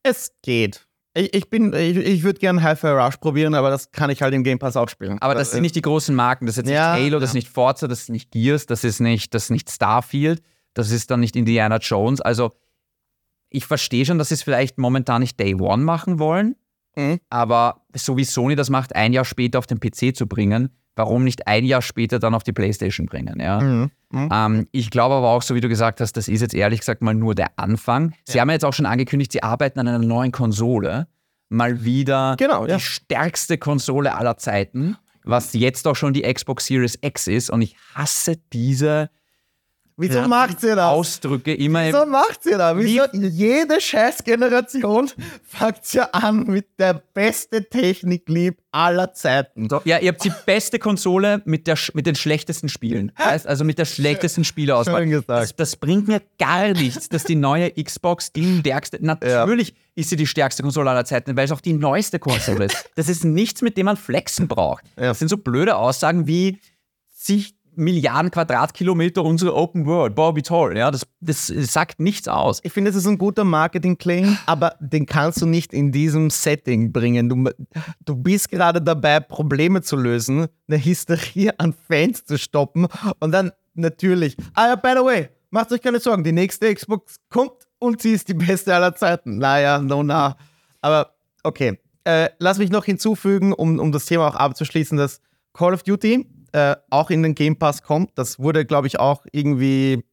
es 0.02 0.32
geht. 0.42 0.86
Ich, 1.14 1.34
ich, 1.34 1.50
bin, 1.50 1.72
ich, 1.72 1.96
ich 1.96 2.22
würde 2.22 2.38
gerne 2.38 2.62
Hi-Fi 2.62 2.88
Rush 2.88 3.16
probieren, 3.16 3.54
aber 3.54 3.70
das 3.70 3.90
kann 3.90 4.10
ich 4.10 4.22
halt 4.22 4.34
im 4.34 4.44
Game 4.44 4.58
Pass 4.58 4.76
auch 4.76 4.88
spielen. 4.88 5.18
Aber 5.20 5.34
das 5.34 5.50
sind 5.50 5.62
nicht 5.62 5.74
die 5.74 5.82
großen 5.82 6.14
Marken. 6.14 6.46
Das 6.46 6.56
ist 6.56 6.66
jetzt 6.66 6.70
Ja, 6.74 6.94
nicht 6.96 7.06
Halo, 7.06 7.18
das 7.18 7.30
ist 7.30 7.34
ja. 7.34 7.38
nicht 7.38 7.48
Forza, 7.48 7.88
das 7.88 8.00
ist 8.02 8.10
nicht 8.10 8.30
Gears, 8.30 8.66
das 8.66 8.84
ist 8.84 9.00
nicht, 9.00 9.34
das 9.34 9.44
ist 9.44 9.50
nicht 9.50 9.70
Starfield, 9.70 10.42
das 10.74 10.90
ist 10.90 11.10
dann 11.10 11.20
nicht 11.20 11.34
Indiana 11.34 11.78
Jones. 11.78 12.20
Also 12.20 12.52
ich 13.50 13.64
verstehe 13.66 14.04
schon, 14.06 14.18
dass 14.18 14.28
sie 14.28 14.34
es 14.34 14.42
vielleicht 14.42 14.78
momentan 14.78 15.20
nicht 15.22 15.40
Day 15.40 15.54
One 15.54 15.82
machen 15.82 16.18
wollen, 16.18 16.54
Mhm. 16.96 17.20
aber 17.30 17.84
so 17.94 18.16
wie 18.16 18.24
Sony 18.24 18.54
das 18.56 18.70
macht, 18.70 18.94
ein 18.94 19.12
Jahr 19.12 19.24
später 19.24 19.58
auf 19.58 19.66
den 19.66 19.80
PC 19.80 20.14
zu 20.16 20.26
bringen, 20.26 20.70
warum 20.98 21.24
nicht 21.24 21.46
ein 21.46 21.64
Jahr 21.64 21.80
später 21.82 22.18
dann 22.18 22.34
auf 22.34 22.42
die 22.42 22.52
Playstation 22.52 23.06
bringen? 23.06 23.40
Ja? 23.40 23.60
Mhm. 23.60 23.90
Mhm. 24.10 24.28
Ähm, 24.32 24.66
ich 24.72 24.90
glaube 24.90 25.14
aber 25.14 25.28
auch, 25.28 25.42
so 25.42 25.54
wie 25.54 25.60
du 25.60 25.68
gesagt 25.68 26.00
hast, 26.00 26.12
das 26.16 26.28
ist 26.28 26.40
jetzt 26.40 26.54
ehrlich 26.54 26.80
gesagt 26.80 27.00
mal 27.02 27.14
nur 27.14 27.34
der 27.34 27.48
Anfang. 27.56 28.12
Sie 28.24 28.40
haben 28.40 28.48
ja 28.48 28.54
jetzt 28.54 28.64
auch 28.64 28.72
schon 28.72 28.86
angekündigt, 28.86 29.32
sie 29.32 29.42
arbeiten 29.42 29.78
an 29.80 29.88
einer 29.88 29.98
neuen 29.98 30.32
Konsole. 30.32 31.06
Mal 31.48 31.82
wieder 31.84 32.36
Genau, 32.38 32.66
ja. 32.66 32.76
die 32.76 32.82
stärkste 32.82 33.56
Konsole 33.56 34.14
aller 34.14 34.36
Zeiten, 34.36 34.96
was 35.24 35.54
jetzt 35.54 35.86
auch 35.86 35.96
schon 35.96 36.12
die 36.12 36.22
Xbox 36.22 36.66
Series 36.66 36.98
X 37.00 37.26
ist. 37.26 37.48
Und 37.50 37.62
ich 37.62 37.74
hasse 37.94 38.36
diese 38.52 39.08
Wieso 40.00 40.20
Ja. 40.20 40.28
macht 40.28 40.60
sie 40.60 40.68
das? 40.68 40.78
Ausdrücke 40.78 41.52
immer. 41.54 41.86
Wieso 41.86 42.06
macht 42.06 42.44
sie 42.44 42.52
das? 42.52 42.76
Wieso? 42.76 43.02
Jede 43.12 43.80
Scheißgeneration 43.80 45.10
fängt 45.42 45.92
ja 45.92 46.04
an 46.12 46.44
mit 46.44 46.66
der 46.78 46.94
beste 47.12 47.68
Techniklieb 47.68 48.58
aller 48.70 49.12
Zeiten. 49.12 49.68
So, 49.68 49.80
ja, 49.84 49.98
ihr 49.98 50.10
habt 50.12 50.22
die 50.22 50.32
beste 50.46 50.78
Konsole 50.78 51.42
mit, 51.46 51.66
der, 51.66 51.76
mit 51.94 52.06
den 52.06 52.14
schlechtesten 52.14 52.68
Spielen. 52.68 53.10
Also 53.16 53.64
mit 53.64 53.78
der 53.78 53.86
schlechtesten 53.86 54.44
Spieleauswahl. 54.44 55.00
Schön 55.02 55.10
gesagt. 55.10 55.42
Das, 55.42 55.56
das 55.56 55.74
bringt 55.76 56.06
mir 56.06 56.22
gar 56.38 56.68
nichts, 56.68 57.08
dass 57.08 57.24
die 57.24 57.34
neue 57.34 57.72
Xbox 57.72 58.32
die 58.32 58.60
stärkste. 58.60 58.98
Natürlich 59.04 59.74
ist 59.96 60.10
sie 60.10 60.16
die 60.16 60.28
stärkste 60.28 60.62
Konsole 60.62 60.90
aller 60.90 61.04
Zeiten, 61.06 61.36
weil 61.36 61.44
es 61.46 61.50
auch 61.50 61.60
die 61.60 61.72
neueste 61.72 62.20
Konsole 62.20 62.66
ist. 62.66 62.76
Das 62.94 63.08
ist 63.08 63.24
nichts, 63.24 63.62
mit 63.62 63.76
dem 63.76 63.86
man 63.86 63.96
flexen 63.96 64.46
braucht. 64.48 64.84
Ja. 64.96 65.06
Das 65.06 65.18
sind 65.18 65.28
so 65.28 65.36
blöde 65.38 65.76
Aussagen 65.76 66.26
wie 66.28 66.58
zig 67.14 67.54
Milliarden 67.78 68.30
Quadratkilometer 68.30 69.24
unsere 69.24 69.54
Open 69.54 69.86
World. 69.86 70.16
Wie 70.36 70.42
toll. 70.42 70.76
Ja, 70.76 70.90
das, 70.90 71.06
das 71.20 71.46
sagt 71.46 72.00
nichts 72.00 72.28
aus. 72.28 72.60
Ich 72.64 72.72
finde, 72.72 72.90
es 72.90 72.96
ist 72.96 73.06
ein 73.06 73.18
guter 73.18 73.44
Marketing-Claim, 73.44 74.36
aber 74.46 74.74
den 74.80 75.06
kannst 75.06 75.40
du 75.40 75.46
nicht 75.46 75.72
in 75.72 75.92
diesem 75.92 76.30
Setting 76.30 76.92
bringen. 76.92 77.28
Du, 77.28 77.50
du 78.04 78.16
bist 78.16 78.50
gerade 78.50 78.82
dabei, 78.82 79.20
Probleme 79.20 79.80
zu 79.82 79.96
lösen, 79.96 80.48
eine 80.68 80.84
Hysterie 80.84 81.58
an 81.58 81.72
Fans 81.86 82.24
zu 82.24 82.36
stoppen 82.36 82.88
und 83.20 83.32
dann 83.32 83.52
natürlich, 83.74 84.36
ah 84.54 84.68
ja, 84.68 84.76
by 84.76 84.94
the 84.96 85.04
way, 85.04 85.28
macht 85.50 85.72
euch 85.72 85.80
keine 85.80 86.00
Sorgen, 86.00 86.24
die 86.24 86.32
nächste 86.32 86.74
Xbox 86.74 87.16
kommt 87.30 87.52
und 87.78 88.02
sie 88.02 88.12
ist 88.12 88.28
die 88.28 88.34
beste 88.34 88.74
aller 88.74 88.94
Zeiten. 88.94 89.38
Naja, 89.38 89.78
no, 89.78 90.02
na. 90.02 90.36
Aber 90.80 91.14
okay, 91.42 91.78
äh, 92.04 92.30
lass 92.38 92.58
mich 92.58 92.70
noch 92.70 92.84
hinzufügen, 92.84 93.52
um, 93.52 93.78
um 93.78 93.92
das 93.92 94.06
Thema 94.06 94.28
auch 94.28 94.34
abzuschließen, 94.34 94.98
dass 94.98 95.20
Call 95.52 95.74
of 95.74 95.82
Duty 95.82 96.26
äh, 96.52 96.76
auch 96.90 97.10
in 97.10 97.22
den 97.22 97.34
Game 97.34 97.56
Pass 97.56 97.82
kommt. 97.82 98.10
Das 98.16 98.38
wurde, 98.38 98.64
glaube 98.64 98.86
ich, 98.86 98.98
auch 98.98 99.26
irgendwie 99.32 100.04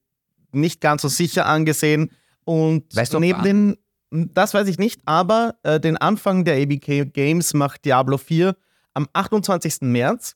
nicht 0.52 0.82
ganz 0.82 1.02
so 1.02 1.08
sicher 1.08 1.46
angesehen. 1.46 2.12
Und 2.44 2.96
Weißt 2.96 3.14
du, 3.14 3.20
neben 3.20 3.44
den, 3.44 3.78
das 4.12 4.54
weiß 4.54 4.68
ich 4.68 4.78
nicht, 4.78 5.02
aber 5.06 5.56
äh, 5.64 5.80
den 5.80 5.98
Anfang 5.98 6.46
der 6.46 6.62
ABK 6.62 7.14
Games 7.14 7.54
macht 7.54 7.86
Diablo 7.86 8.18
4 8.18 8.56
am 8.94 9.08
28. 9.14 9.82
März. 9.82 10.36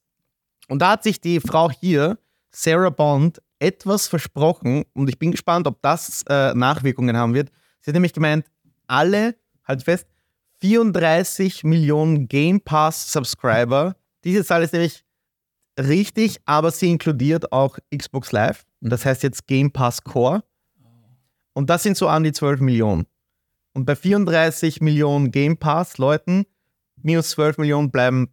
Und 0.67 0.81
da 0.81 0.91
hat 0.91 1.03
sich 1.03 1.21
die 1.21 1.39
Frau 1.39 1.71
hier 1.71 2.17
Sarah 2.51 2.89
Bond 2.89 3.41
etwas 3.59 4.07
versprochen 4.07 4.85
und 4.93 5.09
ich 5.09 5.19
bin 5.19 5.31
gespannt, 5.31 5.67
ob 5.67 5.81
das 5.81 6.23
äh, 6.29 6.53
Nachwirkungen 6.53 7.17
haben 7.17 7.33
wird. 7.33 7.51
Sie 7.81 7.91
hat 7.91 7.93
nämlich 7.93 8.13
gemeint, 8.13 8.45
alle, 8.87 9.35
halt 9.65 9.83
fest, 9.83 10.07
34 10.61 11.63
Millionen 11.63 12.27
Game 12.27 12.61
Pass 12.61 13.11
Subscriber. 13.11 13.95
Diese 14.23 14.43
Zahl 14.43 14.63
ist 14.63 14.73
nämlich 14.73 15.03
richtig, 15.79 16.37
aber 16.45 16.71
sie 16.71 16.89
inkludiert 16.89 17.51
auch 17.51 17.77
Xbox 17.95 18.31
Live. 18.31 18.65
Und 18.81 18.91
das 18.91 19.05
heißt 19.05 19.23
jetzt 19.23 19.47
Game 19.47 19.71
Pass 19.71 20.03
Core. 20.03 20.43
Und 21.53 21.69
das 21.69 21.83
sind 21.83 21.97
so 21.97 22.07
an 22.07 22.23
die 22.23 22.31
12 22.31 22.61
Millionen. 22.61 23.05
Und 23.73 23.85
bei 23.85 23.95
34 23.95 24.81
Millionen 24.81 25.31
Game 25.31 25.57
Pass 25.57 25.97
Leuten, 25.97 26.45
minus 27.01 27.31
12 27.31 27.57
Millionen 27.57 27.91
bleiben 27.91 28.29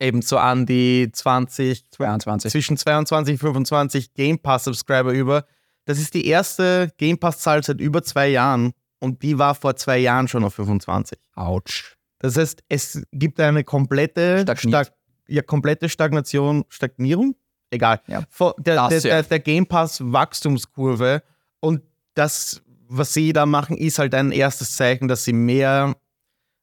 eben 0.00 0.22
so 0.22 0.38
an 0.38 0.66
die 0.66 1.10
20, 1.12 1.90
22. 1.90 2.50
zwischen 2.50 2.76
22 2.76 3.34
und 3.34 3.38
25 3.38 4.14
Game 4.14 4.38
Pass 4.38 4.64
Subscriber 4.64 5.12
über. 5.12 5.44
Das 5.84 5.98
ist 5.98 6.14
die 6.14 6.26
erste 6.26 6.90
Game 6.98 7.18
Pass 7.18 7.38
Zahl 7.38 7.62
seit 7.62 7.80
über 7.80 8.02
zwei 8.02 8.28
Jahren 8.28 8.72
und 8.98 9.22
die 9.22 9.38
war 9.38 9.54
vor 9.54 9.76
zwei 9.76 9.98
Jahren 9.98 10.28
schon 10.28 10.44
auf 10.44 10.54
25. 10.54 11.18
Autsch. 11.34 11.96
Das 12.18 12.36
heißt, 12.36 12.62
es 12.68 13.02
gibt 13.12 13.40
eine 13.40 13.64
komplette, 13.64 14.42
Stagniert. 14.42 14.92
Ja, 15.32 15.42
komplette 15.42 15.88
Stagnation, 15.88 16.64
Stagnierung? 16.68 17.34
Egal. 17.70 18.00
Ja. 18.06 18.22
Vor- 18.28 18.54
Der, 18.58 18.74
der, 18.74 18.88
Das, 18.88 19.04
ja. 19.04 19.10
der, 19.14 19.22
der 19.22 19.40
Game 19.40 19.66
Pass 19.66 20.00
Wachstumskurve 20.02 21.22
und 21.60 21.80
das, 22.14 22.62
was 22.88 23.14
sie 23.14 23.32
da 23.32 23.46
machen, 23.46 23.76
ist 23.76 23.98
halt 23.98 24.14
ein 24.14 24.30
erstes 24.32 24.76
Zeichen, 24.76 25.08
dass 25.08 25.24
sie 25.24 25.32
mehr, 25.32 25.96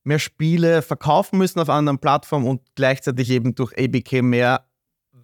mehr 0.04 0.20
Spiele 0.20 0.82
verkaufen 0.84 1.40
müssen 1.40 1.60
auf 1.60 1.70
anderen 1.70 1.98
Plattformen 2.00 2.46
und 2.48 2.62
gleichzeitig 2.76 3.30
eben 3.32 3.56
durch 3.56 3.74
ABK 3.78 4.22
mehr 4.22 4.66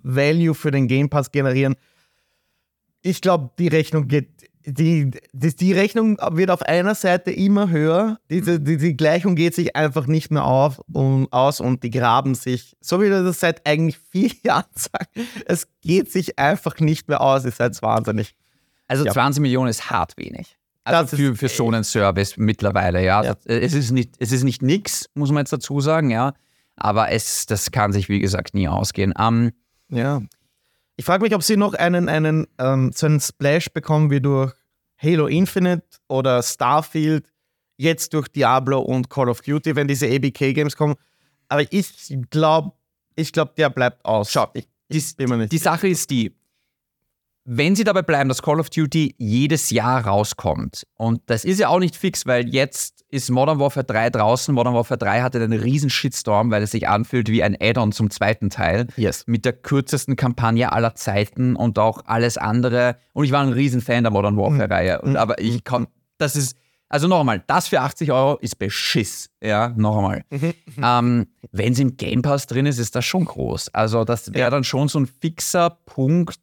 Value 0.01 0.55
für 0.55 0.71
den 0.71 0.87
Game 0.87 1.09
Pass 1.09 1.31
generieren. 1.31 1.75
Ich 3.01 3.21
glaube, 3.21 3.51
die 3.59 3.67
Rechnung 3.67 4.07
geht, 4.07 4.49
die, 4.65 5.11
die, 5.33 5.55
die 5.55 5.73
Rechnung 5.73 6.17
wird 6.31 6.49
auf 6.49 6.61
einer 6.61 6.95
Seite 6.95 7.31
immer 7.31 7.69
höher. 7.69 8.17
Diese, 8.29 8.59
die, 8.59 8.77
die 8.77 8.97
Gleichung 8.97 9.35
geht 9.35 9.53
sich 9.55 9.75
einfach 9.75 10.07
nicht 10.07 10.31
mehr 10.31 10.43
auf 10.45 10.79
und 10.91 11.31
aus 11.31 11.59
und 11.59 11.83
die 11.83 11.89
graben 11.91 12.35
sich, 12.35 12.75
so 12.81 12.99
wie 12.99 13.09
wir 13.09 13.23
das 13.23 13.39
seit 13.39 13.65
eigentlich 13.67 13.97
vier 13.97 14.31
Jahren 14.43 14.65
sagen, 14.75 15.27
es 15.45 15.67
geht 15.81 16.11
sich 16.11 16.39
einfach 16.39 16.79
nicht 16.79 17.07
mehr 17.07 17.21
aus. 17.21 17.45
Ist 17.45 17.59
halt 17.59 17.79
wahnsinnig. 17.81 18.35
Also 18.87 19.05
Ja. 19.05 19.11
20 19.13 19.41
Millionen 19.41 19.69
ist 19.69 19.89
hart 19.89 20.17
wenig. 20.17 20.57
Also 20.83 21.17
für, 21.17 21.35
für 21.35 21.49
so 21.49 21.67
einen 21.67 21.83
Service 21.83 22.37
mittlerweile, 22.37 23.03
ja. 23.03 23.23
Ja. 23.23 23.29
Also, 23.31 23.49
Es 23.49 23.73
ist 23.73 23.91
nicht, 23.91 24.13
es 24.19 24.31
ist 24.31 24.43
nicht 24.43 24.61
nix, 24.61 25.09
muss 25.15 25.31
man 25.31 25.41
jetzt 25.41 25.53
dazu 25.53 25.81
sagen, 25.81 26.11
ja. 26.11 26.33
Aber 26.75 27.09
es, 27.11 27.45
das 27.47 27.71
kann 27.71 27.91
sich, 27.93 28.09
wie 28.09 28.19
gesagt, 28.19 28.53
nie 28.53 28.67
ausgehen. 28.67 29.13
Ähm, 29.19 29.51
Ja. 29.89 30.21
Ich 30.97 31.05
frage 31.05 31.23
mich, 31.23 31.35
ob 31.35 31.43
sie 31.43 31.57
noch 31.57 31.73
einen, 31.73 32.07
einen 32.07 32.47
ähm, 32.57 32.91
so 32.93 33.05
einen 33.05 33.19
Splash 33.19 33.69
bekommen 33.69 34.09
wie 34.11 34.21
durch 34.21 34.53
Halo 34.97 35.27
Infinite 35.27 35.85
oder 36.07 36.41
Starfield, 36.41 37.31
jetzt 37.77 38.13
durch 38.13 38.29
Diablo 38.29 38.79
und 38.79 39.09
Call 39.09 39.29
of 39.29 39.41
Duty, 39.41 39.75
wenn 39.75 39.87
diese 39.87 40.07
ABK-Games 40.07 40.77
kommen. 40.77 40.95
Aber 41.49 41.61
ich 41.71 42.15
glaube, 42.29 42.71
ich 43.15 43.31
glaube, 43.31 43.53
der 43.57 43.69
bleibt 43.69 44.03
aus. 44.05 44.31
Schau, 44.31 44.47
ich, 44.53 44.67
die, 44.89 45.03
bin 45.17 45.29
mir 45.29 45.37
nicht. 45.37 45.51
die 45.51 45.57
Sache 45.57 45.87
ist 45.87 46.09
die, 46.09 46.33
wenn 47.45 47.75
sie 47.75 47.83
dabei 47.83 48.01
bleiben, 48.01 48.27
dass 48.27 48.41
Call 48.41 48.59
of 48.59 48.69
Duty 48.69 49.15
jedes 49.17 49.69
Jahr 49.69 50.05
rauskommt, 50.05 50.85
und 50.95 51.21
das 51.27 51.45
ist 51.45 51.59
ja 51.59 51.69
auch 51.69 51.79
nicht 51.79 51.95
fix, 51.95 52.25
weil 52.25 52.49
jetzt 52.49 53.03
ist 53.11 53.29
Modern 53.29 53.59
Warfare 53.59 53.85
3 53.85 54.09
draußen. 54.09 54.53
Modern 54.53 54.73
Warfare 54.73 54.97
3 54.97 55.21
hatte 55.21 55.41
einen 55.41 55.59
riesen 55.59 55.89
Shitstorm, 55.89 56.49
weil 56.51 56.63
es 56.63 56.71
sich 56.71 56.87
anfühlt 56.89 57.29
wie 57.29 57.43
ein 57.43 57.55
Add-on 57.61 57.91
zum 57.91 58.09
zweiten 58.09 58.49
Teil. 58.49 58.87
yes. 58.97 59.23
mit 59.27 59.45
der 59.45 59.53
kürzesten 59.53 60.15
Kampagne 60.15 60.71
aller 60.73 60.95
Zeiten 60.95 61.55
und 61.55 61.77
auch 61.79 62.01
alles 62.05 62.37
andere. 62.37 62.97
Und 63.13 63.25
ich 63.25 63.31
war 63.31 63.41
ein 63.43 63.53
Riesenfan 63.53 64.03
der 64.03 64.11
Modern 64.11 64.35
Warfare-Reihe. 64.37 65.01
Und 65.01 65.15
Aber 65.15 65.39
ich 65.39 65.63
kann, 65.63 65.87
das 66.17 66.35
ist, 66.35 66.57
also 66.89 67.07
noch 67.07 67.19
einmal, 67.21 67.43
das 67.47 67.67
für 67.67 67.79
80 67.79 68.11
Euro 68.11 68.37
ist 68.39 68.57
Beschiss. 68.57 69.29
Ja, 69.41 69.69
noch 69.77 69.97
einmal. 69.97 70.23
ähm, 70.81 71.27
Wenn 71.51 71.73
es 71.73 71.79
im 71.79 71.95
Game 71.97 72.21
Pass 72.21 72.47
drin 72.47 72.65
ist, 72.65 72.79
ist 72.79 72.95
das 72.95 73.05
schon 73.05 73.25
groß. 73.25 73.69
Also 73.73 74.03
das 74.03 74.33
wäre 74.33 74.39
Ja. 74.45 74.49
dann 74.49 74.63
schon 74.63 74.87
so 74.87 74.99
ein 74.99 75.05
fixer 75.07 75.69
Punkt, 75.85 76.35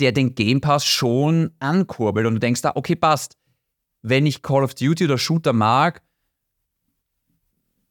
der 0.00 0.12
den 0.12 0.34
Game 0.34 0.60
Pass 0.60 0.84
schon 0.84 1.50
ankurbelt. 1.58 2.26
Und 2.26 2.34
du 2.34 2.40
denkst 2.40 2.62
da, 2.62 2.72
okay, 2.74 2.96
passt. 2.96 3.36
Wenn 4.02 4.26
ich 4.26 4.42
Call 4.42 4.62
of 4.62 4.74
Duty 4.74 5.04
oder 5.06 5.18
Shooter 5.18 5.52
mag, 5.52 6.02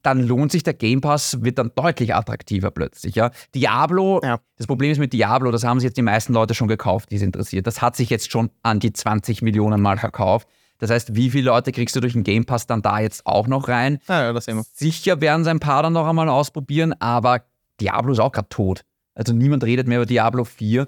dann 0.01 0.21
lohnt 0.21 0.51
sich 0.51 0.61
der 0.61 0.75
Game 0.75 1.01
Pass, 1.01 1.43
wird 1.43 1.57
dann 1.57 1.71
deutlich 1.75 2.13
attraktiver 2.13 2.69
plötzlich. 2.69 3.15
Ja? 3.15 3.31
Diablo, 3.55 4.21
Ja. 4.23 4.39
das 4.57 4.67
Problem 4.67 4.91
ist 4.91 4.99
mit 4.99 5.13
Diablo, 5.13 5.49
das 5.51 5.63
haben 5.63 5.79
sich 5.79 5.85
jetzt 5.87 5.97
die 5.97 6.03
meisten 6.03 6.31
Leute 6.33 6.53
schon 6.53 6.67
gekauft, 6.67 7.09
die 7.11 7.15
es 7.15 7.23
interessiert. 7.23 7.65
Das 7.65 7.81
hat 7.81 7.95
sich 7.95 8.09
jetzt 8.11 8.31
schon 8.31 8.51
an 8.61 8.79
die 8.79 8.93
20 8.93 9.41
Millionen 9.41 9.81
Mal 9.81 9.97
verkauft. 9.97 10.47
Das 10.77 10.91
heißt, 10.91 11.15
wie 11.15 11.31
viele 11.31 11.45
Leute 11.45 11.71
kriegst 11.71 11.95
du 11.95 12.01
durch 12.01 12.13
den 12.13 12.23
Game 12.23 12.45
Pass 12.45 12.67
dann 12.67 12.81
da 12.83 12.99
jetzt 12.99 13.25
auch 13.25 13.47
noch 13.47 13.67
rein? 13.67 13.97
Ja, 14.07 14.31
das 14.31 14.45
sehen 14.45 14.57
wir. 14.57 14.65
Sicher 14.73 15.21
werden 15.21 15.41
es 15.41 15.47
ein 15.47 15.59
paar 15.59 15.81
dann 15.81 15.93
noch 15.93 16.05
einmal 16.05 16.29
ausprobieren, 16.29 16.93
aber 16.99 17.41
Diablo 17.81 18.11
ist 18.11 18.19
auch 18.19 18.31
gerade 18.31 18.49
tot. 18.49 18.81
Also 19.15 19.33
niemand 19.33 19.63
redet 19.63 19.87
mehr 19.87 19.97
über 19.97 20.05
Diablo 20.05 20.43
4. 20.43 20.87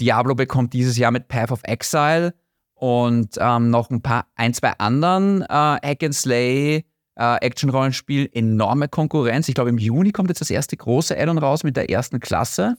Diablo 0.00 0.34
bekommt 0.34 0.72
dieses 0.72 0.96
Jahr 0.98 1.10
mit 1.10 1.28
Path 1.28 1.50
of 1.52 1.60
Exile 1.64 2.34
und 2.74 3.36
ähm, 3.38 3.70
noch 3.70 3.90
ein 3.90 4.02
paar, 4.02 4.26
ein, 4.36 4.52
zwei 4.54 4.72
anderen 4.78 5.42
äh, 5.42 5.46
Hack 5.48 6.02
and 6.02 6.14
Slay 6.14 6.84
äh, 7.16 7.36
Action-Rollenspiel 7.40 8.28
enorme 8.32 8.88
Konkurrenz. 8.88 9.48
Ich 9.48 9.54
glaube, 9.54 9.70
im 9.70 9.78
Juni 9.78 10.10
kommt 10.12 10.28
jetzt 10.30 10.40
das 10.40 10.50
erste 10.50 10.76
große 10.76 11.16
Add-on 11.18 11.38
raus 11.38 11.62
mit 11.62 11.76
der 11.76 11.88
ersten 11.90 12.20
Klasse. 12.20 12.76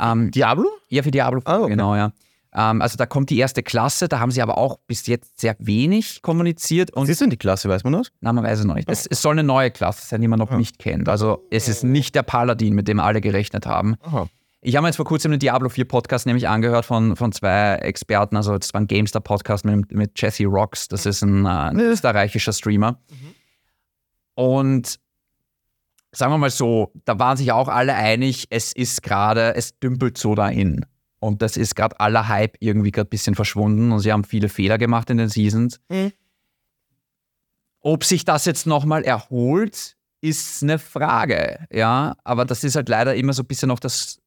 Ähm, 0.00 0.30
Diablo? 0.30 0.66
ja, 0.88 1.02
für 1.02 1.10
Diablo 1.12 1.40
4, 1.40 1.48
Ah, 1.48 1.58
okay. 1.60 1.70
genau, 1.70 1.94
ja. 1.94 2.12
Ähm, 2.54 2.82
also 2.82 2.96
da 2.98 3.06
kommt 3.06 3.30
die 3.30 3.38
erste 3.38 3.62
Klasse, 3.62 4.08
da 4.08 4.18
haben 4.20 4.30
sie 4.30 4.42
aber 4.42 4.58
auch 4.58 4.78
bis 4.86 5.06
jetzt 5.06 5.40
sehr 5.40 5.54
wenig 5.60 6.20
kommuniziert 6.22 6.90
und 6.90 7.04
Was 7.04 7.08
ist 7.10 7.20
denn 7.20 7.30
die 7.30 7.36
Klasse, 7.38 7.68
weiß 7.68 7.84
man 7.84 7.94
das? 7.94 8.10
na, 8.20 8.32
man 8.32 8.44
weiß 8.44 8.58
es 8.58 8.64
noch 8.66 8.74
nicht. 8.74 8.90
Es, 8.90 9.06
es 9.06 9.22
soll 9.22 9.32
eine 9.32 9.44
neue 9.44 9.70
Klasse 9.70 10.06
sein, 10.06 10.20
die 10.20 10.28
man 10.28 10.38
noch 10.38 10.50
nicht 10.50 10.78
kennt. 10.78 11.08
Also 11.08 11.46
es 11.50 11.68
ist 11.68 11.82
nicht 11.84 12.14
der 12.14 12.24
Paladin, 12.24 12.74
mit 12.74 12.88
dem 12.88 13.00
alle 13.00 13.20
gerechnet 13.22 13.64
haben. 13.66 13.96
Aha. 14.02 14.26
Ich 14.64 14.76
habe 14.76 14.84
mir 14.84 14.88
jetzt 14.90 14.96
vor 14.96 15.04
kurzem 15.04 15.32
den 15.32 15.40
Diablo 15.40 15.68
4 15.68 15.86
Podcast 15.86 16.24
nämlich 16.24 16.48
angehört 16.48 16.86
von, 16.86 17.16
von 17.16 17.32
zwei 17.32 17.74
Experten. 17.74 18.36
Also 18.36 18.56
das 18.56 18.72
war 18.72 18.80
ein 18.80 18.86
GameStar 18.86 19.20
Podcast 19.20 19.64
mit, 19.64 19.90
mit 19.90 20.12
Jesse 20.20 20.44
Rocks. 20.44 20.86
Das 20.86 21.04
ist 21.04 21.22
ein, 21.22 21.44
äh, 21.46 21.48
ein 21.48 21.80
österreichischer 21.80 22.52
Streamer. 22.52 23.00
Und 24.34 25.00
sagen 26.12 26.32
wir 26.32 26.38
mal 26.38 26.50
so, 26.50 26.92
da 27.04 27.18
waren 27.18 27.36
sich 27.36 27.50
auch 27.50 27.66
alle 27.66 27.94
einig, 27.94 28.46
es 28.50 28.72
ist 28.72 29.02
gerade, 29.02 29.56
es 29.56 29.78
dümpelt 29.80 30.16
so 30.16 30.36
dahin. 30.36 30.86
Und 31.18 31.42
das 31.42 31.56
ist 31.56 31.74
gerade 31.74 31.98
aller 31.98 32.28
Hype 32.28 32.56
irgendwie 32.60 32.92
gerade 32.92 33.08
ein 33.08 33.10
bisschen 33.10 33.34
verschwunden 33.34 33.90
und 33.90 33.98
sie 33.98 34.12
haben 34.12 34.24
viele 34.24 34.48
Fehler 34.48 34.78
gemacht 34.78 35.10
in 35.10 35.16
den 35.16 35.28
Seasons. 35.28 35.80
Mhm. 35.88 36.12
Ob 37.80 38.04
sich 38.04 38.24
das 38.24 38.44
jetzt 38.44 38.66
nochmal 38.66 39.02
erholt, 39.02 39.96
ist 40.20 40.62
eine 40.62 40.78
Frage. 40.78 41.66
Ja, 41.72 42.16
aber 42.22 42.44
das 42.44 42.62
ist 42.62 42.76
halt 42.76 42.88
leider 42.88 43.16
immer 43.16 43.32
so 43.32 43.42
ein 43.42 43.46
bisschen 43.46 43.68
noch 43.68 43.80
das, 43.80 44.21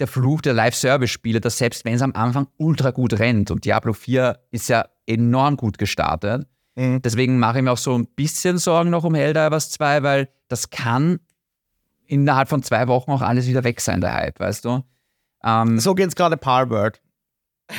der 0.00 0.06
Fluch 0.08 0.40
der 0.40 0.54
Live-Service-Spiele, 0.54 1.40
dass 1.40 1.58
selbst 1.58 1.84
wenn 1.84 1.94
es 1.94 2.02
am 2.02 2.12
Anfang 2.14 2.48
ultra 2.56 2.90
gut 2.90 3.18
rennt 3.18 3.50
und 3.50 3.64
Diablo 3.64 3.92
4 3.92 4.38
ist 4.50 4.68
ja 4.68 4.86
enorm 5.06 5.56
gut 5.56 5.78
gestartet, 5.78 6.46
Mhm. 6.76 7.02
Deswegen 7.02 7.38
mache 7.40 7.58
ich 7.58 7.64
mir 7.64 7.72
auch 7.72 7.76
so 7.78 7.98
ein 7.98 8.06
bisschen 8.06 8.56
Sorgen 8.58 8.90
noch 8.90 9.02
um 9.04 9.14
Helldivers 9.14 9.70
2, 9.72 10.04
weil 10.04 10.28
das 10.46 10.70
kann 10.70 11.18
innerhalb 12.06 12.48
von 12.48 12.62
zwei 12.62 12.86
Wochen 12.86 13.10
auch 13.10 13.22
alles 13.22 13.48
wieder 13.48 13.64
weg 13.64 13.80
sein, 13.80 14.00
der 14.00 14.14
Hype, 14.14 14.38
weißt 14.38 14.64
du? 14.64 14.84
Ähm, 15.44 15.80
So 15.80 15.94
geht's 15.96 16.14
gerade 16.14 16.36
Palworld. 16.36 17.00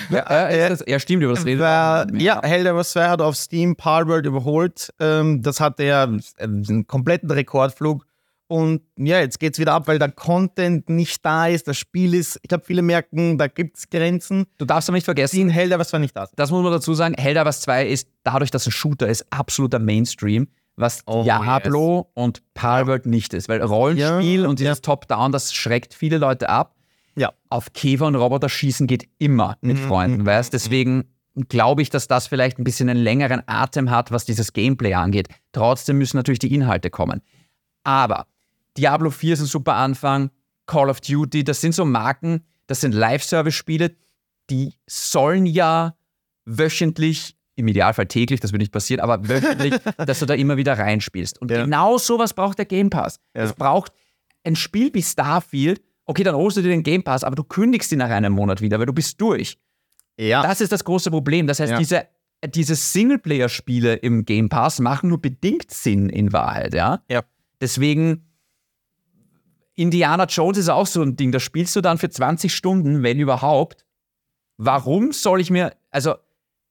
ja, 0.09 0.19
äh, 0.47 0.71
ist 0.71 0.81
das, 0.81 0.87
ja, 0.89 0.99
stimmt, 0.99 1.23
über 1.23 1.33
das 1.33 1.45
redet 1.45 1.61
Weil, 1.61 2.05
man. 2.07 2.19
ja, 2.19 2.41
Helldivers 2.43 2.91
2 2.91 3.07
hat 3.09 3.21
auf 3.21 3.35
Steam 3.37 3.75
Palworld 3.77 4.25
überholt. 4.25 4.93
Ähm, 4.99 5.41
das 5.41 5.61
hatte 5.61 5.83
ja 5.85 6.03
einen 6.37 6.85
kompletten 6.85 7.31
Rekordflug. 7.31 8.05
Und 8.51 8.81
ja, 8.97 9.21
jetzt 9.21 9.39
geht's 9.39 9.59
wieder 9.59 9.73
ab, 9.73 9.87
weil 9.87 9.97
der 9.97 10.11
Content 10.11 10.89
nicht 10.89 11.25
da 11.25 11.47
ist. 11.47 11.69
Das 11.69 11.77
Spiel 11.77 12.13
ist, 12.13 12.37
ich 12.41 12.49
glaube, 12.49 12.65
viele 12.65 12.81
merken, 12.81 13.37
da 13.37 13.47
gibt's 13.47 13.89
Grenzen. 13.89 14.45
Du 14.57 14.65
darfst 14.65 14.89
aber 14.89 14.97
nicht 14.97 15.05
vergessen, 15.05 15.37
Die 15.37 15.41
in 15.43 15.49
Helldivers 15.49 15.87
2 15.87 15.99
nicht 15.99 16.13
da 16.17 16.25
sind. 16.25 16.37
das 16.37 16.51
muss 16.51 16.61
man 16.61 16.73
dazu 16.73 16.93
sagen, 16.93 17.15
Helldivers 17.17 17.61
2 17.61 17.87
ist 17.87 18.09
dadurch, 18.23 18.51
dass 18.51 18.67
ein 18.67 18.71
Shooter 18.71 19.07
ist, 19.07 19.25
absoluter 19.29 19.79
Mainstream, 19.79 20.49
was 20.75 21.01
Oh, 21.05 21.23
Diablo 21.23 22.09
und 22.13 22.43
Palworld 22.53 23.05
nicht 23.05 23.33
ist. 23.33 23.47
Weil 23.47 23.61
Rollenspiel 23.61 24.41
Ja, 24.41 24.49
und 24.49 24.59
dieses 24.59 24.81
Top-Down, 24.81 25.31
das 25.31 25.53
schreckt 25.53 25.93
viele 25.93 26.17
Leute 26.17 26.49
ab. 26.49 26.75
Ja. 27.15 27.31
Auf 27.47 27.71
Käfer 27.71 28.07
und 28.07 28.15
Roboter 28.15 28.49
schießen 28.49 28.85
geht 28.85 29.07
immer 29.17 29.57
mit 29.61 29.77
Mhm, 29.77 29.87
Freunden, 29.87 30.25
weißt 30.25 30.51
Deswegen 30.51 31.05
glaube 31.47 31.81
ich, 31.83 31.89
dass 31.89 32.09
das 32.09 32.27
vielleicht 32.27 32.59
ein 32.59 32.65
bisschen 32.65 32.89
einen 32.89 33.01
längeren 33.01 33.43
Atem 33.45 33.89
hat, 33.91 34.11
was 34.11 34.25
dieses 34.25 34.51
Gameplay 34.51 34.93
angeht. 34.93 35.29
Trotzdem 35.53 35.97
müssen 35.99 36.17
natürlich 36.17 36.39
die 36.39 36.53
Inhalte 36.53 36.89
kommen. 36.89 37.21
Aber 37.85 38.27
Diablo 38.77 39.09
4 39.09 39.33
ist 39.33 39.39
ein 39.41 39.45
super 39.47 39.75
Anfang, 39.75 40.31
Call 40.65 40.89
of 40.89 41.01
Duty, 41.01 41.43
das 41.43 41.61
sind 41.61 41.73
so 41.75 41.85
Marken, 41.85 42.45
das 42.67 42.81
sind 42.81 42.93
Live-Service-Spiele, 42.93 43.95
die 44.49 44.73
sollen 44.87 45.45
ja 45.45 45.95
wöchentlich, 46.45 47.35
im 47.55 47.67
Idealfall 47.67 48.07
täglich, 48.07 48.39
das 48.39 48.51
wird 48.53 48.61
nicht 48.61 48.71
passieren, 48.71 49.01
aber 49.01 49.27
wöchentlich, 49.27 49.73
dass 49.97 50.19
du 50.19 50.25
da 50.25 50.33
immer 50.33 50.57
wieder 50.57 50.77
reinspielst. 50.77 51.39
Und 51.41 51.51
Ja. 51.51 51.63
genau 51.63 51.97
sowas 51.97 52.33
braucht 52.33 52.57
der 52.57 52.65
Game 52.65 52.89
Pass. 52.89 53.19
Ja. 53.35 53.43
Es 53.43 53.53
braucht 53.53 53.91
ein 54.43 54.55
Spiel 54.55 54.89
wie 54.93 55.03
Starfield, 55.03 55.81
okay, 56.05 56.23
dann 56.23 56.35
holst 56.35 56.57
du 56.57 56.61
dir 56.61 56.69
den 56.69 56.83
Game 56.83 57.03
Pass, 57.03 57.23
aber 57.23 57.35
du 57.35 57.43
kündigst 57.43 57.91
ihn 57.91 57.99
nach 57.99 58.09
einem 58.09 58.33
Monat 58.33 58.61
wieder, 58.61 58.79
weil 58.79 58.85
du 58.85 58.93
bist 58.93 59.19
durch. 59.21 59.57
Ja. 60.17 60.41
Das 60.43 60.61
ist 60.61 60.71
das 60.71 60.83
große 60.83 61.11
Problem. 61.11 61.45
Das 61.47 61.59
heißt, 61.59 61.71
Ja. 61.73 61.77
diese, 61.77 62.07
diese 62.47 62.75
Singleplayer-Spiele 62.75 63.95
im 63.95 64.25
Game 64.25 64.49
Pass 64.49 64.79
machen 64.79 65.09
nur 65.09 65.21
bedingt 65.21 65.71
Sinn 65.71 66.09
in 66.09 66.33
Wahrheit, 66.33 66.73
ja. 66.73 67.03
Ja. 67.09 67.23
Deswegen, 67.59 68.30
Indiana 69.75 70.25
Jones 70.25 70.57
ist 70.57 70.69
auch 70.69 70.87
so 70.87 71.01
ein 71.01 71.15
Ding, 71.15 71.31
da 71.31 71.39
spielst 71.39 71.75
du 71.75 71.81
dann 71.81 71.97
für 71.97 72.09
20 72.09 72.53
Stunden, 72.53 73.03
wenn 73.03 73.19
überhaupt. 73.19 73.85
Warum 74.57 75.11
soll 75.11 75.41
ich 75.41 75.49
mir, 75.49 75.73
also 75.89 76.15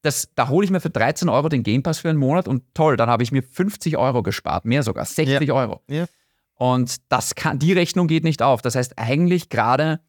das, 0.03 0.29
da 0.35 0.49
hole 0.49 0.65
ich 0.65 0.71
mir 0.71 0.81
für 0.81 0.91
13 0.91 1.29
Euro 1.29 1.49
den 1.49 1.63
Game 1.63 1.83
Pass 1.83 1.99
für 1.99 2.09
einen 2.09 2.19
Monat 2.19 2.49
und 2.49 2.63
toll, 2.75 2.97
dann 2.97 3.11
habe 3.11 3.23
ich 3.23 3.33
mir 3.33 3.43
50 3.43 3.97
Euro 3.97 4.23
gespart, 4.23 4.65
mehr 4.65 4.83
sogar, 4.83 5.05
60 5.05 5.51
Euro. 5.53 5.81
Ja. 5.89 6.07
Und 6.55 6.97
das 7.11 7.35
kann, 7.35 7.59
die 7.59 7.73
Rechnung 7.73 8.07
geht 8.07 8.25
nicht 8.25 8.43
auf. 8.43 8.61
Das 8.63 8.75
heißt, 8.75 8.99
eigentlich 8.99 9.49
gerade 9.49 10.01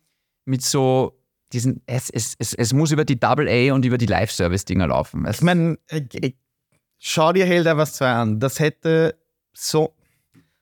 mit 0.46 0.62
so 0.62 1.18
diesen, 1.54 1.82
es, 1.86 2.10
es, 2.10 2.36
es, 2.40 2.54
es 2.54 2.74
muss 2.74 2.92
über 2.92 3.06
die 3.06 3.20
Double 3.20 3.48
A 3.48 3.74
und 3.74 3.86
über 3.86 3.98
die 3.98 4.06
Live-Service-Dinger 4.06 4.88
laufen. 4.88 5.26
Es, 5.26 5.38
Ich 5.38 5.44
meine, 5.44 5.78
äh, 5.88 6.02
äh, 6.22 6.34
schau 6.98 7.34
dir 7.34 7.46
Helder 7.46 7.78
was 7.78 7.94
2 7.94 8.12
an. 8.12 8.40
Das 8.40 8.60
hätte 8.60 9.18
so. 9.54 9.96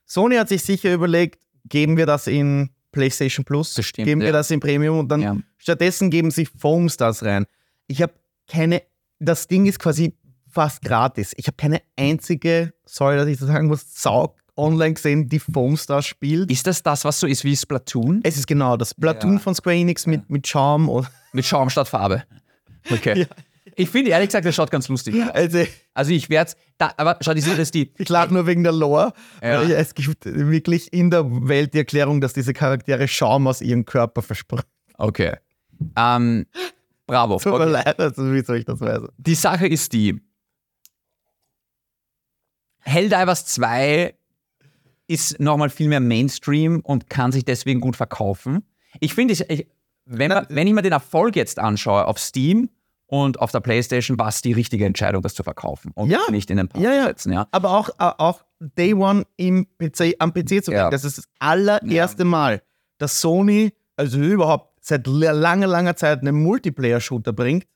Sony 0.04 0.36
hat 0.36 0.48
sich 0.48 0.62
sicher 0.62 0.92
überlegt, 0.92 1.38
geben 1.70 1.96
wir 1.96 2.04
das 2.04 2.26
in 2.26 2.68
PlayStation 2.92 3.44
Plus, 3.44 3.74
Bestimmt, 3.74 4.04
geben 4.06 4.20
wir 4.20 4.26
ja. 4.28 4.32
das 4.32 4.50
in 4.50 4.60
Premium 4.60 4.98
und 4.98 5.08
dann 5.08 5.22
Ja. 5.22 5.36
stattdessen 5.56 6.10
geben 6.10 6.30
sie 6.30 6.44
Foam 6.46 6.88
Stars 6.90 7.22
rein. 7.24 7.46
Ich 7.86 8.02
habe 8.02 8.12
keine, 8.46 8.82
das 9.18 9.46
Ding 9.46 9.64
ist 9.66 9.78
quasi 9.78 10.14
fast 10.48 10.82
gratis. 10.82 11.32
Ich 11.36 11.46
habe 11.46 11.56
keine 11.56 11.80
einzige, 11.96 12.74
sorry, 12.84 13.16
dass 13.16 13.28
ich 13.28 13.38
das 13.38 13.46
sagen 13.48 13.68
muss, 13.68 13.84
Sau 13.94 14.34
online 14.56 14.94
gesehen, 14.94 15.28
die 15.28 15.38
Foam 15.38 15.76
Stars 15.76 16.04
spielt. 16.06 16.50
ist 16.50 16.66
das 16.66 16.82
das, 16.82 17.04
was 17.04 17.20
so 17.20 17.26
ist 17.26 17.44
wie 17.44 17.56
Splatoon? 17.56 18.20
es 18.24 18.36
ist 18.36 18.46
genau 18.46 18.76
das 18.76 18.92
Platoon 18.92 19.34
Ja. 19.34 19.38
von 19.38 19.54
Square 19.54 19.76
Enix 19.76 20.06
mit, 20.06 20.28
mit 20.28 20.46
Charme. 20.46 20.88
Und, 20.88 21.08
Mit 21.32 21.46
Schaum 21.46 21.70
statt 21.70 21.88
Farbe. 21.88 22.24
Okay. 22.90 23.26
Ich 23.80 23.90
finde 23.90 24.10
ehrlich 24.10 24.28
gesagt, 24.28 24.44
das 24.44 24.54
schaut 24.54 24.70
ganz 24.70 24.88
lustig 24.88 25.14
aus. 25.22 25.30
also, 25.30 25.58
Also 25.94 26.12
ich 26.12 26.28
werde 26.30 26.52
da, 26.78 26.92
aber 26.96 27.18
schau, 27.20 27.34
die 27.34 27.40
Sache 27.40 27.60
ist 27.62 27.74
die, 27.74 27.92
Ich 27.98 28.08
lache 28.08 28.32
nur 28.32 28.46
wegen 28.46 28.62
der 28.62 28.72
Lore. 28.72 29.12
Ja. 29.42 29.62
Es 29.62 29.94
gibt 29.94 30.24
wirklich 30.24 30.92
in 30.92 31.10
der 31.10 31.24
Welt 31.48 31.74
die 31.74 31.78
Erklärung, 31.78 32.20
dass 32.20 32.32
diese 32.32 32.52
Charaktere 32.52 33.08
Schaum 33.08 33.46
aus 33.46 33.60
ihrem 33.60 33.84
Körper 33.84 34.22
versprechen. 34.22 34.66
okay. 34.98 35.36
Ähm, 35.96 36.46
bravo. 37.06 37.38
Tut 37.38 37.52
mir 37.52 37.60
Okay. 37.60 37.70
leid, 37.70 37.98
also 38.00 38.32
wie 38.34 38.42
soll 38.44 38.58
ich 38.58 38.64
das 38.66 38.80
weisen? 38.80 39.08
Die 39.16 39.34
Sache 39.34 39.66
ist 39.66 39.92
die, 39.94 40.20
Helldivers 42.80 43.46
2 43.46 44.14
ist 45.06 45.40
nochmal 45.40 45.70
viel 45.70 45.88
mehr 45.88 46.00
Mainstream 46.00 46.80
und 46.80 47.10
kann 47.10 47.32
sich 47.32 47.44
deswegen 47.44 47.80
gut 47.80 47.96
verkaufen. 47.96 48.62
Ich 49.00 49.14
finde, 49.14 49.34
wenn, 50.06 50.30
wenn 50.48 50.66
ich 50.66 50.72
mir 50.74 50.82
den 50.82 50.92
Erfolg 50.92 51.36
jetzt 51.36 51.58
anschaue 51.58 52.06
auf 52.06 52.18
Steam 52.18 52.68
und 53.10 53.40
auf 53.40 53.50
der 53.50 53.60
Playstation, 53.60 54.18
war 54.18 54.28
es 54.28 54.40
die 54.40 54.52
richtige 54.52 54.84
Entscheidung, 54.86 55.20
das 55.22 55.34
zu 55.34 55.42
verkaufen 55.42 55.90
und 55.94 56.10
Ja. 56.10 56.20
nicht 56.30 56.48
in 56.50 56.56
den 56.58 56.68
Pass 56.68 56.80
Ja, 56.80 56.92
ja. 56.92 57.00
zu 57.02 57.06
setzen. 57.08 57.32
Ja. 57.32 57.48
Aber 57.50 57.70
auch, 57.76 57.90
auch 57.98 58.44
Day 58.60 58.94
One 58.94 59.24
im 59.36 59.66
PC, 59.78 60.14
am 60.18 60.32
PC 60.32 60.62
zu 60.62 60.70
Ja. 60.72 60.82
bringen. 60.82 60.90
Das 60.92 61.04
ist 61.04 61.18
das 61.18 61.28
allererste 61.40 62.24
Mal, 62.24 62.62
dass 62.98 63.20
Sony, 63.20 63.72
also 63.96 64.18
überhaupt 64.18 64.70
seit 64.80 65.06
la- 65.06 65.32
langer, 65.32 65.66
langer 65.66 65.96
Zeit 65.96 66.20
einen 66.20 66.40
Multiplayer-Shooter 66.42 67.32
bringt, 67.32 67.66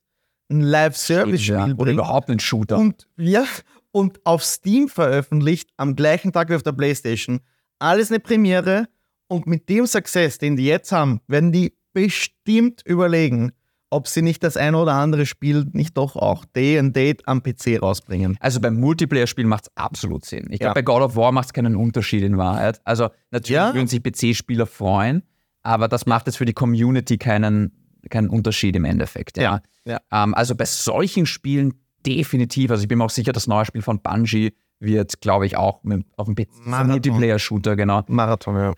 ein 0.51 0.61
Live-Service-Spiel 0.61 1.75
bringt 1.75 1.95
überhaupt 1.95 2.29
einen 2.31 2.39
Shooter. 2.41 2.79
und, 2.79 3.09
ja, 3.17 3.45
und 3.93 4.25
auf 4.25 4.45
Steam 4.45 4.89
veröffentlicht, 4.89 5.71
am 5.77 5.97
gleichen 5.97 6.33
Tag 6.33 6.49
wie 6.51 6.55
auf 6.55 6.63
der 6.63 6.73
Playstation. 6.73 7.41
Alles 7.79 8.11
eine 8.11 8.21
Premiere 8.21 8.87
und 9.27 9.47
mit 9.47 9.69
dem 9.69 9.87
Success, 9.87 10.39
den 10.39 10.57
die 10.57 10.67
jetzt 10.67 10.93
haben, 10.93 11.21
werden 11.27 11.51
die 11.51 11.75
bestimmt 11.93 12.83
überlegen, 12.85 13.53
ob 13.95 14.09
sie 14.09 14.23
nicht 14.23 14.43
das 14.43 14.57
ein 14.57 14.75
oder 14.75 14.93
andere 14.95 15.25
Spiel 15.27 15.67
nicht 15.73 15.97
doch 15.97 16.17
auch 16.17 16.45
Day 16.45 16.79
and 16.79 16.95
Date 16.97 17.27
am 17.27 17.43
PC 17.43 17.81
rausbringen. 17.81 18.37
Also 18.41 18.61
beim 18.61 18.79
Multiplayer-Spiel 18.81 19.47
macht 19.47 19.65
es 19.69 19.77
absolut 19.77 20.25
Sinn. 20.25 20.47
Ich 20.51 20.59
glaube, 20.59 20.71
Ja. 20.71 20.75
bei 20.75 20.83
God 20.83 21.03
of 21.03 21.17
War 21.17 21.33
macht 21.33 21.47
es 21.47 21.53
keinen 21.53 21.77
Unterschied 21.77 22.23
in 22.23 22.37
Wahrheit. 22.37 22.81
Also 22.85 23.09
natürlich 23.31 23.51
Ja. 23.63 23.75
würden 23.75 23.87
sich 23.89 24.03
PC-Spieler 24.03 24.67
freuen, 24.67 25.23
aber 25.63 25.89
das 25.89 26.07
macht 26.07 26.27
jetzt 26.27 26.37
für 26.37 26.45
die 26.45 26.53
Community 26.53 27.17
keinen, 27.19 27.73
keinen 28.11 28.29
Unterschied 28.29 28.77
im 28.77 28.85
Endeffekt. 28.85 29.39
Ja. 29.39 29.63
Ja. 29.85 29.99
Ähm, 30.13 30.35
also 30.35 30.55
bei 30.55 30.65
solchen 30.67 31.27
Spielen 31.27 31.75
definitiv. 32.07 32.71
Also 32.71 32.83
ich 32.83 32.89
bin 32.89 32.99
mir 32.99 33.05
auch 33.05 33.11
sicher, 33.11 33.33
das 33.33 33.47
neue 33.47 33.65
Spiel 33.65 33.81
von 33.83 34.01
Bungie 34.03 34.53
wird, 34.81 35.21
glaube 35.23 35.47
ich, 35.47 35.57
auch 35.57 35.83
mit, 35.85 36.05
auf 36.17 36.27
dem 36.27 36.35
PC. 36.35 36.49
Multiplayer-Shooter, 36.67 37.77
genau. 37.77 38.03
Marathon, 38.09 38.57
ja. 38.57 38.75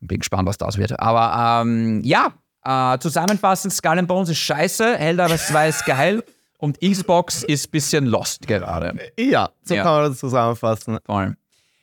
Bin 0.00 0.20
gespannt, 0.20 0.46
was 0.46 0.58
das 0.58 0.78
wird. 0.78 1.00
Aber 1.00 1.62
ähm, 1.62 2.00
ja, 2.04 2.32
äh, 2.68 2.98
zusammenfassend, 2.98 3.72
Skull 3.72 3.98
and 3.98 4.08
Bones 4.08 4.28
ist 4.28 4.38
scheiße, 4.38 4.96
Helldivers 4.98 5.46
2 5.48 5.68
ist 5.68 5.84
geil 5.86 6.22
und 6.58 6.78
Xbox 6.80 7.42
ist 7.44 7.68
ein 7.68 7.70
bisschen 7.70 8.06
lost 8.06 8.46
gerade. 8.46 8.94
Ja, 9.18 9.50
so 9.62 9.74
Ja. 9.74 9.82
kann 9.82 10.02
man 10.02 10.10
das 10.10 10.18
zusammenfassen. 10.18 10.98
Voll. 11.06 11.36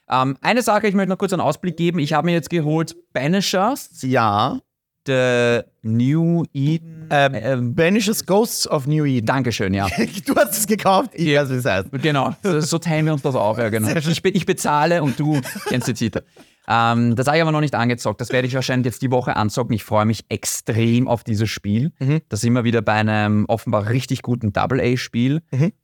Ähm, 0.09 0.37
eine 0.41 0.61
Sache, 0.61 0.87
ich 0.87 0.93
möchte 0.93 1.09
noch 1.09 1.17
kurz 1.17 1.33
einen 1.33 1.41
Ausblick 1.41 1.77
geben. 1.77 1.97
Ich 1.99 2.13
habe 2.13 2.25
mir 2.25 2.33
jetzt 2.33 2.49
geholt 2.49 2.95
Banishers, 3.13 3.89
Ja. 4.03 4.59
The 5.07 5.59
New 5.83 6.45
Eden. 6.53 7.07
Ähm, 7.11 7.33
Ähm, 7.35 7.75
Banishes 7.75 8.25
Ghosts 8.25 8.67
of 8.67 8.87
New 8.87 9.05
Eden. 9.05 9.27
Dankeschön, 9.27 9.73
ja. 9.75 9.87
Du 10.25 10.35
hast 10.35 10.57
es 10.57 10.65
gekauft, 10.67 11.11
ich 11.13 11.35
weiß, 11.37 11.49
wie 11.51 11.53
es 11.55 11.65
heißt. 11.65 11.87
Genau, 12.01 12.33
so, 12.41 12.59
so 12.59 12.79
teilen 12.79 13.05
wir 13.05 13.13
uns 13.13 13.21
das 13.21 13.35
auch. 13.35 13.57
Ja, 13.59 13.69
genau. 13.69 13.89
ich, 13.89 14.21
be- 14.23 14.29
ich 14.29 14.45
bezahle 14.47 15.03
und 15.03 15.19
du 15.19 15.39
kennst 15.67 15.87
die 15.87 15.93
Titel. 15.93 16.21
Ähm, 16.67 17.15
das 17.15 17.27
habe 17.27 17.37
ich 17.37 17.41
aber 17.43 17.51
noch 17.51 17.61
nicht 17.61 17.75
angezockt. 17.75 18.19
Das 18.21 18.31
werde 18.31 18.47
ich 18.47 18.55
wahrscheinlich 18.55 18.85
jetzt 18.85 19.01
die 19.01 19.11
Woche 19.11 19.35
anzocken. 19.35 19.73
Ich 19.73 19.83
freue 19.83 20.05
mich 20.05 20.25
extrem 20.29 21.07
auf 21.07 21.23
dieses 21.23 21.49
Spiel. 21.49 21.91
Da 22.29 22.37
sind 22.37 22.53
wir 22.53 22.63
wieder 22.63 22.81
bei 22.81 22.93
einem 22.93 23.45
offenbar 23.47 23.89
richtig 23.89 24.21
guten 24.21 24.51
Double-A-Spiel. 24.53 25.41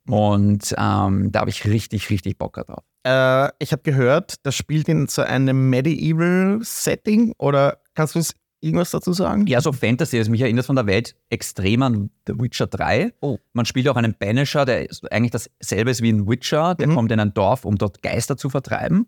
Und 0.08 0.74
ähm, 0.76 1.32
da 1.32 1.40
habe 1.40 1.50
ich 1.50 1.64
richtig, 1.66 2.10
richtig 2.10 2.38
Bock 2.38 2.54
drauf. 2.54 2.82
Äh, 3.04 3.48
ich 3.58 3.72
habe 3.72 3.82
gehört, 3.82 4.34
das 4.44 4.54
spielt 4.54 4.88
in 4.88 5.06
so 5.08 5.22
einem 5.22 5.70
Medieval-Setting 5.70 7.34
oder 7.38 7.78
kannst 7.94 8.14
du 8.14 8.20
irgendwas 8.60 8.90
dazu 8.92 9.12
sagen? 9.12 9.46
Ja, 9.48 9.60
so 9.60 9.72
Fantasy. 9.72 10.18
Also 10.18 10.30
mich 10.30 10.40
erinnert 10.40 10.66
von 10.66 10.76
der 10.76 10.86
Welt 10.86 11.16
extrem 11.30 11.82
an 11.82 12.10
The 12.26 12.34
Witcher 12.38 12.68
3. 12.68 13.12
Oh. 13.20 13.38
Man 13.52 13.66
spielt 13.66 13.88
auch 13.88 13.96
einen 13.96 14.14
Banisher, 14.18 14.64
der 14.64 14.88
ist 14.88 15.10
eigentlich 15.12 15.32
dasselbe 15.32 15.90
ist 15.90 16.00
wie 16.02 16.12
ein 16.12 16.28
Witcher. 16.28 16.74
Der 16.76 16.86
Mhm. 16.88 16.94
kommt 16.94 17.12
in 17.12 17.18
ein 17.20 17.34
Dorf, 17.34 17.64
um 17.64 17.76
dort 17.76 18.02
Geister 18.02 18.36
zu 18.36 18.50
vertreiben. 18.50 19.06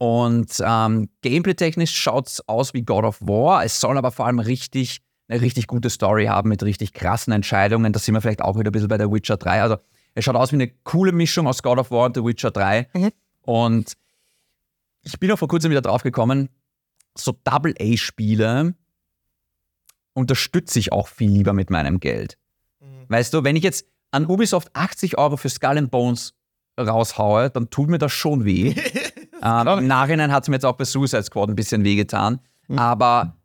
Und 0.00 0.62
ähm, 0.64 1.10
gameplay-technisch 1.20 1.94
schaut 1.94 2.26
es 2.26 2.48
aus 2.48 2.72
wie 2.72 2.80
God 2.80 3.04
of 3.04 3.20
War. 3.20 3.66
Es 3.66 3.82
soll 3.82 3.98
aber 3.98 4.10
vor 4.10 4.24
allem 4.24 4.38
richtig, 4.38 5.02
eine 5.28 5.42
richtig 5.42 5.66
gute 5.66 5.90
Story 5.90 6.24
haben 6.24 6.48
mit 6.48 6.62
richtig 6.62 6.94
krassen 6.94 7.34
Entscheidungen. 7.34 7.92
Da 7.92 8.00
sind 8.00 8.14
wir 8.14 8.22
vielleicht 8.22 8.40
auch 8.40 8.58
wieder 8.58 8.70
ein 8.70 8.72
bisschen 8.72 8.88
bei 8.88 8.96
The 8.96 9.12
Witcher 9.12 9.36
3. 9.36 9.60
Also 9.60 9.76
es 10.14 10.24
schaut 10.24 10.36
aus 10.36 10.52
wie 10.52 10.56
eine 10.56 10.68
coole 10.84 11.12
Mischung 11.12 11.46
aus 11.46 11.62
God 11.62 11.78
of 11.78 11.90
War 11.90 12.06
und 12.06 12.16
The 12.16 12.24
Witcher 12.24 12.50
3. 12.50 12.88
Mhm. 12.94 13.10
Und 13.42 13.92
ich 15.02 15.20
bin 15.20 15.30
auch 15.32 15.38
vor 15.38 15.48
kurzem 15.48 15.70
wieder 15.70 15.82
drauf 15.82 16.02
gekommen, 16.02 16.48
so 17.14 17.38
Double-A-Spiele 17.44 18.74
unterstütze 20.14 20.78
ich 20.78 20.92
auch 20.92 21.08
viel 21.08 21.30
lieber 21.30 21.52
mit 21.52 21.68
meinem 21.68 22.00
Geld. 22.00 22.38
Weißt 23.08 23.34
du, 23.34 23.44
wenn 23.44 23.54
ich 23.54 23.64
jetzt 23.64 23.84
an 24.12 24.24
Ubisoft 24.24 24.70
80 24.72 25.18
Euro 25.18 25.36
für 25.36 25.50
Skull 25.50 25.76
and 25.76 25.90
Bones 25.90 26.32
raushaue, 26.80 27.50
dann 27.50 27.68
tut 27.68 27.90
mir 27.90 27.98
das 27.98 28.12
schon 28.12 28.46
weh. 28.46 28.74
ähm, 29.42 29.78
Im 29.78 29.86
Nachhinein 29.86 30.32
hat 30.32 30.44
es 30.44 30.48
mir 30.48 30.56
jetzt 30.56 30.66
auch 30.66 30.76
bei 30.76 30.84
Suicide 30.84 31.22
Squad 31.22 31.48
ein 31.48 31.56
bisschen 31.56 31.84
wehgetan. 31.84 32.40
Aber 32.76 33.36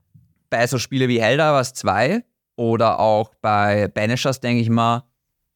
bei 0.50 0.68
so 0.68 0.78
Spiele 0.78 1.08
wie 1.08 1.22
Helldivers 1.22 1.74
2 1.74 2.24
oder 2.56 3.00
auch 3.00 3.32
bei 3.42 3.88
Banishers 3.88 4.40
denke 4.40 4.62
ich 4.62 4.70
mal, 4.70 5.04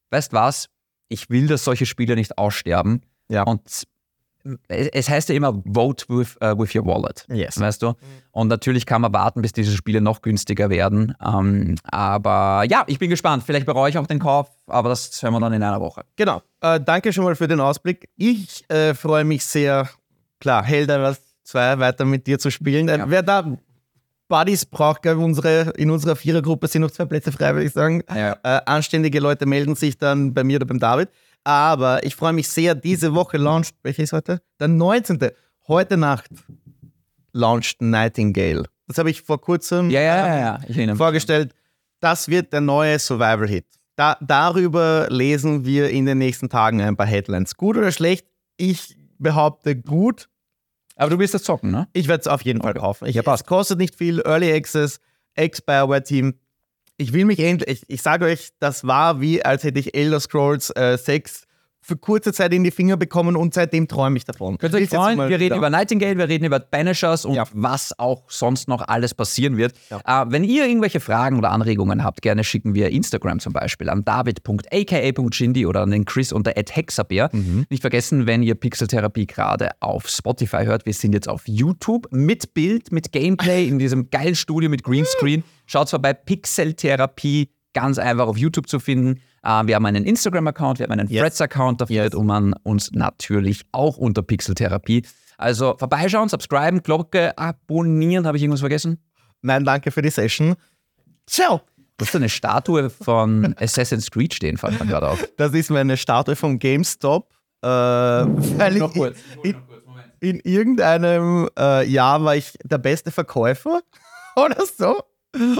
weißt 0.09 0.33
was, 0.33 0.69
ich 1.07 1.29
will, 1.29 1.47
dass 1.47 1.63
solche 1.63 1.85
Spiele 1.85 2.15
nicht 2.15 2.37
aussterben. 2.37 3.01
Ja. 3.29 3.43
Und 3.43 3.61
es, 3.65 3.85
es 4.67 5.09
heißt 5.09 5.29
ja 5.29 5.35
immer, 5.35 5.61
vote 5.65 6.05
with, 6.09 6.35
äh, 6.39 6.57
with 6.57 6.73
your 6.75 6.85
wallet. 6.85 7.25
Yes. 7.29 7.59
Weißt 7.59 7.81
du? 7.81 7.93
Und 8.31 8.47
natürlich 8.47 8.85
kann 8.85 9.01
man 9.01 9.13
warten, 9.13 9.41
bis 9.41 9.51
diese 9.51 9.75
Spiele 9.75 10.01
noch 10.01 10.21
günstiger 10.21 10.69
werden. 10.69 11.13
Ähm, 11.23 11.75
aber 11.83 12.63
ja, 12.69 12.83
ich 12.87 12.99
bin 12.99 13.09
gespannt. 13.09 13.43
Vielleicht 13.45 13.65
bereue 13.65 13.89
ich 13.89 13.97
auch 13.97 14.07
den 14.07 14.19
Kauf, 14.19 14.49
aber 14.67 14.89
das 14.89 15.21
hören 15.21 15.33
wir 15.33 15.39
dann 15.39 15.53
in 15.53 15.63
einer 15.63 15.81
Woche. 15.81 16.03
Genau. 16.15 16.41
Äh, 16.61 16.79
danke 16.79 17.11
schon 17.13 17.25
mal 17.25 17.35
für 17.35 17.47
den 17.47 17.59
Ausblick. 17.59 18.09
Ich 18.15 18.69
äh, 18.69 18.93
freue 18.93 19.25
mich 19.25 19.45
sehr, 19.45 19.89
klar, 20.39 20.63
Helldivers 20.63 21.21
2 21.43 21.79
weiter 21.79 22.05
mit 22.05 22.27
dir 22.27 22.39
zu 22.39 22.51
spielen. 22.51 22.87
Ja. 22.87 23.09
Wer 23.09 23.23
da 23.23 23.57
Buddies 24.27 24.65
braucht, 24.65 25.05
ich, 25.05 25.11
unsere, 25.15 25.71
in 25.77 25.89
unserer 25.89 26.15
Vierergruppe 26.15 26.67
sind 26.67 26.83
noch 26.83 26.91
zwei 26.91 27.05
Plätze 27.05 27.31
frei, 27.31 27.53
würde 27.53 27.65
ich 27.65 27.73
sagen. 27.73 28.03
Ja. 28.13 28.37
Äh, 28.43 28.61
anständige 28.65 29.19
Leute 29.19 29.45
melden 29.45 29.75
sich 29.75 29.97
dann 29.97 30.33
bei 30.33 30.43
mir 30.43 30.57
oder 30.57 30.67
beim 30.67 30.79
David. 30.79 31.09
Aber 31.43 32.03
ich 32.05 32.15
freue 32.15 32.33
mich 32.33 32.47
sehr, 32.47 32.75
diese 32.75 33.15
Woche 33.15 33.37
launcht, 33.37 33.75
welcher 33.81 34.03
ist 34.03 34.13
heute? 34.13 34.41
Der 34.59 34.67
19. 34.67 35.19
Heute 35.67 35.97
Nacht 35.97 36.29
launcht 37.33 37.81
Nightingale. 37.81 38.65
Das 38.87 38.97
habe 38.97 39.09
ich 39.09 39.21
vor 39.21 39.41
kurzem 39.41 39.89
Ja, 39.89 40.01
ja, 40.01 40.59
ja, 40.67 40.95
vorgestellt. 40.95 41.53
Das 41.99 42.27
wird 42.27 42.53
der 42.53 42.61
neue 42.61 42.97
Survival-Hit. 42.97 43.65
Da, 43.95 44.17
darüber 44.21 45.07
lesen 45.09 45.65
wir 45.65 45.89
in 45.89 46.05
den 46.05 46.19
nächsten 46.19 46.49
Tagen 46.49 46.81
ein 46.81 46.95
paar 46.95 47.05
Headlines. 47.05 47.55
Gut 47.55 47.77
oder 47.77 47.91
schlecht? 47.91 48.25
Ich 48.57 48.95
behaupte 49.17 49.75
gut. 49.75 50.28
Aber 50.99 51.11
du 51.11 51.17
willst 51.17 51.33
das 51.33 51.43
zocken, 51.43 51.71
ne? 51.71 51.87
Ich 51.93 52.09
werde 52.09 52.21
es 52.21 52.27
auf 52.27 52.41
jeden 52.41 52.61
Fall 52.61 52.73
kaufen. 52.73 53.07
Ich, 53.07 53.15
es 53.15 53.45
kostet 53.45 53.79
nicht 53.79 53.95
viel. 53.95 54.19
Early 54.19 54.51
Access. 54.53 54.99
Ex-Bioware-Team. 55.35 56.33
Ich 56.97 57.13
will 57.13 57.23
mich 57.23 57.39
endlich, 57.39 57.83
ich, 57.83 57.89
ich 57.89 58.01
sage 58.01 58.25
euch, 58.25 58.49
das 58.59 58.85
war 58.85 59.21
wie, 59.21 59.43
als 59.43 59.63
hätte 59.63 59.79
ich 59.79 59.95
Elder 59.95 60.19
Scrolls 60.19 60.69
äh, 60.75 60.97
6 60.97 61.47
für 61.81 61.95
kurze 61.97 62.33
Zeit 62.33 62.53
in 62.53 62.63
die 62.63 62.71
Finger 62.71 62.97
bekommen 62.97 63.35
und 63.35 63.53
seitdem 63.53 63.87
träume 63.87 64.17
ich 64.17 64.25
davon. 64.25 64.57
Könnt 64.57 64.73
ihr 64.73 64.81
euch 64.81 64.89
freuen, 64.89 65.17
wir 65.17 65.39
reden 65.39 65.49
da. 65.51 65.55
über 65.57 65.69
Nightingale, 65.69 66.17
wir 66.17 66.27
reden 66.29 66.45
über 66.45 66.59
Banishers 66.59 67.25
und 67.25 67.33
Ja. 67.35 67.45
was 67.53 67.97
auch 67.97 68.23
sonst 68.29 68.67
noch 68.67 68.87
alles 68.87 69.13
passieren 69.13 69.57
wird. 69.57 69.73
Ja. 69.89 70.23
Äh, 70.23 70.25
wenn 70.31 70.43
ihr 70.43 70.65
irgendwelche 70.67 70.99
Fragen 70.99 71.37
oder 71.37 71.51
Anregungen 71.51 72.03
habt, 72.03 72.21
gerne 72.21 72.43
schicken 72.43 72.75
wir 72.75 72.89
Instagram 72.89 73.39
zum 73.39 73.53
Beispiel 73.53 73.89
an 73.89 74.03
david.aka.shindy 74.05 75.65
oder 75.65 75.81
an 75.81 75.91
den 75.91 76.05
Chris 76.05 76.31
unter 76.31 76.51
@hexabeer. 76.51 77.29
Mhm. 77.31 77.65
Nicht 77.69 77.81
vergessen, 77.81 78.27
wenn 78.27 78.43
ihr 78.43 78.55
Pixeltherapie 78.55 79.25
gerade 79.27 79.69
auf 79.79 80.07
Spotify 80.09 80.65
hört, 80.65 80.85
wir 80.85 80.93
sind 80.93 81.13
jetzt 81.13 81.29
auf 81.29 81.43
YouTube 81.47 82.07
mit 82.11 82.53
Bild, 82.53 82.91
mit 82.91 83.11
Gameplay 83.11 83.67
in 83.67 83.79
diesem 83.79 84.09
geilen 84.09 84.35
Studio 84.35 84.69
mit 84.69 84.83
Greenscreen. 84.83 85.43
Schaut 85.65 85.89
vorbei, 85.89 86.13
Pixeltherapie, 86.13 87.49
ganz 87.73 87.97
einfach 87.99 88.27
auf 88.27 88.37
YouTube 88.37 88.67
zu 88.67 88.79
finden. 88.79 89.21
Äh, 89.43 89.67
wir 89.67 89.75
haben 89.75 89.85
einen 89.85 90.05
Instagram-Account, 90.05 90.79
wir 90.79 90.85
haben 90.85 90.99
einen 90.99 91.09
Yes. 91.09 91.21
Threads-Account, 91.21 91.81
da 91.81 91.85
findet 91.85 92.13
man 92.15 92.53
uns 92.63 92.91
natürlich 92.91 93.65
auch 93.71 93.97
unter 93.97 94.21
Pixeltherapie. 94.21 95.03
Also 95.37 95.75
vorbeischauen, 95.77 96.27
subscriben, 96.27 96.83
Glocke 96.83 97.37
abonnieren. 97.37 98.27
Habe 98.27 98.37
ich 98.37 98.43
irgendwas 98.43 98.59
vergessen? 98.59 98.99
Nein, 99.41 99.63
danke 99.63 99.91
für 99.91 100.01
die 100.01 100.09
Session. 100.09 100.55
Ciao. 101.25 101.61
Du 101.97 102.05
hast 102.05 102.15
eine 102.15 102.29
Statue 102.29 102.89
von 102.89 103.55
Assassin's 103.59 104.09
Creed 104.09 104.33
stehen, 104.33 104.57
fällt 104.57 104.79
mir 104.79 104.87
gerade 104.87 105.07
auf. 105.09 105.25
Das 105.37 105.53
ist 105.53 105.69
meine 105.69 105.97
Statue 105.97 106.35
vom 106.35 106.59
GameStop. 106.59 107.29
Äh, 107.61 107.67
weil 107.67 108.77
ich 108.77 108.95
in, 109.43 109.55
in 110.21 110.39
irgendeinem 110.41 111.49
äh, 111.57 111.85
Jahr 111.85 112.23
war 112.23 112.35
ich 112.35 112.53
der 112.63 112.77
beste 112.77 113.11
Verkäufer 113.11 113.81
oder 114.35 114.63
so. 114.65 115.03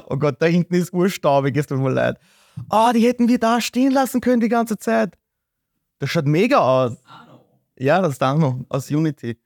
Oh 0.07 0.17
Gott, 0.17 0.41
da 0.41 0.45
hinten 0.45 0.75
ist 0.75 0.93
urstaubig, 0.93 1.55
es 1.57 1.67
tut 1.67 1.79
mir 1.79 1.91
leid. 1.91 2.17
Oh, 2.69 2.91
die 2.93 3.05
hätten 3.07 3.27
wir 3.27 3.39
da 3.39 3.61
stehen 3.61 3.91
lassen 3.91 4.21
können 4.21 4.41
die 4.41 4.49
ganze 4.49 4.77
Zeit. 4.77 5.17
Das 5.99 6.09
schaut 6.09 6.25
mega 6.25 6.59
aus. 6.59 6.97
Ja, 7.77 8.01
das 8.01 8.13
ist 8.13 8.23
Arno 8.23 8.65
aus 8.69 8.89
Unity. 8.89 9.37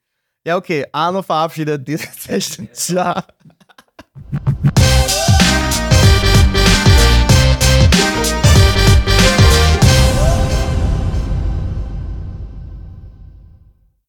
Ja, 0.46 0.58
okay, 0.58 0.86
Arno 0.92 1.22
verabschiedet 1.22 1.88
diese 1.88 2.08
Session. 2.18 2.68
Ciao. 2.74 3.22